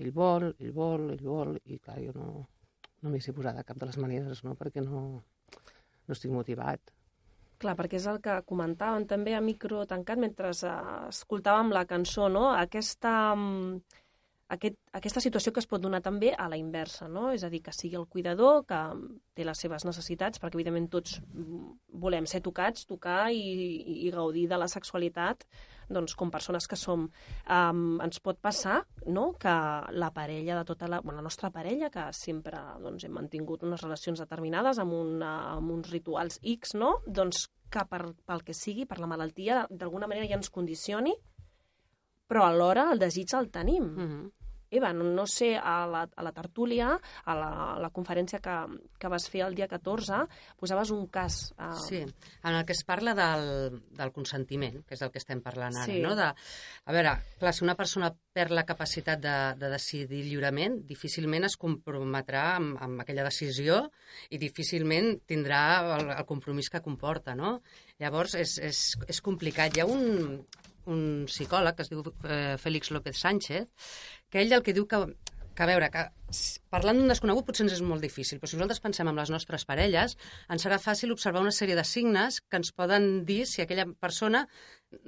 ell 0.00 0.14
vol, 0.16 0.50
ell 0.58 0.72
vol, 0.76 1.10
ell 1.16 1.26
vol, 1.26 1.54
i 1.64 1.78
clar, 1.84 1.98
jo 2.06 2.16
no, 2.16 2.30
no 3.02 3.12
m'hi 3.12 3.20
sé 3.24 3.36
posar 3.36 3.54
de 3.56 3.66
cap 3.68 3.80
de 3.80 3.90
les 3.90 4.00
maneres, 4.00 4.44
no? 4.46 4.56
perquè 4.56 4.84
no, 4.84 5.22
no 6.10 6.18
estic 6.18 6.34
motivat. 6.34 6.92
Clar, 7.60 7.74
perquè 7.76 7.98
és 8.00 8.06
el 8.08 8.18
que 8.24 8.38
comentàvem 8.48 9.04
també 9.08 9.34
a 9.36 9.42
micro 9.44 9.82
tancat 9.88 10.20
mentre 10.20 10.50
eh, 10.50 10.76
escoltàvem 11.10 11.74
la 11.76 11.84
cançó, 11.88 12.30
no? 12.32 12.46
Aquesta, 12.56 13.12
mm, 13.36 13.99
aquest, 14.50 14.76
aquesta 14.96 15.22
situació 15.22 15.52
que 15.54 15.62
es 15.62 15.68
pot 15.70 15.82
donar 15.82 16.00
també 16.02 16.32
a 16.34 16.48
la 16.50 16.58
inversa, 16.58 17.08
no? 17.08 17.30
És 17.34 17.44
a 17.46 17.50
dir, 17.52 17.62
que 17.62 17.74
sigui 17.74 17.98
el 17.98 18.08
cuidador 18.10 18.64
que 18.68 18.80
té 19.38 19.46
les 19.46 19.62
seves 19.62 19.86
necessitats, 19.86 20.42
perquè 20.42 20.58
evidentment 20.58 20.88
tots 20.90 21.20
volem 22.02 22.26
ser 22.26 22.42
tocats, 22.42 22.86
tocar 22.90 23.30
i, 23.30 23.44
i 24.06 24.10
gaudir 24.14 24.48
de 24.50 24.58
la 24.58 24.68
sexualitat 24.70 25.46
doncs, 25.90 26.14
com 26.14 26.30
persones 26.30 26.66
que 26.70 26.78
som. 26.78 27.08
Um, 27.50 27.98
ens 28.02 28.20
pot 28.22 28.38
passar 28.42 28.80
no? 29.10 29.32
que 29.38 29.54
la 29.90 30.10
parella 30.14 30.60
de 30.60 30.66
tota 30.68 30.88
la... 30.88 31.00
Bueno, 31.02 31.18
la 31.18 31.26
nostra 31.26 31.50
parella, 31.50 31.90
que 31.90 32.08
sempre 32.16 32.60
doncs, 32.82 33.06
hem 33.06 33.14
mantingut 33.16 33.64
unes 33.66 33.82
relacions 33.82 34.22
determinades 34.22 34.78
amb, 34.82 34.94
una, 34.94 35.32
amb 35.56 35.74
uns 35.74 35.90
rituals 35.90 36.38
X, 36.42 36.76
no? 36.78 36.98
doncs 37.06 37.48
que 37.70 37.86
per, 37.86 38.02
pel 38.26 38.44
que 38.46 38.54
sigui, 38.54 38.86
per 38.86 38.98
la 39.02 39.10
malaltia, 39.10 39.64
d'alguna 39.70 40.10
manera 40.10 40.26
ja 40.30 40.38
ens 40.38 40.50
condicioni, 40.50 41.14
però 42.30 42.46
alhora 42.46 42.90
el 42.94 43.02
desig 43.02 43.34
el 43.34 43.50
tenim. 43.50 43.84
Mm 43.84 44.06
-hmm. 44.06 44.39
Eva, 44.70 44.92
no, 44.94 45.04
no 45.04 45.26
sé, 45.26 45.56
a 45.58 45.86
la, 45.90 46.04
a 46.14 46.22
la 46.22 46.32
tertúlia, 46.32 46.92
a 47.24 47.34
la, 47.34 47.48
a 47.74 47.78
la 47.82 47.90
conferència 47.90 48.38
que, 48.40 48.54
que 48.98 49.10
vas 49.10 49.26
fer 49.30 49.42
el 49.46 49.54
dia 49.58 49.66
14, 49.68 50.22
posaves 50.60 50.92
un 50.94 51.06
cas... 51.10 51.40
Uh... 51.58 51.72
Sí, 51.82 52.00
en 52.04 52.54
el 52.54 52.64
que 52.64 52.72
es 52.76 52.84
parla 52.86 53.14
del, 53.18 53.80
del 53.98 54.12
consentiment, 54.14 54.80
que 54.86 54.94
és 54.94 55.02
del 55.02 55.10
que 55.10 55.18
estem 55.22 55.42
parlant 55.42 55.74
ara, 55.76 55.86
Sí. 55.90 55.98
no? 56.04 56.14
De, 56.18 56.28
a 56.30 56.94
veure, 56.94 57.16
clar, 57.40 57.52
si 57.56 57.64
una 57.66 57.74
persona 57.78 58.12
perd 58.32 58.54
la 58.54 58.62
capacitat 58.68 59.18
de, 59.20 59.36
de 59.58 59.72
decidir 59.72 60.22
lliurement, 60.28 60.78
difícilment 60.86 61.48
es 61.48 61.56
comprometrà 61.58 62.44
amb, 62.60 62.78
amb 62.78 63.02
aquella 63.02 63.24
decisió 63.26 63.82
i 64.30 64.38
difícilment 64.38 65.16
tindrà 65.26 65.62
el, 65.96 66.10
el 66.14 66.26
compromís 66.28 66.70
que 66.70 66.80
comporta, 66.84 67.34
no? 67.34 67.56
Llavors, 67.98 68.36
és, 68.38 68.54
és, 68.62 68.84
és 69.10 69.18
complicat. 69.20 69.74
Hi 69.76 69.82
ha 69.82 69.88
un, 69.90 70.38
un 70.90 71.02
psicòleg 71.28 71.76
que 71.76 71.84
es 71.84 71.90
diu 71.92 72.00
eh, 72.24 72.54
Félix 72.62 72.92
López 72.94 73.18
Sánchez, 73.18 73.66
que 74.30 74.42
ell 74.42 74.54
el 74.56 74.64
que 74.66 74.74
diu 74.76 74.86
que, 74.90 75.02
que 75.54 75.64
a 75.64 75.68
veure, 75.68 75.90
que 75.92 76.06
parlant 76.70 77.00
d'un 77.00 77.10
desconegut 77.10 77.46
potser 77.48 77.64
ens 77.66 77.74
és 77.74 77.82
molt 77.84 78.02
difícil, 78.04 78.38
però 78.38 78.48
si 78.48 78.56
nosaltres 78.56 78.80
pensem 78.80 79.08
en 79.10 79.18
les 79.18 79.32
nostres 79.34 79.66
parelles, 79.68 80.14
ens 80.48 80.64
serà 80.64 80.78
fàcil 80.80 81.12
observar 81.12 81.42
una 81.42 81.54
sèrie 81.54 81.76
de 81.76 81.84
signes 81.84 82.38
que 82.40 82.60
ens 82.60 82.70
poden 82.76 83.24
dir 83.26 83.42
si 83.50 83.62
aquella 83.64 83.86
persona, 83.90 84.44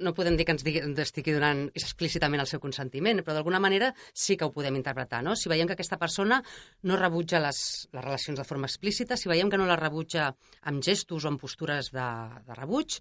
no 0.03 0.13
podem 0.13 0.35
dir 0.37 0.45
que 0.45 0.55
ens, 0.55 0.65
digui, 0.67 0.81
estigui 1.03 1.35
donant 1.35 1.65
explícitament 1.73 2.43
el 2.43 2.49
seu 2.51 2.61
consentiment, 2.63 3.23
però 3.23 3.37
d'alguna 3.37 3.61
manera 3.63 3.93
sí 4.13 4.37
que 4.37 4.45
ho 4.45 4.53
podem 4.53 4.77
interpretar, 4.79 5.23
no? 5.23 5.37
Si 5.39 5.51
veiem 5.51 5.69
que 5.69 5.77
aquesta 5.77 5.99
persona 6.01 6.41
no 6.83 6.99
rebutja 6.99 7.41
les, 7.43 7.61
les 7.93 8.03
relacions 8.03 8.39
de 8.39 8.47
forma 8.47 8.67
explícita, 8.67 9.17
si 9.17 9.31
veiem 9.31 9.49
que 9.49 9.61
no 9.61 9.69
les 9.69 9.79
rebutja 9.79 10.33
amb 10.69 10.83
gestos 10.83 11.23
o 11.23 11.31
amb 11.31 11.41
postures 11.41 11.93
de, 11.95 12.09
de 12.43 12.59
rebuig, 12.59 12.99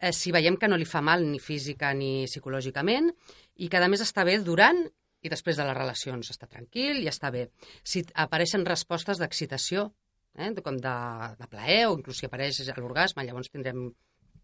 eh, 0.00 0.14
si 0.16 0.32
veiem 0.32 0.56
que 0.56 0.68
no 0.68 0.80
li 0.80 0.88
fa 0.88 1.04
mal 1.04 1.26
ni 1.28 1.38
física 1.38 1.92
ni 1.94 2.24
psicològicament 2.24 3.12
i 3.60 3.68
que 3.68 3.78
a 3.78 3.92
més 3.92 4.02
està 4.02 4.24
bé 4.24 4.40
durant 4.40 4.88
i 5.20 5.32
després 5.32 5.58
de 5.58 5.66
les 5.68 5.76
relacions 5.76 6.30
està 6.32 6.48
tranquil 6.48 7.02
i 7.02 7.08
està 7.10 7.30
bé. 7.34 7.48
Si 7.84 8.04
apareixen 8.14 8.64
respostes 8.66 9.20
d'excitació, 9.20 9.90
eh, 10.38 10.52
com 10.64 10.78
de, 10.80 10.94
de 11.40 11.50
plaer 11.50 11.82
o 11.88 11.98
inclús 11.98 12.22
si 12.22 12.28
apareix 12.28 12.62
l'orgasme, 12.76 13.26
llavors 13.26 13.52
tindrem 13.52 13.90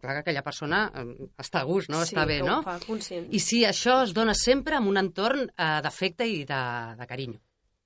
clar 0.01 0.19
que 0.19 0.25
aquella 0.25 0.45
persona 0.45 0.87
eh, 0.93 1.29
està 1.43 1.63
a 1.63 1.69
gust, 1.69 1.91
no? 1.93 2.03
sí, 2.03 2.13
està 2.13 2.27
bé, 2.29 2.41
no? 2.45 2.61
Fa 2.67 2.79
conscient. 2.85 3.29
I 3.33 3.41
si 3.43 3.63
això 3.69 4.03
es 4.05 4.13
dona 4.17 4.37
sempre 4.37 4.77
en 4.77 4.89
un 4.91 5.01
entorn 5.01 5.47
eh, 5.49 5.71
d'afecte 5.85 6.29
i 6.29 6.45
de, 6.49 6.63
de 6.99 7.09
carinyo. 7.09 7.41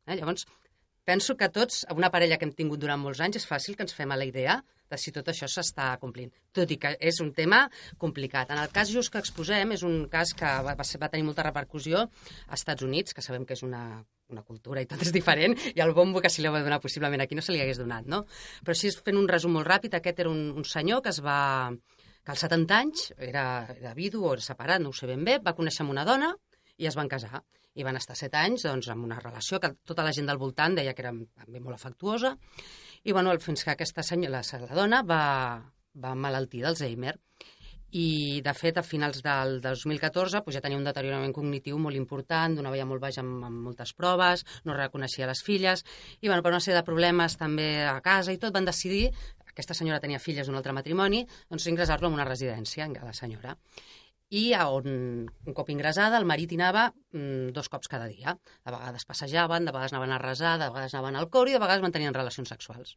Eh? 0.06 0.18
Llavors, 0.18 0.46
penso 1.06 1.36
que 1.36 1.48
tots, 1.52 1.84
a 1.88 1.96
una 1.98 2.10
parella 2.10 2.38
que 2.38 2.48
hem 2.48 2.56
tingut 2.56 2.82
durant 2.82 3.00
molts 3.00 3.22
anys, 3.22 3.40
és 3.42 3.48
fàcil 3.48 3.78
que 3.78 3.86
ens 3.86 3.96
fem 3.96 4.10
a 4.10 4.18
la 4.18 4.26
idea 4.28 4.60
de 4.90 4.98
si 4.98 5.12
tot 5.14 5.28
això 5.30 5.48
s'està 5.50 5.92
complint. 6.02 6.32
Tot 6.56 6.70
i 6.70 6.78
que 6.82 6.94
és 6.98 7.20
un 7.24 7.32
tema 7.36 7.62
complicat. 7.98 8.50
En 8.50 8.62
el 8.62 8.72
cas 8.74 8.90
just 8.92 9.12
que 9.12 9.22
exposem, 9.22 9.76
és 9.76 9.84
un 9.86 10.02
cas 10.12 10.34
que 10.36 10.50
va, 10.66 10.74
va, 10.74 11.10
tenir 11.10 11.26
molta 11.26 11.46
repercussió 11.46 12.02
als 12.02 12.60
Estats 12.60 12.86
Units, 12.86 13.14
que 13.14 13.24
sabem 13.24 13.46
que 13.46 13.54
és 13.58 13.62
una, 13.66 14.02
una 14.30 14.42
cultura 14.42 14.82
i 14.82 14.88
tot 14.90 15.02
és 15.06 15.14
diferent, 15.14 15.56
i 15.74 15.80
el 15.84 15.94
bombo 15.96 16.22
que 16.22 16.30
se 16.32 16.42
li 16.42 16.50
va 16.50 16.62
donar 16.64 16.80
possiblement 16.82 17.22
aquí 17.22 17.38
no 17.38 17.44
se 17.46 17.54
li 17.54 17.62
hagués 17.62 17.80
donat, 17.80 18.10
no? 18.10 18.24
Però 18.64 18.76
així, 18.76 18.92
fent 19.06 19.18
un 19.18 19.30
resum 19.30 19.54
molt 19.58 19.68
ràpid, 19.68 19.96
aquest 19.96 20.22
era 20.26 20.32
un, 20.32 20.50
un 20.56 20.66
senyor 20.66 21.02
que 21.04 21.14
es 21.14 21.22
va 21.24 21.40
que 22.20 22.34
als 22.34 22.42
70 22.44 22.76
anys 22.76 23.06
era, 23.16 23.44
era 23.78 23.94
vidu 23.96 24.24
o 24.26 24.34
era 24.34 24.44
separat, 24.44 24.82
no 24.82 24.92
ho 24.92 24.96
sé 24.96 25.08
ben 25.08 25.24
bé, 25.24 25.38
va 25.40 25.56
conèixer 25.56 25.86
amb 25.86 25.94
una 25.94 26.04
dona 26.04 26.34
i 26.80 26.88
es 26.88 26.96
van 26.98 27.08
casar. 27.08 27.42
I 27.78 27.84
van 27.86 27.96
estar 27.96 28.16
7 28.18 28.36
anys 28.36 28.66
doncs, 28.66 28.88
amb 28.92 29.06
una 29.06 29.20
relació 29.20 29.60
que 29.62 29.72
tota 29.86 30.04
la 30.04 30.12
gent 30.12 30.28
del 30.28 30.40
voltant 30.40 30.74
deia 30.76 30.92
que 30.96 31.04
era 31.04 31.12
també 31.14 31.60
molt 31.62 31.78
afectuosa. 31.78 32.34
I 33.04 33.12
bueno, 33.12 33.32
fins 33.40 33.64
que 33.64 33.72
aquesta 33.72 34.04
senyora, 34.04 34.42
la, 34.44 34.74
dona 34.76 35.02
va, 35.06 35.24
va 35.96 36.14
malaltir 36.14 36.64
d'Alzheimer. 36.64 37.16
I, 37.90 38.38
de 38.46 38.52
fet, 38.54 38.76
a 38.78 38.84
finals 38.86 39.18
del 39.24 39.56
2014 39.64 40.38
doncs, 40.38 40.54
ja 40.54 40.60
tenia 40.62 40.78
un 40.78 40.84
deteriorament 40.86 41.32
cognitiu 41.34 41.78
molt 41.82 41.98
important, 41.98 42.54
donava 42.54 42.78
ja 42.78 42.86
molt 42.86 43.02
baix 43.02 43.18
amb, 43.18 43.40
amb 43.48 43.64
moltes 43.66 43.90
proves, 43.98 44.44
no 44.62 44.76
reconeixia 44.76 45.26
les 45.26 45.42
filles, 45.42 45.82
i 46.20 46.28
bueno, 46.28 46.44
per 46.44 46.52
una 46.52 46.60
sèrie 46.62 46.78
de 46.78 46.86
problemes 46.86 47.34
també 47.40 47.82
a 47.82 47.96
casa 48.04 48.30
i 48.30 48.38
tot, 48.38 48.54
van 48.54 48.68
decidir 48.68 49.08
aquesta 49.50 49.74
senyora 49.74 49.98
tenia 49.98 50.22
filles 50.22 50.46
d'un 50.46 50.60
altre 50.60 50.72
matrimoni, 50.76 51.24
doncs 51.50 51.66
ingressar-lo 51.72 52.08
en 52.08 52.20
una 52.20 52.28
residència, 52.28 52.86
a 52.86 53.08
la 53.08 53.16
senyora. 53.16 53.56
I 54.30 54.52
a 54.54 54.68
on, 54.70 54.86
un 55.26 55.54
cop 55.56 55.70
ingressada, 55.74 56.18
el 56.20 56.26
marit 56.28 56.52
hi 56.54 56.58
anava 56.60 56.84
mm, 56.90 57.50
dos 57.54 57.68
cops 57.68 57.90
cada 57.90 58.06
dia. 58.06 58.36
De 58.62 58.70
vegades 58.70 59.06
passejaven, 59.08 59.66
de 59.66 59.72
vegades 59.74 59.94
anaven 59.94 60.14
a 60.14 60.20
resar, 60.22 60.52
de 60.60 60.68
vegades 60.70 60.94
anaven 60.94 61.18
al 61.18 61.26
cor 61.34 61.50
i 61.50 61.56
de 61.56 61.62
vegades 61.62 61.82
mantenien 61.82 62.14
relacions 62.14 62.52
sexuals. 62.54 62.94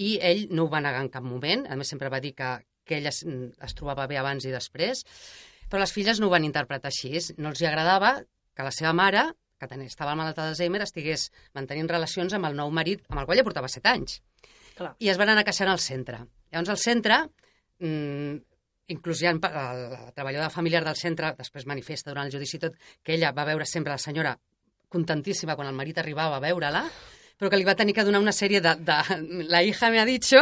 I 0.00 0.16
ell 0.26 0.48
no 0.50 0.66
ho 0.66 0.72
va 0.72 0.82
negar 0.82 1.04
en 1.04 1.12
cap 1.12 1.22
moment, 1.22 1.68
a 1.70 1.78
més 1.78 1.92
sempre 1.92 2.10
va 2.10 2.18
dir 2.24 2.34
que, 2.34 2.50
que 2.82 2.98
ella 2.98 3.12
es, 3.14 3.22
es 3.22 3.78
trobava 3.78 4.08
bé 4.10 4.18
abans 4.18 4.46
i 4.48 4.50
després, 4.50 5.04
però 5.70 5.84
les 5.84 5.94
filles 5.94 6.18
no 6.18 6.26
ho 6.26 6.34
van 6.34 6.48
interpretar 6.48 6.90
així. 6.90 7.14
No 7.38 7.54
els 7.54 7.62
hi 7.62 7.70
agradava 7.70 8.16
que 8.56 8.66
la 8.66 8.74
seva 8.74 8.90
mare, 8.96 9.28
que 9.60 9.70
tenia, 9.70 9.92
estava 9.92 10.16
malalta 10.18 10.42
d'Alzheimer, 10.42 10.82
estigués 10.82 11.28
mantenint 11.54 11.90
relacions 11.92 12.34
amb 12.34 12.50
el 12.50 12.58
nou 12.58 12.74
marit, 12.74 13.06
amb 13.06 13.22
el 13.22 13.28
qual 13.28 13.38
ja 13.38 13.46
portava 13.46 13.70
set 13.70 13.86
anys. 13.86 14.18
Clar. 14.74 14.96
I 14.98 15.12
es 15.12 15.20
van 15.20 15.30
anar 15.30 15.46
queixant 15.46 15.70
al 15.70 15.78
centre. 15.84 16.24
Llavors, 16.50 16.74
al 16.74 16.80
centre, 16.80 17.22
mmm, 17.84 18.40
inclús 18.92 19.22
ja 19.22 19.32
la, 19.32 19.64
la 19.74 20.12
treballadora 20.12 20.50
familiar 20.52 20.82
del 20.84 20.98
centre 20.98 21.34
després 21.38 21.66
manifesta 21.70 22.10
durant 22.10 22.26
el 22.26 22.34
judici 22.34 22.60
tot 22.62 22.76
que 23.02 23.14
ella 23.16 23.32
va 23.36 23.46
veure 23.48 23.66
sempre 23.66 23.94
la 23.94 24.02
senyora 24.02 24.36
contentíssima 24.90 25.54
quan 25.56 25.70
el 25.70 25.76
marit 25.78 26.00
arribava 26.02 26.36
a 26.36 26.42
veure-la, 26.42 26.82
però 27.40 27.48
que 27.48 27.56
li 27.56 27.64
va 27.64 27.74
tenir 27.74 27.94
que 27.96 28.04
donar 28.04 28.20
una 28.20 28.34
sèrie 28.36 28.60
de... 28.60 28.74
de 28.84 28.96
la 29.48 29.62
hija 29.64 29.88
me 29.90 29.98
ha 29.98 30.04
dicho 30.04 30.36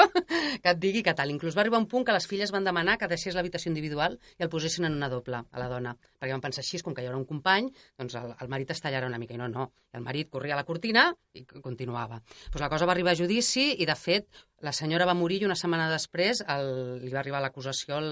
que 0.63 0.73
et 0.73 0.81
digui 0.83 1.05
que 1.07 1.15
tal. 1.15 1.31
Inclús 1.31 1.55
va 1.57 1.63
arribar 1.63 1.79
un 1.79 1.87
punt 1.87 2.05
que 2.05 2.15
les 2.17 2.27
filles 2.27 2.51
van 2.51 2.67
demanar 2.67 2.97
que 2.99 3.07
deixés 3.07 3.39
l'habitació 3.39 3.71
individual 3.71 4.19
i 4.37 4.43
el 4.43 4.51
posessin 4.51 4.89
en 4.89 4.99
una 4.99 5.09
doble, 5.09 5.39
a 5.39 5.63
la 5.63 5.69
dona. 5.71 5.95
Perquè 6.19 6.35
van 6.35 6.43
pensar 6.43 6.65
així, 6.65 6.83
com 6.83 6.97
que 6.97 7.05
hi 7.05 7.07
haurà 7.07 7.21
un 7.21 7.29
company, 7.29 7.71
doncs 8.03 8.19
el, 8.19 8.35
el 8.35 8.51
marit 8.51 8.75
es 8.75 8.83
tallarà 8.83 9.07
una 9.07 9.23
mica. 9.23 9.39
I 9.39 9.39
no, 9.39 9.47
no. 9.53 9.71
El 9.95 10.03
marit 10.03 10.29
corria 10.35 10.59
a 10.59 10.61
la 10.61 10.67
cortina 10.67 11.07
i 11.39 11.47
continuava. 11.47 12.19
Pues 12.51 12.61
la 12.61 12.69
cosa 12.73 12.91
va 12.91 12.97
arribar 12.97 13.15
a 13.15 13.21
judici 13.23 13.71
i, 13.79 13.87
de 13.87 13.95
fet, 13.95 14.27
la 14.67 14.75
senyora 14.75 15.07
va 15.07 15.15
morir 15.15 15.45
i 15.45 15.47
una 15.47 15.57
setmana 15.57 15.87
després 15.93 16.43
el, 16.51 16.99
li 17.05 17.15
va 17.15 17.23
arribar 17.23 17.45
l'acusació 17.45 18.03
al, 18.03 18.11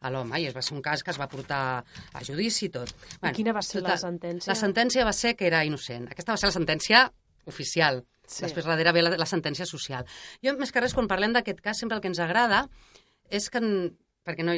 a 0.00 0.12
l'home 0.12 0.40
i 0.40 0.48
es 0.48 0.56
va 0.56 0.62
ser 0.64 0.76
un 0.76 0.82
cas 0.84 1.04
que 1.04 1.12
es 1.12 1.20
va 1.20 1.28
portar 1.28 1.60
a 1.84 2.24
judici 2.24 2.70
i 2.70 2.72
tot. 2.72 2.92
Bueno, 3.20 3.32
I 3.32 3.36
quina 3.36 3.52
va 3.56 3.62
ser 3.64 3.82
tota, 3.82 3.94
la 3.94 4.00
sentència? 4.00 4.52
La 4.52 4.58
sentència 4.58 5.04
va 5.04 5.14
ser 5.16 5.36
que 5.36 5.48
era 5.48 5.64
innocent. 5.68 6.08
Aquesta 6.12 6.32
va 6.32 6.40
ser 6.40 6.50
la 6.50 6.56
sentència 6.56 7.04
oficial. 7.50 8.02
Sí. 8.26 8.42
Després 8.46 8.64
darrere 8.64 8.92
ve 8.92 9.02
la, 9.02 9.16
la 9.20 9.26
sentència 9.26 9.66
social. 9.66 10.06
Jo, 10.42 10.54
més 10.56 10.72
que 10.72 10.80
res, 10.80 10.94
quan 10.96 11.08
parlem 11.08 11.32
d'aquest 11.36 11.60
cas, 11.60 11.78
sempre 11.78 11.96
el 11.96 12.02
que 12.02 12.08
ens 12.08 12.18
agrada 12.24 12.68
és 13.30 13.50
que, 13.50 13.60
perquè 14.24 14.44
no, 14.46 14.54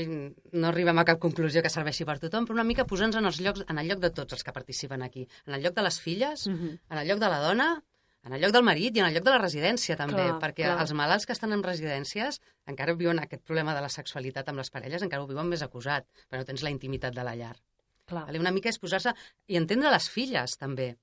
no 0.53 0.69
arribem 0.69 0.99
a 0.99 1.05
cap 1.05 1.19
conclusió 1.19 1.63
que 1.63 1.71
serveixi 1.73 2.05
per 2.07 2.19
tothom, 2.23 2.47
però 2.47 2.55
una 2.55 2.65
mica 2.65 2.85
posar-nos 2.87 3.17
en, 3.19 3.27
els 3.27 3.41
llocs, 3.43 3.65
en 3.69 3.79
el 3.83 3.89
lloc 3.91 3.99
de 4.05 4.11
tots 4.15 4.33
els 4.39 4.45
que 4.47 4.53
participen 4.55 5.03
aquí. 5.03 5.27
En 5.47 5.55
el 5.59 5.63
lloc 5.67 5.75
de 5.75 5.83
les 5.83 6.01
filles, 6.01 6.47
uh 6.47 6.51
Mhm. 6.51 6.65
-huh. 6.69 6.79
en 6.91 6.99
el 6.99 7.09
lloc 7.09 7.19
de 7.19 7.29
la 7.29 7.41
dona, 7.41 7.83
en 8.27 8.33
el 8.33 8.41
lloc 8.41 8.53
del 8.53 8.63
marit 8.65 8.97
i 8.97 9.01
en 9.01 9.07
el 9.07 9.15
lloc 9.15 9.25
de 9.25 9.31
la 9.31 9.39
residència, 9.39 9.97
també, 9.97 10.15
Clar, 10.31 10.41
perquè 10.41 10.65
clar. 10.67 10.81
els 10.81 10.93
malalts 10.93 11.27
que 11.27 11.33
estan 11.33 11.53
en 11.53 11.63
residències 11.63 12.41
encara 12.67 12.95
viuen 12.95 13.19
aquest 13.21 13.43
problema 13.45 13.75
de 13.75 13.81
la 13.81 13.89
sexualitat 13.89 14.49
amb 14.49 14.59
les 14.59 14.71
parelles, 14.71 15.03
encara 15.03 15.23
ho 15.23 15.27
viuen 15.29 15.47
més 15.49 15.63
acusat, 15.63 16.05
perquè 16.29 16.39
no 16.39 16.45
tens 16.45 16.63
la 16.63 16.71
intimitat 16.71 17.15
de 17.15 17.23
la 17.25 17.35
llar. 17.37 17.57
Clar. 18.05 18.27
Vale? 18.27 18.39
Una 18.39 18.51
mica 18.53 18.69
és 18.69 18.79
posar-se... 18.79 19.13
I 19.49 19.57
entendre 19.57 19.91
les 19.91 20.09
filles, 20.09 20.57
també. 20.57 20.97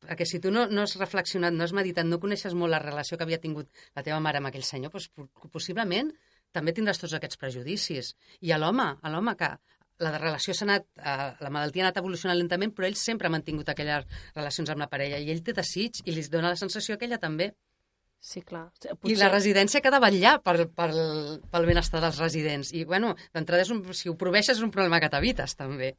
Perquè 0.00 0.24
si 0.24 0.40
tu 0.40 0.50
no, 0.50 0.66
no 0.72 0.82
has 0.86 0.94
reflexionat, 0.96 1.52
no 1.52 1.64
has 1.66 1.74
meditat, 1.76 2.06
no 2.08 2.18
coneixes 2.22 2.54
molt 2.56 2.72
la 2.72 2.78
relació 2.80 3.18
que 3.18 3.26
havia 3.26 3.40
tingut 3.42 3.68
la 3.96 4.02
teva 4.06 4.20
mare 4.24 4.40
amb 4.40 4.48
aquell 4.48 4.64
senyor, 4.64 4.92
doncs, 4.94 5.10
po- 5.12 5.50
possiblement 5.52 6.08
també 6.56 6.72
tindràs 6.74 6.98
tots 7.02 7.12
aquests 7.18 7.36
prejudicis. 7.38 8.14
I 8.40 8.52
a 8.52 8.58
l'home, 8.58 8.86
a 9.02 9.12
l'home 9.12 9.36
que 9.36 9.50
la 10.00 10.14
relació 10.16 10.54
s'ha 10.56 10.64
anat, 10.64 10.86
eh, 10.96 11.30
la 11.44 11.50
malaltia 11.52 11.84
ha 11.84 11.88
anat 11.90 11.98
evolucionant 12.00 12.38
lentament, 12.40 12.72
però 12.72 12.88
ell 12.88 12.96
sempre 12.96 13.28
ha 13.28 13.34
mantingut 13.34 13.68
aquelles 13.68 14.06
relacions 14.34 14.70
amb 14.72 14.80
la 14.80 14.88
parella 14.88 15.18
i 15.20 15.28
ell 15.30 15.42
té 15.44 15.52
desig 15.52 16.00
i 16.06 16.14
li 16.16 16.24
dona 16.32 16.54
la 16.54 16.56
sensació 16.56 16.96
que 16.96 17.04
ella 17.04 17.18
també. 17.20 17.50
Sí, 18.20 18.42
clar. 18.44 18.66
I 19.08 19.14
la 19.16 19.30
residència 19.32 19.80
que 19.80 19.88
ha 19.88 19.94
de 19.94 19.98
vetllar 20.02 20.34
per, 20.44 20.66
per, 20.76 20.90
pel 21.50 21.66
benestar 21.66 22.02
dels 22.04 22.18
residents. 22.20 22.68
I, 22.76 22.82
bueno, 22.84 23.14
d'entrada, 23.32 23.64
és 23.64 23.70
un, 23.72 23.80
si 23.96 24.10
ho 24.10 24.14
proveixes, 24.20 24.58
és 24.58 24.64
un 24.64 24.72
problema 24.74 24.98
que 25.00 25.08
t'evites, 25.08 25.54
també. 25.56 25.94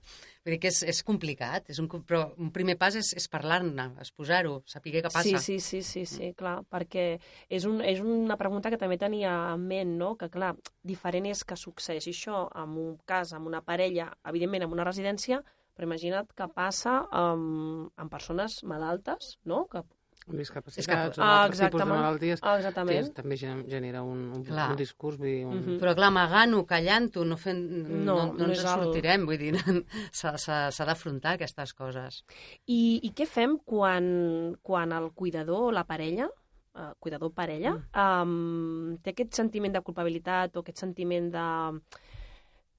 Vull 0.46 0.54
dir 0.54 0.60
que 0.62 0.70
és, 0.70 0.84
és 0.94 1.00
complicat, 1.06 1.72
és 1.74 1.80
un, 1.82 1.88
però 1.90 2.22
un 2.38 2.52
primer 2.54 2.76
pas 2.78 2.94
és, 3.00 3.10
és 3.18 3.26
parlar-ne, 3.30 3.88
exposar-ho, 4.06 4.60
saber 4.70 4.94
què 4.94 5.02
passa. 5.08 5.24
Sí, 5.26 5.34
sí, 5.42 5.58
sí, 5.66 5.82
sí, 5.82 6.04
sí, 6.10 6.30
clar, 6.38 6.60
perquè 6.70 7.08
és, 7.50 7.66
un, 7.70 7.82
és 7.82 8.04
una 8.06 8.38
pregunta 8.38 8.70
que 8.70 8.80
també 8.82 9.00
tenia 9.02 9.34
en 9.56 9.66
ment, 9.72 9.96
no? 9.98 10.14
que 10.20 10.30
clar, 10.34 10.52
diferent 10.86 11.26
és 11.32 11.42
que 11.42 11.58
succeeixi 11.58 12.14
això 12.14 12.44
en 12.62 12.78
un 12.84 12.94
cas, 13.10 13.34
amb 13.34 13.50
una 13.50 13.64
parella, 13.66 14.12
evidentment 14.30 14.68
en 14.68 14.78
una 14.78 14.86
residència, 14.86 15.42
però 15.74 15.90
imagina't 15.90 16.30
que 16.38 16.46
passa 16.54 17.00
amb, 17.10 17.90
amb 17.98 18.14
persones 18.14 18.60
malaltes, 18.68 19.36
no? 19.50 19.64
Que, 19.72 19.82
amb 19.82 20.01
discapacitats, 20.28 20.78
És 20.78 20.88
que- 20.88 21.22
Ah, 21.22 21.44
altres 21.44 21.60
tipus 21.60 21.80
de 21.82 21.86
malalties, 21.86 22.40
ah, 22.42 22.52
que 22.54 22.58
exactament. 22.60 23.00
és, 23.00 23.14
també 23.14 23.36
gen- 23.38 23.66
genera 23.68 24.04
un, 24.04 24.32
un, 24.34 24.44
Clar. 24.44 24.70
un 24.72 24.76
discurs, 24.78 25.18
vull 25.18 25.28
dir, 25.28 25.46
un... 25.46 25.58
Mhm. 25.58 25.80
Però 25.82 25.96
clar, 25.96 26.08
amagant-ho, 26.08 26.66
callant-ho, 26.66 27.26
no, 27.26 27.38
fent, 27.38 27.60
no, 27.60 27.88
No, 27.90 28.16
no, 28.28 28.34
no 28.34 28.46
ens 28.46 28.64
en 28.64 28.68
sortirem, 28.68 29.26
vull 29.26 29.38
dir, 29.38 29.54
s'ha 30.12 30.86
d'afrontar 30.86 31.34
aquestes 31.34 31.74
coses. 31.74 32.24
I, 32.68 33.00
I 33.04 33.12
què 33.12 33.26
fem 33.28 33.58
quan, 33.66 34.58
quan 34.62 34.92
el 34.94 35.12
cuidador 35.12 35.70
o 35.70 35.72
la 35.72 35.84
parella, 35.86 36.30
eh, 36.76 36.92
cuidador 37.00 37.34
parella, 37.34 37.74
mm. 37.74 38.22
um, 38.24 38.98
té 39.04 39.12
aquest 39.12 39.34
sentiment 39.34 39.74
de 39.74 39.82
culpabilitat 39.82 40.56
o 40.56 40.60
aquest 40.62 40.78
sentiment 40.78 41.32
de 41.34 41.82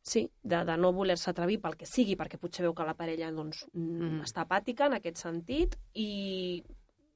sí, 0.03 0.29
de, 0.43 0.65
de 0.65 0.77
no 0.77 0.93
voler-se 0.93 1.31
atrevir 1.31 1.61
pel 1.63 1.77
que 1.79 1.87
sigui, 1.87 2.17
perquè 2.19 2.39
potser 2.41 2.65
veu 2.67 2.75
que 2.75 2.87
la 2.87 2.95
parella 2.99 3.31
doncs, 3.31 3.67
mm. 3.73 4.01
Mm. 4.03 4.23
està 4.27 4.43
apàtica 4.43 4.87
en 4.87 4.97
aquest 4.99 5.21
sentit 5.23 5.77
i, 5.95 6.63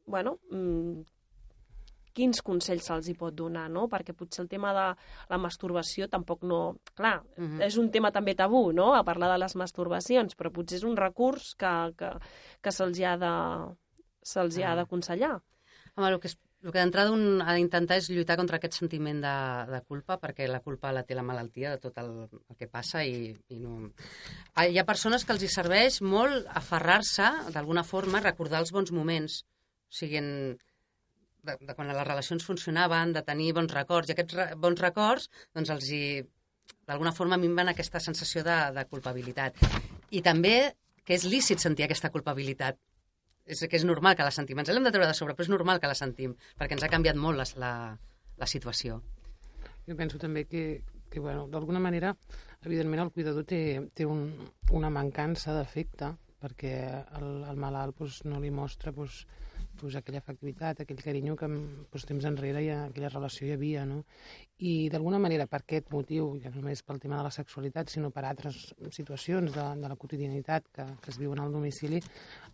bueno, 0.07 0.39
mm, 0.51 1.03
quins 2.17 2.41
consells 2.41 2.87
se'ls 2.89 3.11
hi 3.11 3.15
pot 3.19 3.35
donar, 3.37 3.67
no? 3.69 3.89
Perquè 3.93 4.15
potser 4.17 4.41
el 4.45 4.49
tema 4.49 4.71
de 4.73 4.87
la 5.29 5.39
masturbació 5.39 6.09
tampoc 6.09 6.45
no... 6.49 6.79
Clar, 6.97 7.19
Mhm. 7.37 7.61
és 7.67 7.77
un 7.77 7.91
tema 7.91 8.11
també 8.11 8.35
tabú, 8.35 8.73
no?, 8.73 8.95
a 8.95 9.05
parlar 9.05 9.29
de 9.35 9.39
les 9.43 9.55
masturbacions, 9.57 10.35
però 10.37 10.51
potser 10.51 10.79
és 10.79 10.85
un 10.89 10.97
recurs 10.97 11.55
que, 11.59 11.75
que, 11.99 12.11
que 12.63 12.73
se'ls 12.73 12.99
hi 12.99 13.05
ha 13.05 13.17
de 13.21 13.33
se'ls 14.27 14.57
hi 14.57 14.63
ha 14.65 14.73
Ah. 14.73 14.77
d'aconsellar. 14.77 15.35
Home, 15.97 16.09
el 16.09 16.19
que, 16.21 16.29
el 16.63 16.73
que 16.73 16.79
d'entrada 16.81 17.13
un 17.13 17.43
ha 17.43 17.53
d'intentar 17.55 17.99
és 17.99 18.09
lluitar 18.11 18.37
contra 18.37 18.57
aquest 18.57 18.75
sentiment 18.75 19.21
de, 19.23 19.37
de 19.73 19.81
culpa, 19.87 20.17
perquè 20.19 20.49
la 20.49 20.61
culpa 20.61 20.91
la 20.93 21.05
té 21.05 21.15
la 21.15 21.23
malaltia 21.23 21.71
de 21.71 21.79
tot 21.79 21.97
el, 21.99 22.29
el 22.49 22.57
que 22.57 22.67
passa 22.67 23.05
i, 23.05 23.37
i 23.49 23.61
no... 23.61 23.93
Ah, 24.55 24.67
Hi 24.67 24.79
ha 24.79 24.85
persones 24.89 25.25
que 25.25 25.33
els 25.37 25.43
hi 25.45 25.49
serveix 25.53 26.01
molt 26.01 26.47
aferrar-se, 26.49 27.29
d'alguna 27.53 27.85
forma, 27.85 28.21
recordar 28.25 28.61
els 28.65 28.73
bons 28.73 28.91
moments, 28.91 29.45
o 29.87 29.99
sigui, 29.99 30.19
en, 30.21 30.57
de, 31.47 31.57
de 31.61 31.77
quan 31.77 31.91
les 31.91 32.09
relacions 32.09 32.47
funcionaven, 32.47 33.15
de 33.17 33.23
tenir 33.27 33.53
bons 33.57 33.73
records, 33.73 34.11
i 34.11 34.17
aquests 34.17 34.39
re, 34.39 34.49
bons 34.63 34.83
records, 34.83 35.31
doncs 35.57 35.71
els 35.75 35.93
hi, 35.95 36.03
d'alguna 36.89 37.15
forma, 37.15 37.39
minven 37.41 37.71
aquesta 37.73 38.03
sensació 38.03 38.43
de, 38.47 38.57
de 38.77 38.85
culpabilitat. 38.91 39.63
I 40.11 40.23
també 40.27 40.57
que 41.07 41.15
és 41.15 41.27
lícit 41.31 41.63
sentir 41.63 41.87
aquesta 41.87 42.11
culpabilitat, 42.11 42.79
és 43.47 43.63
que 43.63 43.79
és 43.79 43.87
normal 43.87 44.17
que 44.19 44.27
la 44.27 44.35
sentim. 44.35 44.59
Ens 44.59 44.73
l'hem 44.73 44.87
de 44.87 44.91
treure 44.91 45.07
de 45.07 45.15
sobre, 45.15 45.37
però 45.39 45.47
és 45.47 45.53
normal 45.53 45.79
que 45.83 45.91
la 45.91 45.99
sentim, 45.99 46.35
perquè 46.59 46.75
ens 46.75 46.83
ha 46.83 46.91
canviat 46.91 47.19
molt 47.21 47.39
les, 47.39 47.55
la, 47.63 47.73
la 48.43 48.51
situació. 48.51 48.99
Jo 49.87 49.95
penso 49.95 50.19
també 50.19 50.45
que, 50.51 50.83
que 51.13 51.23
bueno, 51.23 51.47
d'alguna 51.47 51.83
manera, 51.83 52.17
evidentment, 52.67 53.05
el 53.05 53.13
cuidador 53.15 53.47
té, 53.47 53.61
té 53.95 54.07
un, 54.07 54.27
una 54.75 54.91
mancança 54.91 55.55
d'afecte, 55.55 56.11
perquè 56.43 56.75
el, 57.21 57.29
el 57.47 57.63
malalt 57.63 57.95
pues, 58.03 58.25
no 58.27 58.43
li 58.43 58.51
mostra 58.51 58.91
pues, 58.93 59.23
pues, 59.81 59.95
aquella 59.97 60.19
afectivitat, 60.19 60.81
aquell 60.83 61.03
carinyo 61.03 61.37
que 61.37 61.47
pues, 61.91 62.05
temps 62.09 62.25
enrere 62.29 62.63
ja, 62.67 62.79
aquella 62.87 63.09
relació 63.13 63.47
hi 63.47 63.53
havia, 63.55 63.85
no? 63.87 64.03
I 64.59 64.89
d'alguna 64.93 65.19
manera, 65.21 65.47
per 65.47 65.61
aquest 65.63 65.91
motiu, 65.93 66.33
ja 66.43 66.51
no 66.51 66.63
només 66.63 66.83
pel 66.83 66.99
tema 67.03 67.19
de 67.21 67.25
la 67.29 67.35
sexualitat, 67.35 67.89
sinó 67.93 68.11
per 68.11 68.25
altres 68.25 68.75
situacions 68.91 69.53
de, 69.55 69.67
de 69.83 69.89
la 69.93 69.97
quotidianitat 69.97 70.69
que, 70.73 70.87
que 71.03 71.11
es 71.13 71.19
viuen 71.21 71.41
al 71.41 71.53
domicili, 71.53 72.01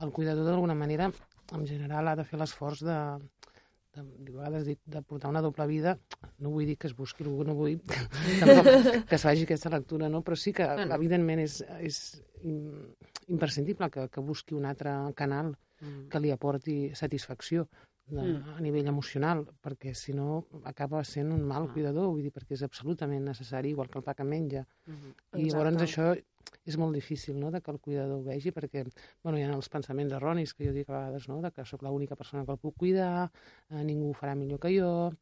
el 0.01 0.11
cuidador 0.13 0.45
d'alguna 0.51 0.75
manera, 0.75 1.11
en 1.53 1.67
general, 1.67 2.09
ha 2.09 2.17
de 2.17 2.25
fer 2.25 2.39
l'esforç 2.41 2.83
de, 2.87 2.99
de, 3.95 4.03
de 4.03 4.31
vegades 4.33 4.67
dic, 4.67 4.79
de 4.89 5.03
portar 5.03 5.31
una 5.31 5.43
doble 5.45 5.67
vida, 5.69 5.99
no 6.41 6.51
vull 6.51 6.65
dir 6.67 6.79
que 6.81 6.89
es 6.89 6.95
busqui 6.97 7.23
algú, 7.27 7.45
no 7.45 7.55
vull 7.55 7.77
tampoc 8.41 9.05
que 9.07 9.15
es 9.19 9.23
faci 9.27 9.45
aquesta 9.45 9.71
lectura, 9.75 10.09
no? 10.09 10.23
però 10.25 10.35
sí 10.37 10.53
que, 10.57 10.65
Bueno. 10.67 10.95
evidentment, 10.97 11.43
és, 11.45 11.61
és 11.79 11.99
im- 12.43 12.95
imprescindible 13.29 13.91
que, 13.91 14.09
que 14.09 14.21
busqui 14.25 14.55
un 14.57 14.65
altre 14.67 14.91
canal 15.15 15.53
Mm. 15.83 16.09
que 16.09 16.21
li 16.21 16.31
aporti 16.31 16.95
satisfacció 16.95 17.67
de, 18.07 18.23
Mm. 18.23 18.55
a 18.57 18.61
nivell 18.61 18.87
emocional, 18.87 19.47
perquè 19.63 19.95
si 19.95 20.13
no 20.13 20.47
acaba 20.65 21.03
sent 21.05 21.33
un 21.33 21.43
mal 21.43 21.65
Ah. 21.69 21.73
cuidador, 21.73 22.09
vull 22.09 22.23
dir, 22.23 22.33
perquè 22.33 22.53
és 22.55 22.63
absolutament 22.63 23.25
necessari, 23.25 23.71
igual 23.71 23.89
que 23.91 23.99
el 23.99 24.05
pa 24.05 24.15
que 24.15 24.25
menja. 24.25 24.67
Mhm. 24.87 25.15
I 25.39 25.51
llavors 25.51 25.73
Exacte. 25.75 25.85
això 25.85 26.25
és 26.67 26.77
molt 26.77 26.95
difícil, 26.95 27.39
no?, 27.39 27.51
de 27.51 27.61
que 27.61 27.71
el 27.71 27.79
cuidador 27.81 28.19
ho 28.21 28.23
vegi, 28.25 28.51
perquè, 28.53 28.85
bueno, 29.23 29.39
hi 29.39 29.43
ha 29.43 29.55
els 29.55 29.69
pensaments 29.69 30.13
erronis 30.13 30.53
que 30.55 30.67
jo 30.67 30.73
dic 30.73 30.89
a 30.91 30.99
vegades, 30.99 31.29
no?, 31.29 31.41
de 31.41 31.51
que 31.53 31.65
sóc 31.65 31.83
l'única 31.83 32.15
persona 32.17 32.45
que 32.45 32.53
el 32.53 32.59
puc 32.59 32.77
cuidar, 32.77 33.31
eh, 33.71 33.83
ningú 33.85 34.11
ho 34.11 34.15
farà 34.15 34.37
millor 34.37 34.59
que 34.61 34.69
jo, 34.79 35.13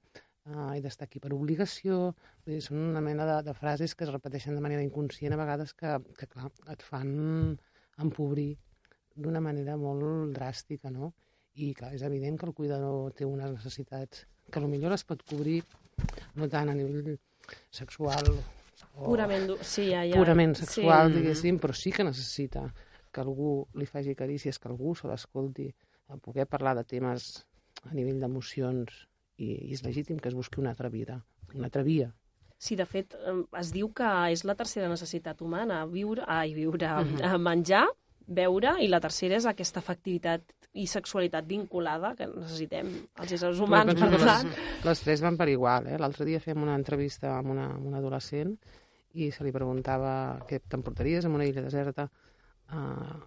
eh, 0.46 0.76
he 0.76 0.80
d'estar 0.80 1.04
aquí 1.06 1.20
per 1.20 1.32
obligació... 1.32 2.14
Vull 2.44 2.54
dir, 2.54 2.62
són 2.62 2.78
una 2.78 3.00
mena 3.00 3.24
de, 3.26 3.42
de 3.44 3.54
frases 3.54 3.94
que 3.94 4.04
es 4.04 4.10
repeteixen 4.10 4.54
de 4.54 4.60
manera 4.60 4.82
inconscient 4.82 5.32
a 5.32 5.36
vegades 5.36 5.74
que, 5.74 5.98
que 6.18 6.26
clar, 6.26 6.50
et 6.68 6.82
fan 6.82 7.58
empobrir 7.98 8.56
d'una 9.20 9.42
manera 9.44 9.76
molt 9.80 10.34
dràstica, 10.36 10.90
no? 10.92 11.12
I, 11.60 11.72
clar, 11.76 11.92
és 11.96 12.04
evident 12.06 12.38
que 12.38 12.46
el 12.48 12.54
cuidador 12.56 13.12
té 13.16 13.26
unes 13.26 13.52
necessitats 13.52 14.24
que 14.50 14.62
potser 14.62 14.90
les 14.90 15.04
pot 15.06 15.22
cobrir 15.28 15.60
no 16.38 16.48
tant 16.50 16.70
a 16.70 16.74
nivell 16.74 17.18
sexual 17.70 18.32
o 18.96 19.04
Purament, 19.04 19.52
sí, 19.62 19.90
ja, 19.92 20.02
ja. 20.08 20.16
purament 20.18 20.54
sexual, 20.58 21.10
sí. 21.10 21.20
diguéssim, 21.20 21.58
però 21.62 21.74
sí 21.76 21.92
que 21.94 22.04
necessita 22.04 22.64
que 23.12 23.22
algú 23.22 23.52
li 23.78 23.86
faci 23.86 24.16
carícies, 24.18 24.58
que 24.58 24.68
algú 24.68 24.94
se 24.98 25.08
l'escolti, 25.08 25.68
poder 26.24 26.46
parlar 26.50 26.74
de 26.78 26.84
temes 26.88 27.30
a 27.86 27.94
nivell 27.94 28.20
d'emocions, 28.20 29.04
i, 29.40 29.52
i 29.70 29.76
és 29.76 29.84
legítim 29.86 30.18
que 30.20 30.28
es 30.30 30.36
busqui 30.36 30.60
una 30.60 30.74
altra 30.74 30.90
vida, 30.92 31.20
una 31.54 31.68
altra 31.70 31.84
via. 31.86 32.10
Sí, 32.60 32.76
de 32.76 32.84
fet, 32.84 33.16
es 33.56 33.70
diu 33.72 33.88
que 33.96 34.08
és 34.34 34.44
la 34.44 34.56
tercera 34.58 34.90
necessitat 34.92 35.40
humana, 35.40 35.80
viure, 35.88 36.26
ai, 36.28 36.52
viure, 36.56 36.90
uh 36.92 37.38
menjar, 37.40 37.86
beure, 38.30 38.76
i 38.82 38.88
la 38.88 39.00
tercera 39.02 39.38
és 39.38 39.46
aquesta 39.48 39.82
afectivitat 39.82 40.54
i 40.78 40.86
sexualitat 40.86 41.48
vinculada 41.50 42.12
que 42.18 42.28
necessitem 42.30 42.92
els 43.18 43.32
éssers 43.34 43.58
humans, 43.62 43.96
per 43.98 44.10
tant. 44.14 44.46
les, 44.46 44.60
les 44.86 45.02
tres 45.02 45.24
van 45.24 45.38
per 45.40 45.48
igual. 45.50 45.88
Eh? 45.90 45.98
L'altre 45.98 46.26
dia 46.28 46.42
fem 46.42 46.62
una 46.62 46.76
entrevista 46.78 47.34
amb 47.38 47.50
una, 47.56 47.66
amb 47.74 47.90
una 47.90 47.98
adolescent 47.98 48.54
i 49.18 49.32
se 49.34 49.42
li 49.42 49.50
preguntava 49.54 50.12
què 50.46 50.60
t'emportaries 50.70 51.26
en 51.26 51.34
una 51.34 51.46
illa 51.48 51.64
deserta, 51.64 52.06
uh, 52.70 53.18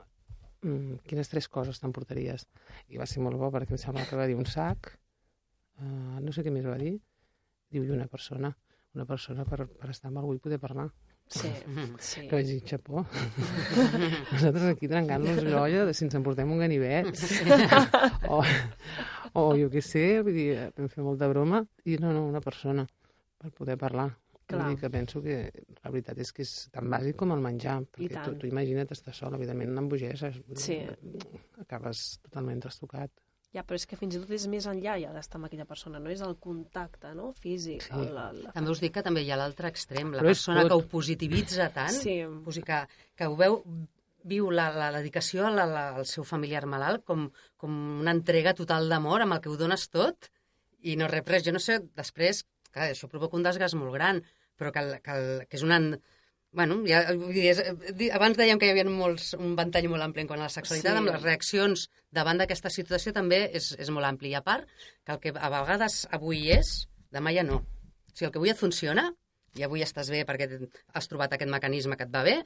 quines 1.04 1.32
tres 1.32 1.50
coses 1.52 1.82
t'emportaries? 1.84 2.48
I 2.96 3.02
va 3.02 3.08
ser 3.10 3.24
molt 3.26 3.36
bo 3.42 3.52
perquè 3.52 3.76
em 3.76 3.82
sembla 3.82 4.08
que 4.08 4.20
va 4.20 4.30
dir 4.30 4.40
un 4.40 4.48
sac, 4.48 4.94
uh, 5.84 6.22
no 6.24 6.32
sé 6.32 6.46
què 6.46 6.54
més 6.56 6.70
va 6.70 6.80
dir, 6.80 6.96
diu, 7.74 7.84
i 7.84 7.92
una 7.92 8.08
persona, 8.08 8.54
una 8.96 9.08
persona 9.10 9.44
per, 9.50 9.66
per 9.68 9.92
estar 9.92 10.08
amb 10.08 10.24
algú 10.24 10.38
i 10.38 10.44
poder 10.44 10.62
parlar. 10.64 10.88
Sí, 11.34 11.50
sí. 12.00 12.26
Que 12.28 12.38
vaig 12.38 12.50
dir, 12.50 12.60
xapó. 12.68 13.04
Nosaltres 14.34 14.66
aquí 14.70 14.90
trencant-nos 14.92 15.42
l'olla 15.48 15.86
de 15.88 15.94
si 15.98 16.06
ens 16.08 16.18
emportem 16.20 16.52
un 16.54 16.62
ganivet. 16.62 17.10
o, 18.34 18.42
o 19.40 19.46
jo 19.58 19.70
què 19.74 19.82
sé, 19.86 20.06
vull 20.26 20.38
dir, 20.38 20.50
vam 20.78 20.92
fer 20.92 21.06
molta 21.06 21.30
broma. 21.32 21.64
I 21.90 21.98
no, 22.02 22.14
no, 22.16 22.28
una 22.30 22.44
persona 22.44 22.86
per 23.40 23.52
poder 23.56 23.80
parlar. 23.82 24.12
Clar. 24.44 24.60
Vull 24.60 24.74
dir 24.76 24.82
que 24.82 24.92
penso 24.92 25.22
que 25.24 25.38
la 25.80 25.90
veritat 25.90 26.20
és 26.20 26.34
que 26.36 26.44
és 26.46 26.54
tan 26.76 26.90
bàsic 26.92 27.18
com 27.20 27.32
el 27.36 27.44
menjar. 27.44 27.80
Perquè 27.96 28.26
tu, 28.28 28.36
tu 28.42 28.50
imagina't 28.52 28.92
estar 28.94 29.16
sol, 29.16 29.36
evidentment 29.40 29.90
vull 29.90 30.04
dir, 30.04 30.14
Sí. 30.60 30.82
Acabes 31.64 32.06
totalment 32.28 32.62
trastocat. 32.68 33.12
Ja, 33.54 33.62
però 33.62 33.78
és 33.78 33.86
que 33.86 33.98
fins 34.00 34.16
i 34.18 34.20
tot 34.22 34.32
és 34.34 34.48
més 34.50 34.66
enllà 34.66 34.96
ja 34.98 35.12
d'estar 35.14 35.38
amb 35.38 35.46
aquella 35.46 35.68
persona, 35.70 36.00
no 36.02 36.10
és 36.10 36.22
el 36.26 36.36
contacte 36.42 37.12
no? 37.14 37.32
físic. 37.38 37.84
Sí. 37.86 37.92
El, 37.94 38.16
el, 38.18 38.40
També 38.56 38.72
us 38.74 38.80
dic 38.82 38.96
que 38.96 39.04
també 39.06 39.22
hi 39.22 39.30
ha 39.30 39.38
l'altre 39.38 39.70
extrem, 39.70 40.10
la 40.16 40.24
Però 40.24 40.32
persona 40.32 40.64
tot. 40.64 40.72
que 40.72 40.78
ho 40.80 40.88
positivitza 40.90 41.68
tant, 41.76 41.94
Sí. 41.94 42.16
o 42.26 42.52
sigui, 42.52 42.66
que, 42.66 42.80
que 43.16 43.28
ho 43.30 43.36
veu, 43.38 43.60
viu 44.26 44.50
la, 44.50 44.72
la 44.74 44.88
dedicació 44.96 45.46
a 45.46 45.52
la, 45.54 45.68
la, 45.70 45.84
al 46.00 46.08
seu 46.10 46.26
familiar 46.26 46.66
malalt 46.66 47.06
com, 47.06 47.28
com 47.62 47.76
una 48.02 48.16
entrega 48.18 48.56
total 48.58 48.90
d'amor 48.90 49.22
amb 49.28 49.38
el 49.38 49.44
que 49.44 49.52
ho 49.54 49.58
dones 49.60 49.86
tot 49.94 50.32
i 50.82 50.96
no 50.98 51.08
rep 51.12 51.30
res. 51.30 51.46
Jo 51.46 51.54
no 51.54 51.62
sé, 51.62 51.78
després, 51.96 52.42
clar, 52.72 52.90
això 52.90 53.08
provoca 53.12 53.38
un 53.38 53.46
desgast 53.46 53.78
molt 53.78 53.94
gran, 53.94 54.24
però 54.58 54.72
que, 54.74 54.80
el, 54.82 54.98
que, 55.06 55.12
el, 55.20 55.46
que 55.48 55.58
és 55.62 55.64
una... 55.68 55.78
Bueno, 56.54 56.76
ja, 56.86 57.00
dir, 57.34 57.48
és, 57.50 57.60
di- 57.98 58.12
abans 58.14 58.38
dèiem 58.38 58.60
que 58.62 58.68
hi 58.70 58.74
havia 58.76 58.86
molts, 58.86 59.32
un 59.40 59.56
ventall 59.58 59.88
molt 59.90 60.06
ampli 60.06 60.22
en 60.22 60.28
quant 60.30 60.42
a 60.44 60.46
la 60.46 60.54
sexualitat, 60.54 60.92
sí. 60.94 61.00
amb 61.02 61.10
les 61.10 61.24
reaccions 61.24 61.88
davant 62.14 62.38
d'aquesta 62.38 62.70
situació 62.70 63.14
també 63.16 63.40
és, 63.58 63.72
és 63.82 63.90
molt 63.90 64.06
ampli. 64.06 64.30
I 64.30 64.38
a 64.38 64.44
part, 64.46 64.70
que 65.04 65.16
el 65.16 65.22
que 65.24 65.34
a 65.34 65.50
vegades 65.50 66.04
avui 66.14 66.44
és, 66.54 66.76
demà 67.14 67.34
ja 67.34 67.42
no. 67.48 67.58
O 67.64 68.14
sigui, 68.14 68.28
el 68.30 68.36
que 68.36 68.42
avui 68.44 68.54
et 68.54 68.62
funciona, 68.62 69.08
i 69.58 69.66
avui 69.66 69.82
estàs 69.86 70.10
bé 70.14 70.22
perquè 70.30 70.48
has 70.94 71.10
trobat 71.10 71.34
aquest 71.34 71.50
mecanisme 71.50 71.98
que 71.98 72.06
et 72.06 72.14
va 72.14 72.22
bé, 72.26 72.38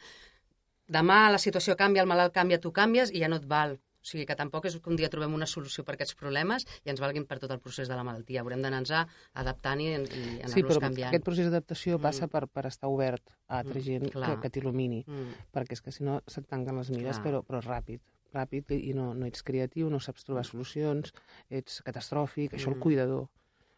demà 0.88 1.26
la 1.34 1.39
situació 1.43 1.76
canvia, 1.76 2.05
el 2.05 2.10
malalt 2.12 2.34
canvia, 2.36 2.62
tu 2.64 2.72
canvies 2.72 3.12
i 3.12 3.20
ja 3.24 3.28
no 3.32 3.41
et 3.41 3.47
val. 3.51 3.76
O 4.08 4.10
sigui 4.10 4.24
que 4.26 4.38
tampoc 4.39 4.64
és 4.70 4.78
que 4.80 4.88
un 4.89 4.95
dia 4.95 5.10
trobem 5.12 5.34
una 5.36 5.45
solució 5.51 5.84
per 5.84 5.97
aquests 5.97 6.16
problemes 6.16 6.64
i 6.86 6.91
ens 6.93 7.01
valguin 7.03 7.26
per 7.28 7.41
tot 7.43 7.51
el 7.51 7.60
procés 7.60 7.89
de 7.91 7.95
la 7.97 8.05
malaltia. 8.08 8.39
Haurem 8.39 8.62
d'anar-nos 8.64 8.93
adaptant 9.36 9.82
i, 9.84 9.88
i 9.89 9.95
anar-los 9.97 10.53
Sí, 10.53 10.64
però 10.64 10.80
canviant. 10.80 11.10
aquest 11.12 11.26
procés 11.28 11.49
d'adaptació 11.49 11.99
passa 11.99 12.30
per, 12.32 12.45
per 12.47 12.64
estar 12.70 12.88
obert 12.88 13.34
a 13.49 13.60
altra 13.60 13.82
Mm, 13.82 13.84
gent 13.84 14.05
que, 14.08 14.14
clar. 14.16 14.39
que 14.39 14.49
t'il·lumini. 14.49 15.03
Mm. 15.05 15.34
perquè 15.51 15.74
és 15.76 15.82
que 15.84 15.91
si 15.91 16.05
no 16.08 16.22
se't 16.26 16.47
tanquen 16.47 16.78
les 16.80 16.89
mires, 16.89 17.20
Clar. 17.20 17.26
però, 17.26 17.43
però 17.43 17.60
ràpid, 17.62 17.99
ràpid, 18.34 18.72
i 18.80 18.93
no, 18.95 19.14
no 19.14 19.26
ets 19.28 19.43
creatiu, 19.43 19.89
no 19.89 19.99
saps 19.99 20.24
trobar 20.24 20.45
solucions, 20.45 21.12
ets 21.49 21.82
catastròfic, 21.84 22.53
això 22.53 22.70
el 22.72 22.78
Mm. 22.78 22.80
cuidador. 22.88 23.28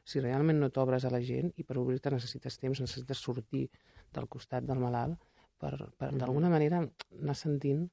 Si 0.06 0.20
realment 0.20 0.60
no 0.60 0.70
t'obres 0.70 1.06
a 1.06 1.10
la 1.10 1.22
gent, 1.22 1.54
i 1.58 1.64
per 1.64 1.78
obrir-te 1.78 2.12
necessites 2.12 2.58
temps, 2.60 2.80
necessites 2.82 3.18
sortir 3.18 3.70
del 4.14 4.28
costat 4.28 4.64
del 4.64 4.78
malalt, 4.78 5.18
per, 5.58 5.90
per 5.98 6.12
Mhm. 6.14 6.20
d'alguna 6.20 6.50
manera 6.50 6.86
anar 7.20 7.36
sentint 7.36 7.90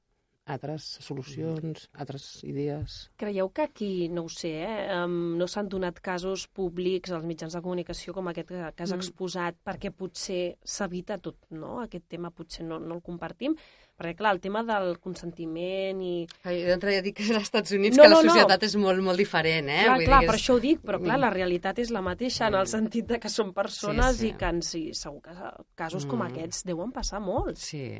altres 0.47 0.83
solucions, 1.03 1.89
altres 1.93 2.43
idees. 2.47 3.09
Creieu 3.19 3.49
que 3.51 3.61
aquí, 3.67 4.07
no 4.09 4.23
ho 4.23 4.29
sé, 4.29 4.53
eh, 4.63 5.03
um, 5.03 5.35
no 5.37 5.47
s'han 5.47 5.67
donat 5.69 5.99
casos 5.99 6.47
públics 6.47 7.11
als 7.11 7.25
mitjans 7.27 7.53
de 7.53 7.61
comunicació 7.61 8.13
com 8.15 8.27
aquest 8.31 8.47
que, 8.49 8.61
que 8.75 8.83
has 8.83 8.93
Mm. 8.93 9.01
exposat 9.01 9.55
perquè 9.65 9.91
potser 9.91 10.57
s'evita 10.63 11.17
tot, 11.19 11.35
no? 11.49 11.81
Aquest 11.81 12.07
tema 12.07 12.31
potser 12.31 12.63
no, 12.65 12.79
no 12.79 12.95
el 12.95 13.01
compartim, 13.01 13.55
perquè 13.97 14.15
clar, 14.15 14.31
el 14.35 14.39
tema 14.39 14.63
del 14.63 14.99
consentiment 14.99 16.01
i... 16.01 16.27
Ai, 16.45 16.63
D'entrada 16.63 16.97
ja 16.97 17.01
dic 17.01 17.15
que 17.17 17.23
als 17.33 17.43
Estats 17.47 17.71
Units 17.73 17.97
No, 17.97 18.03
que 18.03 18.09
la 18.09 18.15
no, 18.15 18.23
no. 18.23 18.29
societat 18.31 18.63
és 18.63 18.75
molt, 18.77 19.01
molt 19.03 19.17
diferent, 19.17 19.67
eh? 19.69 19.83
clar, 19.83 19.95
Vull 19.97 20.05
clar, 20.05 20.19
dir, 20.21 20.27
per 20.29 20.35
és- 20.35 20.41
això 20.43 20.53
ho 20.55 20.59
dic, 20.63 20.81
però 20.85 20.99
clar, 21.03 21.19
la 21.19 21.29
realitat 21.33 21.79
és 21.79 21.91
la 21.91 22.01
mateixa 22.05 22.47
en 22.47 22.55
el 22.61 22.67
sentit 22.67 23.07
de 23.07 23.19
que 23.19 23.29
són 23.29 23.51
persones 23.53 24.15
Sí, 24.15 24.21
sí. 24.21 24.27
i 24.29 24.37
que 24.37 24.45
en 24.45 24.61
si, 24.61 24.83
segur 24.93 25.21
que 25.21 25.31
casos 25.75 26.05
com 26.05 26.19
Mm. 26.19 26.31
aquests 26.31 26.63
deuen 26.63 26.91
passar 26.91 27.19
molts. 27.19 27.59
Sí. 27.59 27.97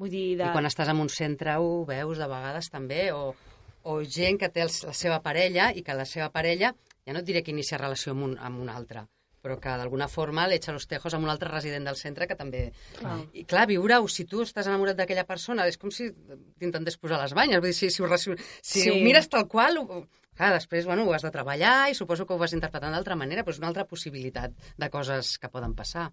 Vull 0.00 0.08
dir, 0.12 0.24
de... 0.40 0.48
I 0.48 0.54
quan 0.56 0.64
estàs 0.68 0.88
en 0.88 1.00
un 1.02 1.10
centre 1.12 1.58
ho 1.60 1.84
veus 1.88 2.18
de 2.18 2.26
vegades 2.30 2.70
també, 2.72 3.10
o, 3.12 3.34
o 3.84 4.00
gent 4.08 4.38
que 4.40 4.48
té 4.48 4.64
la 4.64 4.94
seva 4.96 5.20
parella 5.24 5.70
i 5.76 5.84
que 5.84 5.96
la 5.96 6.06
seva 6.08 6.30
parella, 6.32 6.72
ja 7.04 7.12
no 7.12 7.20
et 7.20 7.26
diré 7.28 7.42
que 7.44 7.52
inicia 7.52 7.78
relació 7.80 8.14
amb 8.16 8.24
un, 8.30 8.38
amb 8.40 8.62
un 8.64 8.70
altre, 8.72 9.04
però 9.44 9.58
que 9.60 9.72
d'alguna 9.80 10.08
forma 10.08 10.46
l'echa 10.48 10.72
los 10.72 10.86
tejos 10.88 11.14
amb 11.16 11.24
un 11.24 11.30
altre 11.32 11.48
resident 11.52 11.84
del 11.88 11.96
centre 12.00 12.26
que 12.28 12.36
també... 12.36 12.70
Clar. 12.98 13.18
I 13.32 13.44
clar, 13.48 13.66
viure-ho, 13.68 14.08
si 14.08 14.24
tu 14.28 14.40
estàs 14.44 14.68
enamorat 14.68 14.96
d'aquella 14.98 15.24
persona, 15.28 15.68
és 15.68 15.76
com 15.80 15.92
si 15.92 16.10
t'intentés 16.60 16.96
posar 17.00 17.20
les 17.22 17.36
banyes, 17.36 17.60
vull 17.60 17.72
dir, 17.72 17.76
si, 17.76 17.88
si, 17.92 18.02
ho, 18.04 18.16
si 18.20 18.34
Sí. 18.62 18.88
ho 18.92 18.96
mires 19.04 19.28
tal 19.32 19.46
qual, 19.48 19.80
ho, 19.80 20.02
clar, 20.36 20.52
després, 20.56 20.88
bueno, 20.88 21.04
ho 21.08 21.12
has 21.16 21.24
de 21.24 21.32
treballar 21.32 21.90
i 21.92 21.96
suposo 21.96 22.24
que 22.28 22.36
ho 22.36 22.40
vas 22.40 22.56
interpretant 22.56 22.92
d'altra 22.96 23.16
manera, 23.20 23.44
però 23.44 23.56
és 23.56 23.60
una 23.60 23.68
altra 23.72 23.84
possibilitat 23.88 24.52
de 24.76 24.90
coses 24.92 25.36
que 25.40 25.52
poden 25.52 25.76
passar. 25.76 26.10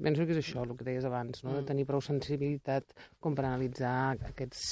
Penso 0.00 0.24
que 0.26 0.32
és 0.32 0.38
això, 0.40 0.62
el 0.64 0.76
que 0.76 0.84
deies 0.84 1.04
abans, 1.04 1.42
no? 1.44 1.52
de 1.54 1.60
Mm. 1.62 1.66
tenir 1.68 1.84
prou 1.86 2.00
sensibilitat 2.00 2.94
com 3.20 3.34
per 3.34 3.44
analitzar 3.44 4.16
aquests, 4.30 4.62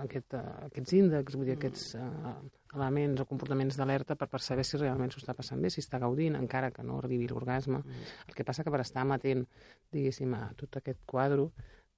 aquest, 0.00 0.34
uh, 0.34 0.66
aquests 0.66 0.92
índexs, 0.96 1.36
vull 1.36 1.46
dir, 1.46 1.56
aquests 1.58 1.94
uh, 2.00 2.32
elements 2.74 3.20
o 3.20 3.26
comportaments 3.28 3.76
d'alerta 3.76 4.16
per, 4.16 4.28
per 4.32 4.40
saber 4.40 4.64
si 4.64 4.78
realment 4.80 5.12
s'ho 5.12 5.20
està 5.20 5.34
passant 5.36 5.60
bé, 5.60 5.68
si 5.70 5.80
està 5.84 6.00
gaudint, 6.00 6.34
encara 6.40 6.70
que 6.72 6.82
no 6.82 6.98
arribi 6.98 7.28
l'orgasme. 7.28 7.82
El 8.26 8.34
que 8.34 8.44
passa 8.44 8.64
que 8.64 8.70
per 8.70 8.80
estar 8.80 9.02
amatent, 9.02 9.44
diguéssim, 9.92 10.32
a 10.34 10.52
tot 10.56 10.76
aquest 10.80 11.04
quadre 11.06 11.50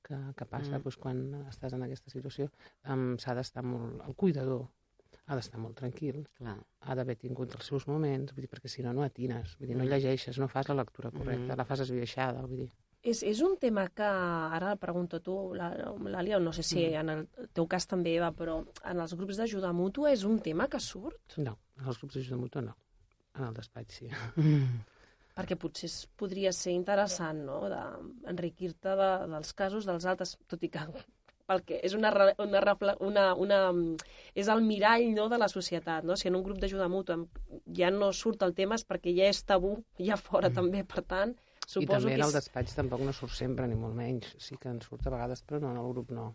que, 0.02 0.16
que 0.36 0.44
passa 0.44 0.76
Mm. 0.78 0.82
doncs, 0.82 0.96
quan 0.96 1.20
estàs 1.48 1.72
en 1.72 1.82
aquesta 1.86 2.10
situació, 2.10 2.50
um, 2.90 3.16
s'ha 3.16 3.34
d'estar 3.34 3.62
molt... 3.64 4.02
El 4.06 4.14
cuidador 4.14 4.66
ha 5.26 5.34
d'estar 5.38 5.58
molt 5.60 5.76
tranquil, 5.78 6.26
Clar. 6.36 6.56
ha 6.80 6.94
d'haver 6.94 7.16
tingut 7.16 7.54
els 7.56 7.64
seus 7.66 7.86
moments, 7.88 8.32
vull 8.34 8.42
dir, 8.44 8.50
perquè 8.52 8.68
si 8.68 8.82
no, 8.82 8.92
no 8.92 9.02
atines, 9.02 9.56
vull 9.58 9.68
dir, 9.70 9.76
no 9.76 9.84
llegeixes, 9.88 10.38
no 10.38 10.48
fas 10.48 10.68
la 10.68 10.74
lectura 10.82 11.10
correcta, 11.10 11.54
Mm. 11.54 11.56
la 11.58 11.64
fas 11.64 11.80
esbiaixada, 11.80 12.42
vull 12.42 12.56
dir. 12.64 12.70
És, 13.04 13.22
és 13.22 13.40
un 13.42 13.58
tema 13.60 13.88
que, 13.88 14.02
ara 14.02 14.72
el 14.72 14.78
pregunto 14.78 15.16
a 15.16 15.20
tu, 15.20 15.54
la- 15.54 15.74
l'Àlia, 15.96 16.38
no 16.40 16.52
sé 16.52 16.62
si 16.62 16.86
Mm. 16.86 16.94
en 17.00 17.08
el 17.10 17.28
teu 17.52 17.66
cas 17.66 17.86
també, 17.86 18.16
Eva, 18.16 18.32
però 18.32 18.66
en 18.84 19.00
els 19.00 19.14
grups 19.14 19.36
d'ajuda 19.36 19.72
mútua 19.72 20.12
és 20.12 20.24
un 20.24 20.38
tema 20.40 20.68
que 20.68 20.80
surt? 20.80 21.36
No, 21.38 21.58
en 21.78 21.86
els 21.86 21.98
grups 22.00 22.14
d'ajuda 22.14 22.36
mútua 22.36 22.62
no. 22.62 22.76
En 23.36 23.44
el 23.44 23.54
despatx 23.54 23.94
sí. 23.94 24.08
Perquè 25.34 25.56
potser 25.58 25.86
es- 25.88 26.06
podria 26.16 26.52
ser 26.52 26.72
interessant, 26.72 27.44
no?, 27.44 27.68
d'enriquir-te 27.68 28.88
de, 28.94 29.08
dels 29.32 29.52
casos 29.52 29.84
dels 29.84 30.04
altres, 30.06 30.36
tot 30.46 30.62
i 30.62 30.68
que 30.68 30.78
pel 31.48 31.62
que 31.66 31.78
és 31.84 31.94
una, 31.96 32.10
una, 32.40 32.62
una, 33.04 33.24
una, 33.36 33.58
és 34.34 34.48
el 34.52 34.62
mirall 34.64 35.06
no, 35.16 35.28
de 35.32 35.38
la 35.40 35.48
societat, 35.52 36.04
no? 36.08 36.16
Si 36.16 36.30
en 36.30 36.38
un 36.38 36.44
grup 36.46 36.60
d'ajuda 36.62 36.88
mútua 36.88 37.18
ja 37.76 37.90
no 37.92 38.12
surt 38.16 38.44
el 38.46 38.54
tema 38.56 38.78
és 38.80 38.86
perquè 38.88 39.12
ja 39.16 39.28
és 39.28 39.42
tabú, 39.44 39.76
ja 40.00 40.16
fora 40.20 40.50
també, 40.54 40.84
per 40.88 41.04
tant, 41.04 41.34
I 41.64 41.70
suposo 41.70 41.92
també 41.92 42.14
que 42.14 42.20
en 42.20 42.26
el 42.26 42.34
despatx 42.36 42.76
tampoc 42.76 43.04
no 43.04 43.12
surt 43.16 43.36
sempre, 43.36 43.68
ni 43.68 43.76
molt 43.78 43.96
menys. 43.96 44.34
Sí 44.40 44.58
que 44.60 44.72
en 44.72 44.82
surt 44.84 45.06
a 45.08 45.14
vegades, 45.14 45.44
però 45.44 45.60
no, 45.62 45.72
en 45.72 45.80
el 45.80 45.90
grup 45.92 46.12
no. 46.12 46.30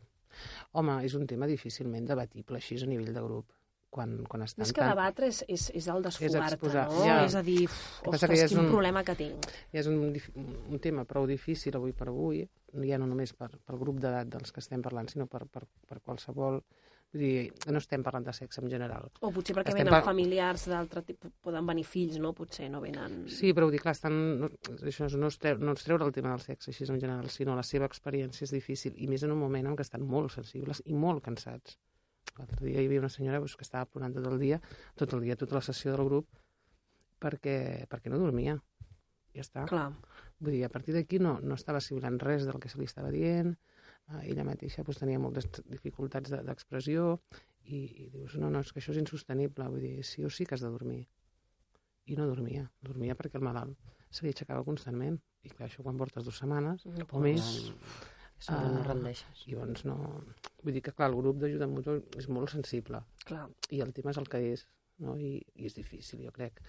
Home, 0.78 1.00
és 1.06 1.16
un 1.18 1.26
tema 1.30 1.50
difícilment 1.50 2.06
debatible 2.10 2.62
així 2.62 2.78
a 2.82 2.90
nivell 2.90 3.14
de 3.14 3.26
grup. 3.26 3.59
Quan, 3.90 4.12
quan 4.30 4.44
estan 4.46 4.62
Més 4.62 4.70
que 4.72 4.84
tan... 4.84 4.92
debatre 4.92 5.28
és, 5.32 5.40
és, 5.50 5.64
és 5.74 5.88
el 5.90 6.04
desfogar-te, 6.06 6.68
no? 6.70 7.00
ja. 7.06 7.16
És 7.26 7.34
a 7.34 7.42
dir, 7.42 7.64
que 7.66 8.12
passa 8.12 8.28
que 8.30 8.36
ostres, 8.36 8.40
ja 8.40 8.46
és 8.46 8.52
quin 8.54 8.60
un- 8.62 8.70
problema 8.70 9.02
que 9.08 9.16
tinc. 9.18 9.48
Ja 9.74 9.82
és 9.82 9.88
un, 9.90 9.98
un 10.70 10.80
tema 10.84 11.06
prou 11.10 11.26
difícil 11.30 11.74
avui 11.80 11.96
per 11.98 12.08
avui, 12.12 12.44
ja 12.86 13.00
no 13.02 13.08
només 13.10 13.34
per, 13.34 13.50
pel 13.66 13.80
grup 13.82 13.98
d'edat 14.04 14.30
dels 14.30 14.54
que 14.54 14.62
estem 14.62 14.84
parlant, 14.86 15.10
sinó 15.10 15.26
per, 15.28 15.48
per, 15.50 15.66
per 15.90 16.00
qualsevol... 16.06 16.62
Vull 17.10 17.24
dir, 17.24 17.48
no 17.74 17.80
estem 17.82 18.04
parlant 18.06 18.28
de 18.28 18.34
sexe 18.38 18.62
en 18.62 18.70
general. 18.70 19.08
O 19.26 19.32
potser 19.34 19.56
perquè 19.58 19.72
Estem 19.74 19.80
venen 19.88 19.96
par- 19.96 20.04
familiars 20.06 20.68
d'altre 20.70 21.02
tipus, 21.08 21.32
poden 21.42 21.66
venir 21.66 21.82
fills, 21.90 22.20
no? 22.22 22.36
Potser 22.38 22.68
no 22.70 22.84
venen... 22.84 23.24
Sí, 23.34 23.50
però 23.58 23.66
vull 23.66 23.74
dir, 23.74 23.80
clar, 23.82 23.96
estan, 23.98 24.14
no, 24.44 24.50
això 24.86 25.08
és, 25.10 25.16
no, 25.18 25.32
és 25.34 25.40
treure, 25.42 25.58
no 25.66 25.74
és 25.74 25.82
treure 25.88 26.06
el 26.06 26.14
tema 26.14 26.36
del 26.36 26.44
sexe 26.46 26.70
així 26.70 26.86
en 26.86 27.02
general, 27.02 27.26
sinó 27.34 27.56
la 27.58 27.66
seva 27.66 27.90
experiència 27.90 28.46
és 28.46 28.54
difícil, 28.54 28.94
i 29.02 29.10
més 29.10 29.26
en 29.26 29.34
un 29.34 29.42
moment 29.42 29.72
en 29.72 29.80
què 29.80 29.82
estan 29.88 30.06
molt 30.06 30.36
sensibles 30.38 30.84
i 30.86 30.94
molt 30.94 31.26
cansats. 31.26 31.80
L'altre 32.38 32.60
dia 32.66 32.80
hi 32.82 32.86
havia 32.88 33.02
una 33.04 33.10
senyora 33.12 33.40
doncs, 33.42 33.56
que 33.60 33.66
estava 33.68 33.86
plorant 33.90 34.14
tot 34.16 34.26
el 34.30 34.38
dia, 34.40 34.62
tot 34.96 35.14
el 35.18 35.22
dia, 35.26 35.36
tota 35.36 35.58
la 35.58 35.62
sessió 35.66 35.92
del 35.96 36.06
grup, 36.08 36.28
perquè, 37.20 37.86
perquè 37.92 38.12
no 38.12 38.20
dormia. 38.22 38.58
ja 39.36 39.44
està. 39.44 39.66
Clar. 39.70 39.92
Vull 40.40 40.56
dir, 40.56 40.64
a 40.66 40.70
partir 40.72 40.94
d'aquí 40.96 41.20
no, 41.20 41.36
no 41.44 41.56
estava 41.60 41.78
assimilant 41.84 42.18
res 42.24 42.46
del 42.48 42.58
que 42.64 42.70
se 42.72 42.80
li 42.80 42.88
estava 42.88 43.12
dient, 43.12 43.52
eh, 44.10 44.24
ella 44.32 44.46
mateixa 44.48 44.84
doncs, 44.84 44.98
tenia 45.04 45.20
moltes 45.20 45.46
dificultats 45.70 46.32
de- 46.32 46.42
d'expressió 46.48 47.20
i, 47.66 47.84
i 48.06 48.10
dius, 48.10 48.36
no, 48.42 48.50
no, 48.50 48.64
és 48.64 48.72
que 48.74 48.80
això 48.82 48.96
és 48.96 49.02
insostenible, 49.04 49.68
vull 49.70 49.84
dir, 49.84 50.04
sí 50.08 50.24
o 50.26 50.30
sí 50.34 50.46
que 50.48 50.56
has 50.56 50.64
de 50.66 50.72
dormir. 50.72 51.04
I 52.10 52.16
no 52.18 52.26
dormia, 52.26 52.72
dormia 52.82 53.16
perquè 53.16 53.38
el 53.38 53.46
malalt 53.46 53.78
se 54.10 54.24
li 54.26 54.32
aixecava 54.34 54.64
constantment. 54.66 55.20
I 55.44 55.50
clar, 55.54 55.68
això 55.70 55.84
quan 55.86 55.96
portes 56.00 56.24
dues 56.26 56.40
setmanes 56.42 56.86
No 56.86 57.06
o 57.12 57.20
més, 57.22 57.46
Això 58.40 58.56
no 58.56 58.80
Ah. 58.80 58.84
rendeixes. 58.88 59.46
i 59.48 59.52
llavors 59.54 59.86
no... 59.86 59.96
Vull 60.64 60.74
dir 60.74 60.82
que, 60.82 60.92
clar, 60.96 61.10
el 61.12 61.16
grup 61.20 61.38
d'ajuda 61.40 61.68
mútua 61.68 62.00
és 62.18 62.28
molt 62.32 62.50
sensible 62.52 63.02
Clar. 63.26 63.48
i 63.70 63.82
el 63.82 63.94
tema 63.94 64.12
és 64.12 64.18
el 64.18 64.28
que 64.32 64.40
és, 64.54 64.66
no? 65.00 65.18
I, 65.18 65.38
i 65.56 65.66
és 65.68 65.76
difícil, 65.76 66.24
jo 66.26 66.32
crec. 66.36 66.60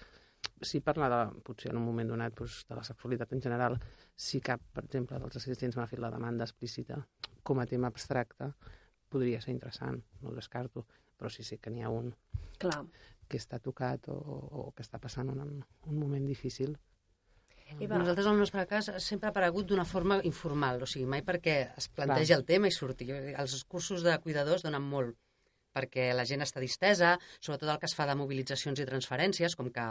Si 0.61 0.79
parlar 0.81 1.09
de, 1.11 1.41
potser 1.41 1.71
en 1.71 1.77
un 1.77 1.85
moment 1.85 2.07
donat 2.09 2.35
doncs, 2.37 2.65
de 2.69 2.75
la 2.75 2.83
sexualitat 2.83 3.33
en 3.33 3.41
general, 3.41 3.79
si 4.15 4.39
cap, 4.41 4.61
per 4.73 4.83
exemple, 4.85 5.19
dels 5.19 5.35
assistents 5.41 5.75
m'ha 5.77 5.87
fet 5.87 5.99
la 5.99 6.11
demanda 6.11 6.43
explícita 6.45 6.99
com 7.43 7.59
a 7.59 7.65
tema 7.65 7.87
abstracte, 7.87 8.51
podria 9.09 9.41
ser 9.41 9.51
interessant, 9.51 10.01
no 10.21 10.29
ho 10.29 10.35
descarto, 10.35 10.85
però 11.17 11.29
sí 11.29 11.43
sé 11.43 11.57
que 11.59 11.69
n'hi 11.71 11.83
ha 11.83 11.89
un 11.89 12.13
Clar. 12.59 12.85
que 13.27 13.37
està 13.37 13.59
tocat 13.59 14.07
o, 14.09 14.15
o 14.15 14.71
que 14.75 14.83
està 14.83 14.99
passant 14.99 15.29
un, 15.29 15.41
un 15.87 15.99
moment 15.99 16.25
difícil. 16.27 16.77
Eva, 17.79 17.97
Nosaltres, 17.97 18.27
el 18.27 18.39
nostre 18.39 18.65
cas, 18.69 18.89
sempre 19.03 19.29
ha 19.29 19.31
aparegut 19.31 19.69
d'una 19.69 19.85
forma 19.85 20.19
informal, 20.27 20.81
o 20.83 20.89
sigui, 20.89 21.07
mai 21.09 21.23
perquè 21.25 21.55
es 21.77 21.87
planteja 21.95 22.37
el 22.37 22.45
tema 22.45 22.69
i 22.69 22.75
surti. 22.75 23.07
Els 23.11 23.63
cursos 23.69 24.03
de 24.05 24.17
cuidadors 24.23 24.65
donen 24.65 24.83
molt 24.83 25.17
perquè 25.71 26.09
la 26.15 26.25
gent 26.27 26.43
està 26.43 26.59
distesa, 26.59 27.15
sobretot 27.39 27.69
el 27.71 27.79
que 27.79 27.87
es 27.87 27.95
fa 27.95 28.05
de 28.09 28.17
mobilitzacions 28.19 28.81
i 28.81 28.87
transferències, 28.87 29.55
com 29.55 29.71
que 29.71 29.85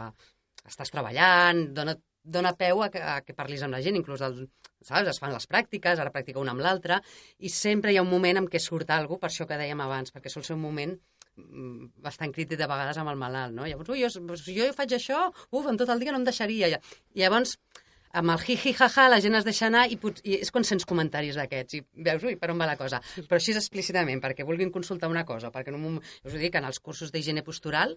estàs 0.69 0.93
treballant, 0.93 1.63
dona, 1.73 1.95
dona 2.21 2.53
peu 2.57 2.83
a 2.85 2.89
que, 2.93 3.01
a 3.01 3.21
que 3.25 3.33
parlis 3.37 3.63
amb 3.65 3.73
la 3.73 3.81
gent, 3.81 3.97
inclús 3.97 4.21
del, 4.21 4.43
saps? 4.85 5.09
es 5.09 5.21
fan 5.21 5.33
les 5.33 5.49
pràctiques, 5.49 5.99
ara 5.99 6.13
practica 6.13 6.41
una 6.41 6.53
amb 6.53 6.61
l'altra, 6.61 7.01
i 7.39 7.49
sempre 7.49 7.91
hi 7.91 7.97
ha 7.97 8.05
un 8.05 8.11
moment 8.11 8.43
en 8.43 8.49
què 8.51 8.61
surt 8.61 8.93
alguna 8.93 9.23
per 9.23 9.31
això 9.31 9.49
que 9.49 9.57
dèiem 9.57 9.81
abans, 9.81 10.13
perquè 10.13 10.29
sol 10.29 10.45
ser 10.45 10.57
un 10.59 10.61
moment 10.67 10.93
bastant 12.03 12.33
crític 12.35 12.59
de 12.59 12.67
vegades 12.69 12.99
amb 13.01 13.11
el 13.11 13.19
malalt, 13.19 13.55
no? 13.55 13.67
Llavors, 13.67 13.91
ui, 13.93 14.03
jo, 14.03 14.09
si 14.39 14.57
jo 14.57 14.67
faig 14.77 14.97
això, 14.97 15.27
uf, 15.49 15.69
en 15.69 15.79
tot 15.79 15.89
el 15.93 16.03
dia 16.03 16.13
no 16.13 16.21
em 16.21 16.27
deixaria. 16.27 16.71
I 16.71 17.23
llavors, 17.23 17.57
amb 18.19 18.33
el 18.33 18.45
hi-hi, 18.45 18.73
ha-ha, 18.77 19.07
la 19.11 19.19
gent 19.23 19.37
es 19.39 19.47
deixa 19.47 19.67
anar 19.69 19.85
i, 19.91 19.97
pot, 20.01 20.19
i 20.27 20.39
és 20.43 20.51
quan 20.51 20.65
sents 20.67 20.87
comentaris 20.87 21.37
d'aquests 21.39 21.77
i 21.79 21.83
veus, 22.07 22.25
ui, 22.27 22.37
per 22.39 22.51
on 22.53 22.59
va 22.61 22.69
la 22.69 22.77
cosa. 22.79 23.01
Però 23.19 23.39
així 23.39 23.55
explícitament, 23.55 24.23
perquè 24.23 24.47
vulguin 24.47 24.73
consultar 24.73 25.11
una 25.11 25.25
cosa, 25.27 25.51
perquè 25.53 25.71
en 25.71 25.79
un 25.79 25.85
moment, 25.87 26.09
us 26.25 26.35
ho 26.35 26.41
dic, 26.41 26.57
en 26.59 26.67
els 26.67 26.81
cursos 26.83 27.13
d'higiene 27.13 27.45
postural, 27.47 27.95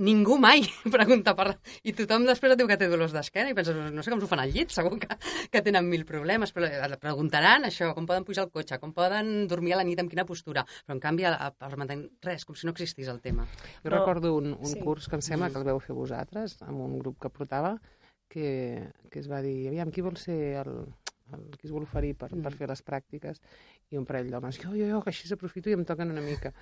ningú 0.00 0.38
mai 0.40 0.64
pregunta 0.96 1.34
per... 1.38 1.52
I 1.86 1.94
tothom 1.96 2.26
després 2.28 2.54
et 2.54 2.60
diu 2.60 2.68
que 2.70 2.78
té 2.80 2.88
dolors 2.90 3.14
d'esquena 3.14 3.52
i 3.52 3.56
penses, 3.56 3.76
no 3.92 4.04
sé 4.04 4.12
com 4.12 4.22
s'ho 4.22 4.30
fan 4.30 4.42
al 4.42 4.54
llit, 4.54 4.72
segur 4.74 4.96
que, 5.02 5.18
que 5.52 5.62
tenen 5.66 5.88
mil 5.90 6.06
problemes, 6.08 6.54
però 6.56 6.68
et 6.70 6.96
preguntaran 7.02 7.68
això, 7.68 7.92
com 7.96 8.08
poden 8.08 8.26
pujar 8.28 8.46
al 8.46 8.52
cotxe, 8.54 8.80
com 8.82 8.94
poden 8.96 9.46
dormir 9.50 9.76
a 9.76 9.80
la 9.82 9.86
nit, 9.86 10.00
amb 10.02 10.12
quina 10.12 10.26
postura, 10.28 10.64
però 10.86 10.96
en 10.96 11.04
canvi 11.04 11.28
per 11.60 11.72
mantenir 11.76 12.10
res, 12.24 12.46
com 12.48 12.56
si 12.56 12.66
no 12.66 12.74
existís 12.74 13.08
el 13.12 13.20
tema. 13.20 13.46
Jo 13.82 13.88
Però- 13.88 14.00
recordo 14.00 14.34
un, 14.38 14.54
un 14.56 14.74
sí. 14.74 14.80
curs 14.80 15.08
que 15.08 15.18
em 15.20 15.24
sembla 15.24 15.50
que 15.52 15.60
el 15.60 15.68
veu 15.68 15.80
fer 15.84 15.96
vosaltres, 15.96 16.58
amb 16.66 16.80
un 16.80 16.98
grup 16.98 17.20
que 17.20 17.32
portava, 17.32 17.76
que, 18.30 18.88
que 19.10 19.18
es 19.20 19.28
va 19.30 19.42
dir, 19.42 19.68
aviam, 19.68 19.90
qui 19.90 20.04
vol 20.06 20.16
ser 20.16 20.38
el, 20.62 20.74
el 21.36 21.56
qui 21.56 21.68
es 21.68 21.74
vol 21.74 21.86
oferir 21.86 22.14
per, 22.18 22.30
per 22.30 22.52
fer 22.58 22.68
les 22.70 22.82
pràctiques? 22.86 23.40
I 23.90 23.98
un 24.00 24.06
parell 24.08 24.30
d'homes, 24.30 24.60
jo, 24.62 24.72
jo, 24.74 24.86
jo, 24.90 25.00
que 25.04 25.12
així 25.12 25.30
s'aprofito 25.30 25.70
i 25.70 25.76
em 25.78 25.84
toquen 25.88 26.14
una 26.14 26.24
mica. 26.24 26.52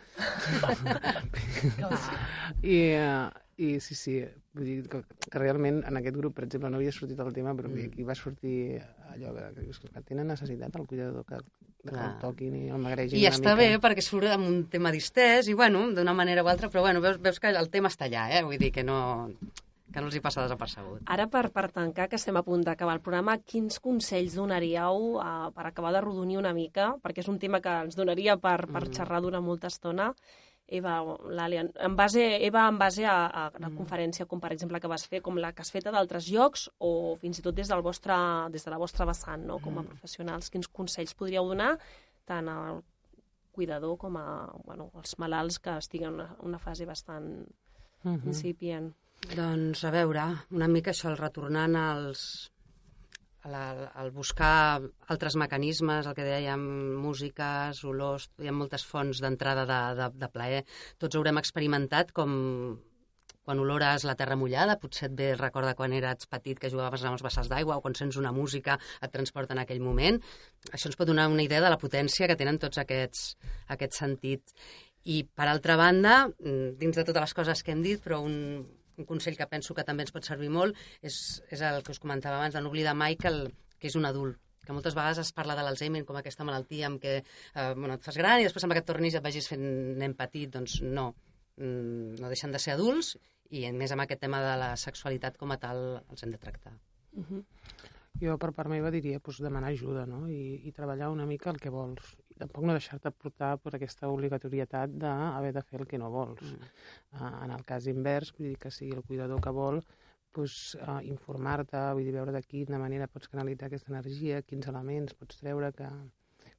I, 2.62 2.78
uh, 2.96 3.28
I 3.58 3.76
sí, 3.84 3.96
sí, 3.98 4.18
vull 4.54 4.68
dir 4.68 4.78
que, 4.90 5.02
que 5.26 5.42
realment 5.42 5.82
en 5.88 6.00
aquest 6.00 6.16
grup, 6.16 6.36
per 6.38 6.46
exemple, 6.46 6.70
no 6.70 6.80
havia 6.80 6.94
sortit 6.94 7.20
el 7.24 7.32
tema, 7.36 7.54
però 7.58 7.70
mm. 7.70 7.92
aquí 7.92 8.06
va 8.06 8.16
sortir 8.18 8.58
allò 9.12 9.32
que, 9.34 9.46
que, 9.54 9.64
dius 9.66 9.80
que 9.82 10.04
tenen 10.06 10.30
necessitat 10.30 10.76
el 10.78 10.86
cuidador 10.86 11.26
que, 11.26 11.40
que 11.82 11.90
Clar. 11.90 12.06
el 12.06 12.18
toquin 12.22 12.54
i 12.58 12.64
el 12.70 12.82
magregin 12.82 13.18
I 13.18 13.26
està 13.30 13.54
mica. 13.54 13.60
bé 13.60 13.80
perquè 13.82 14.04
surt 14.04 14.30
amb 14.34 14.46
un 14.48 14.60
tema 14.70 14.92
distès 14.94 15.50
i, 15.50 15.56
bueno, 15.58 15.88
d'una 15.96 16.14
manera 16.14 16.46
o 16.46 16.50
altra, 16.50 16.70
però, 16.70 16.84
bueno, 16.86 17.02
veus, 17.04 17.18
veus 17.22 17.42
que 17.42 17.50
el 17.50 17.70
tema 17.74 17.90
està 17.92 18.06
allà, 18.06 18.28
eh? 18.38 18.44
Vull 18.46 18.62
dir 18.62 18.70
que 18.74 18.86
no, 18.86 19.00
que 19.98 20.04
no 20.04 20.08
els 20.08 20.16
hi 20.16 20.22
passa 20.24 20.44
desapercebut. 20.46 21.02
Ara, 21.10 21.26
per, 21.28 21.48
per 21.52 21.66
tancar, 21.74 22.08
que 22.08 22.16
estem 22.16 22.36
a 22.38 22.42
punt 22.46 22.62
d'acabar 22.64 22.94
el 22.96 23.02
programa, 23.04 23.36
quins 23.42 23.80
consells 23.82 24.34
donaríeu 24.38 25.18
uh, 25.18 25.50
per 25.54 25.66
acabar 25.68 25.92
de 25.96 26.00
rodonir 26.04 26.38
una 26.38 26.54
mica? 26.54 26.92
Perquè 27.02 27.24
és 27.26 27.28
un 27.28 27.38
tema 27.42 27.60
que 27.60 27.68
ens 27.84 27.98
donaria 27.98 28.36
per, 28.38 28.60
per 28.70 28.86
Mm. 28.88 28.94
xerrar 28.94 29.20
durant 29.24 29.42
molta 29.44 29.66
estona. 29.68 30.12
Eva, 30.68 30.98
Làlia, 31.32 31.62
en 31.80 31.94
base, 31.96 32.44
Eva, 32.44 32.66
en 32.68 32.76
base 32.78 33.06
a, 33.08 33.26
a 33.26 33.50
una 33.56 33.70
Mm. 33.70 33.76
conferència 33.78 34.26
com, 34.28 34.38
per 34.38 34.52
exemple, 34.52 34.78
que 34.80 34.86
vas 34.86 35.06
fer, 35.08 35.22
com 35.22 35.38
la 35.40 35.52
que 35.54 35.62
has 35.62 35.70
fet 35.72 35.86
a 35.86 35.90
d'altres 35.90 36.28
llocs, 36.28 36.66
o 36.78 37.16
fins 37.16 37.38
i 37.38 37.42
tot 37.42 37.54
des, 37.56 37.68
del 37.68 37.80
vostre, 37.80 38.14
des 38.52 38.64
de 38.64 38.70
la 38.70 38.76
vostra 38.76 39.06
vessant, 39.08 39.46
no? 39.46 39.58
com 39.64 39.78
a 39.78 39.82
Mm. 39.82 39.86
professionals, 39.88 40.50
quins 40.50 40.68
consells 40.68 41.14
podríeu 41.14 41.48
donar 41.48 41.78
tant 42.26 42.48
al 42.48 42.82
cuidador 43.50 43.96
com 43.96 44.16
a 44.18 44.52
bueno, 44.64 44.90
als 44.94 45.18
malalts 45.18 45.58
que 45.58 45.70
estiguen 45.78 46.08
en 46.10 46.14
una, 46.20 46.36
una 46.42 46.58
fase 46.58 46.84
bastant 46.84 47.46
Mhm. 48.04 48.26
incipient? 48.28 48.92
Doncs, 49.26 49.82
a 49.84 49.90
veure, 49.90 50.22
una 50.54 50.68
mica 50.70 50.92
això, 50.94 51.10
el 51.10 51.18
retornant 51.18 51.74
als, 51.76 52.22
la, 53.50 53.90
al 53.98 54.12
buscar 54.14 54.80
altres 55.10 55.36
mecanismes, 55.36 56.06
el 56.06 56.14
que 56.16 56.26
dèiem, 56.26 56.62
músiques, 57.02 57.82
olors, 57.84 58.28
hi 58.38 58.48
ha 58.48 58.54
moltes 58.54 58.86
fonts 58.86 59.20
d'entrada 59.24 59.66
de, 59.68 59.80
de, 59.98 60.08
de 60.22 60.28
plaer. 60.32 60.62
Tots 61.02 61.18
haurem 61.18 61.40
experimentat 61.42 62.14
com 62.16 62.38
quan 63.48 63.60
olores 63.64 64.04
la 64.04 64.12
terra 64.14 64.36
mullada, 64.36 64.76
potser 64.76 65.06
et 65.08 65.14
ve 65.16 65.30
el 65.32 65.38
record 65.40 65.64
de 65.64 65.74
quan 65.74 65.94
eres 65.96 66.28
petit 66.28 66.58
que 66.60 66.68
jugaves 66.68 67.00
amb 67.00 67.16
els 67.16 67.24
vessals 67.24 67.48
d'aigua 67.48 67.78
o 67.78 67.84
quan 67.84 67.94
sents 67.96 68.18
una 68.20 68.32
música 68.36 68.76
et 69.00 69.12
transporta 69.14 69.56
en 69.56 69.62
aquell 69.62 69.80
moment. 69.80 70.20
Això 70.68 70.90
ens 70.90 70.98
pot 71.00 71.08
donar 71.08 71.30
una 71.32 71.46
idea 71.46 71.62
de 71.64 71.70
la 71.72 71.80
potència 71.80 72.28
que 72.28 72.36
tenen 72.36 72.60
tots 72.60 72.76
aquests, 72.82 73.38
aquests 73.72 74.02
sentits. 74.04 74.52
I, 75.08 75.22
per 75.24 75.48
altra 75.48 75.78
banda, 75.80 76.26
dins 76.38 77.00
de 77.00 77.06
totes 77.08 77.24
les 77.24 77.34
coses 77.38 77.64
que 77.64 77.72
hem 77.72 77.80
dit, 77.80 78.02
però 78.04 78.20
un, 78.20 78.36
un 78.98 79.06
consell 79.06 79.38
que 79.38 79.46
penso 79.46 79.74
que 79.74 79.86
també 79.86 80.04
ens 80.04 80.12
pot 80.14 80.26
servir 80.26 80.50
molt 80.50 80.76
és, 81.00 81.40
és 81.50 81.62
el 81.62 81.82
que 81.86 81.94
us 81.94 82.02
comentava 82.02 82.40
abans, 82.40 82.54
de 82.54 82.62
no 82.62 82.72
oblidar 82.72 82.96
mai 82.98 83.16
que, 83.16 83.30
el, 83.30 83.48
que 83.78 83.88
és 83.90 83.96
un 83.98 84.08
adult 84.08 84.38
que 84.68 84.74
moltes 84.76 84.92
vegades 84.92 85.22
es 85.22 85.32
parla 85.32 85.56
de 85.56 85.64
l'Alzheimer 85.64 86.04
com 86.04 86.18
aquesta 86.18 86.44
malaltia 86.44 86.90
amb 86.90 87.00
què 87.00 87.14
eh, 87.22 87.72
bueno, 87.72 87.94
et 87.96 88.04
fas 88.04 88.18
gran 88.20 88.42
i 88.42 88.44
després 88.44 88.66
sembla 88.66 88.76
que 88.76 88.84
et 88.84 88.90
tornis 88.90 89.16
et 89.16 89.24
vagis 89.24 89.48
fent 89.48 89.64
nen 90.02 90.12
petit, 90.18 90.50
doncs 90.52 90.82
no. 90.84 91.14
Mm, 91.56 92.18
no 92.20 92.28
deixen 92.28 92.52
de 92.52 92.60
ser 92.60 92.74
adults 92.74 93.14
i 93.56 93.64
més 93.72 93.94
amb 93.94 94.04
aquest 94.04 94.20
tema 94.26 94.42
de 94.44 94.52
la 94.60 94.74
sexualitat 94.76 95.40
com 95.40 95.54
a 95.54 95.58
tal 95.62 95.80
els 96.02 96.22
hem 96.22 96.34
de 96.34 96.42
tractar. 96.42 96.74
Uh 97.16 97.24
-huh. 97.24 97.42
Jo, 98.20 98.36
per 98.36 98.52
part 98.52 98.68
meva, 98.68 98.90
diria 98.90 99.20
pues, 99.20 99.38
demanar 99.38 99.70
ajuda 99.70 100.04
no? 100.06 100.28
I, 100.28 100.60
i 100.68 100.72
treballar 100.72 101.10
una 101.10 101.26
mica 101.26 101.50
el 101.50 101.58
que 101.58 101.70
vols. 101.70 102.16
Tampoc 102.38 102.64
no 102.64 102.74
deixar-te 102.76 103.10
portar 103.10 103.54
per 103.62 103.74
aquesta 103.76 104.10
obligatorietat 104.12 104.92
d'haver 105.02 105.52
de 105.56 105.62
fer 105.66 105.80
el 105.80 105.88
que 105.90 105.98
no 106.00 106.10
vols. 106.14 106.42
Mm. 106.44 106.68
Uh, 107.18 107.32
en 107.46 107.54
el 107.56 107.64
cas 107.68 107.88
invers, 107.90 108.32
vull 108.36 108.52
dir 108.52 108.60
que 108.62 108.70
sigui 108.74 108.94
el 108.96 109.02
cuidador 109.08 109.42
que 109.44 109.54
vol, 109.54 109.80
pues, 110.38 110.76
uh, 110.82 111.00
informar-te, 111.08 111.80
vull 111.96 112.06
dir, 112.06 112.14
veure 112.14 112.34
de 112.34 112.42
quina 112.46 112.78
manera 112.78 113.08
pots 113.10 113.30
canalitzar 113.32 113.68
aquesta 113.68 113.92
energia, 113.94 114.42
quins 114.46 114.68
elements 114.70 115.16
pots 115.18 115.40
treure 115.40 115.72
que, 115.74 115.88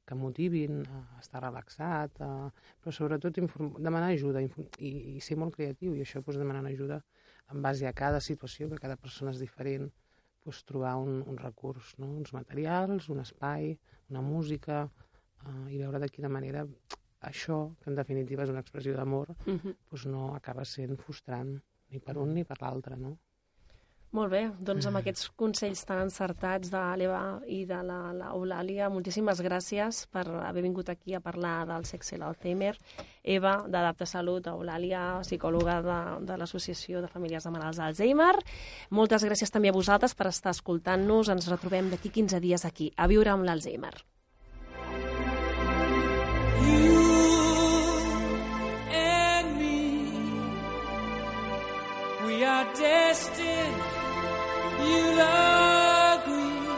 que 0.06 0.18
motivin 0.18 0.82
a 0.90 1.00
estar 1.22 1.42
relaxat, 1.44 2.20
uh, 2.26 2.50
però 2.82 2.92
sobretot 2.92 3.40
inform- 3.40 3.78
demanar 3.78 4.10
ajuda 4.12 4.42
i, 4.42 4.92
i 5.16 5.24
ser 5.24 5.38
molt 5.40 5.56
creatiu, 5.56 5.94
i 5.94 6.04
això 6.04 6.24
pues, 6.26 6.40
demanant 6.40 6.68
ajuda 6.68 7.00
en 7.50 7.62
base 7.62 7.86
a 7.88 7.96
cada 7.96 8.20
situació, 8.20 8.68
que 8.70 8.82
cada 8.82 8.98
persona 9.00 9.32
és 9.34 9.40
diferent, 9.42 9.88
pues, 10.44 10.64
trobar 10.64 10.96
un, 11.00 11.20
un 11.28 11.38
recurs, 11.38 11.94
no? 11.98 12.10
uns 12.20 12.34
materials, 12.36 13.08
un 13.12 13.20
espai, 13.22 13.76
una 14.10 14.22
música, 14.24 14.88
uh, 15.46 15.70
i 15.72 15.78
veure 15.78 15.98
de 15.98 16.08
quina 16.08 16.28
manera 16.28 16.66
això, 17.20 17.74
que 17.82 17.90
en 17.90 17.96
definitiva 17.96 18.42
és 18.44 18.50
una 18.50 18.60
expressió 18.60 18.94
d'amor, 18.96 19.30
Uh 19.46 19.54
-huh. 19.58 19.74
pues, 19.88 20.06
no 20.06 20.34
acaba 20.34 20.64
sent 20.64 20.96
frustrant 20.98 21.60
ni 21.90 21.98
per 22.00 22.16
un 22.18 22.32
ni 22.34 22.44
per 22.44 22.56
l'altre, 22.62 22.96
no? 22.96 23.18
Molt 24.12 24.32
bé, 24.32 24.50
doncs 24.58 24.86
amb 24.86 24.96
aquests 24.96 25.28
consells 25.36 25.84
tan 25.86 26.00
encertats 26.02 26.68
de 26.68 26.96
l'Eva 26.96 27.40
i 27.46 27.64
de 27.64 27.80
la- 27.80 28.12
l'Eulàlia, 28.12 28.88
moltíssimes 28.90 29.40
gràcies 29.40 30.08
per 30.10 30.26
haver 30.26 30.62
vingut 30.64 30.88
aquí 30.88 31.14
a 31.14 31.20
parlar 31.20 31.64
del 31.64 31.84
sexe 31.84 32.16
i 32.16 32.18
l'Alzheimer. 32.18 32.76
Eva, 33.22 33.64
d'Adapta 33.68 34.06
Salut, 34.06 34.44
Eulàlia, 34.48 35.20
psicòloga 35.20 35.80
de, 35.82 36.26
de 36.26 36.36
l'Associació 36.36 37.00
de 37.00 37.06
Famílies 37.06 37.44
de 37.44 37.50
Malalts 37.50 37.76
d'Alzheimer. 37.76 38.34
Moltes 38.90 39.22
gràcies 39.24 39.50
també 39.52 39.68
a 39.68 39.72
vosaltres 39.72 40.14
per 40.16 40.26
estar 40.26 40.50
escoltant-nos. 40.50 41.28
Ens 41.28 41.46
retrobem 41.48 41.88
d'aquí 41.90 42.10
15 42.10 42.40
dies 42.40 42.64
aquí, 42.64 42.92
a 42.96 43.06
Viure 43.06 43.30
amb 43.30 43.44
l'Alzheimer. 43.44 43.94
We 52.40 52.46
are 52.46 52.64
destined, 52.72 53.82
you'll 54.80 55.20
agree, 56.16 56.68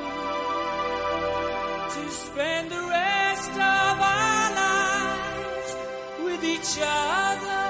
to 1.94 2.10
spend 2.10 2.72
the 2.72 2.80
rest 2.80 3.52
of 3.52 4.00
our 4.16 4.54
lives 4.64 5.76
with 6.24 6.42
each 6.42 6.78
other. 6.82 7.66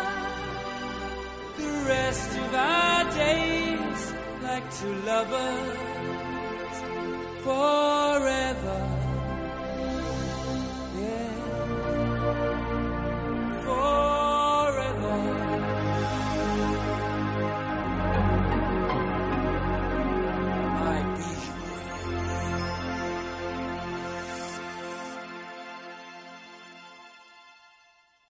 The 1.59 1.73
rest 1.87 2.31
of 2.39 2.55
our 2.55 3.05
days 3.13 4.15
like 4.43 4.75
two 4.75 4.95
lovers 5.05 5.77
forever. 7.45 8.92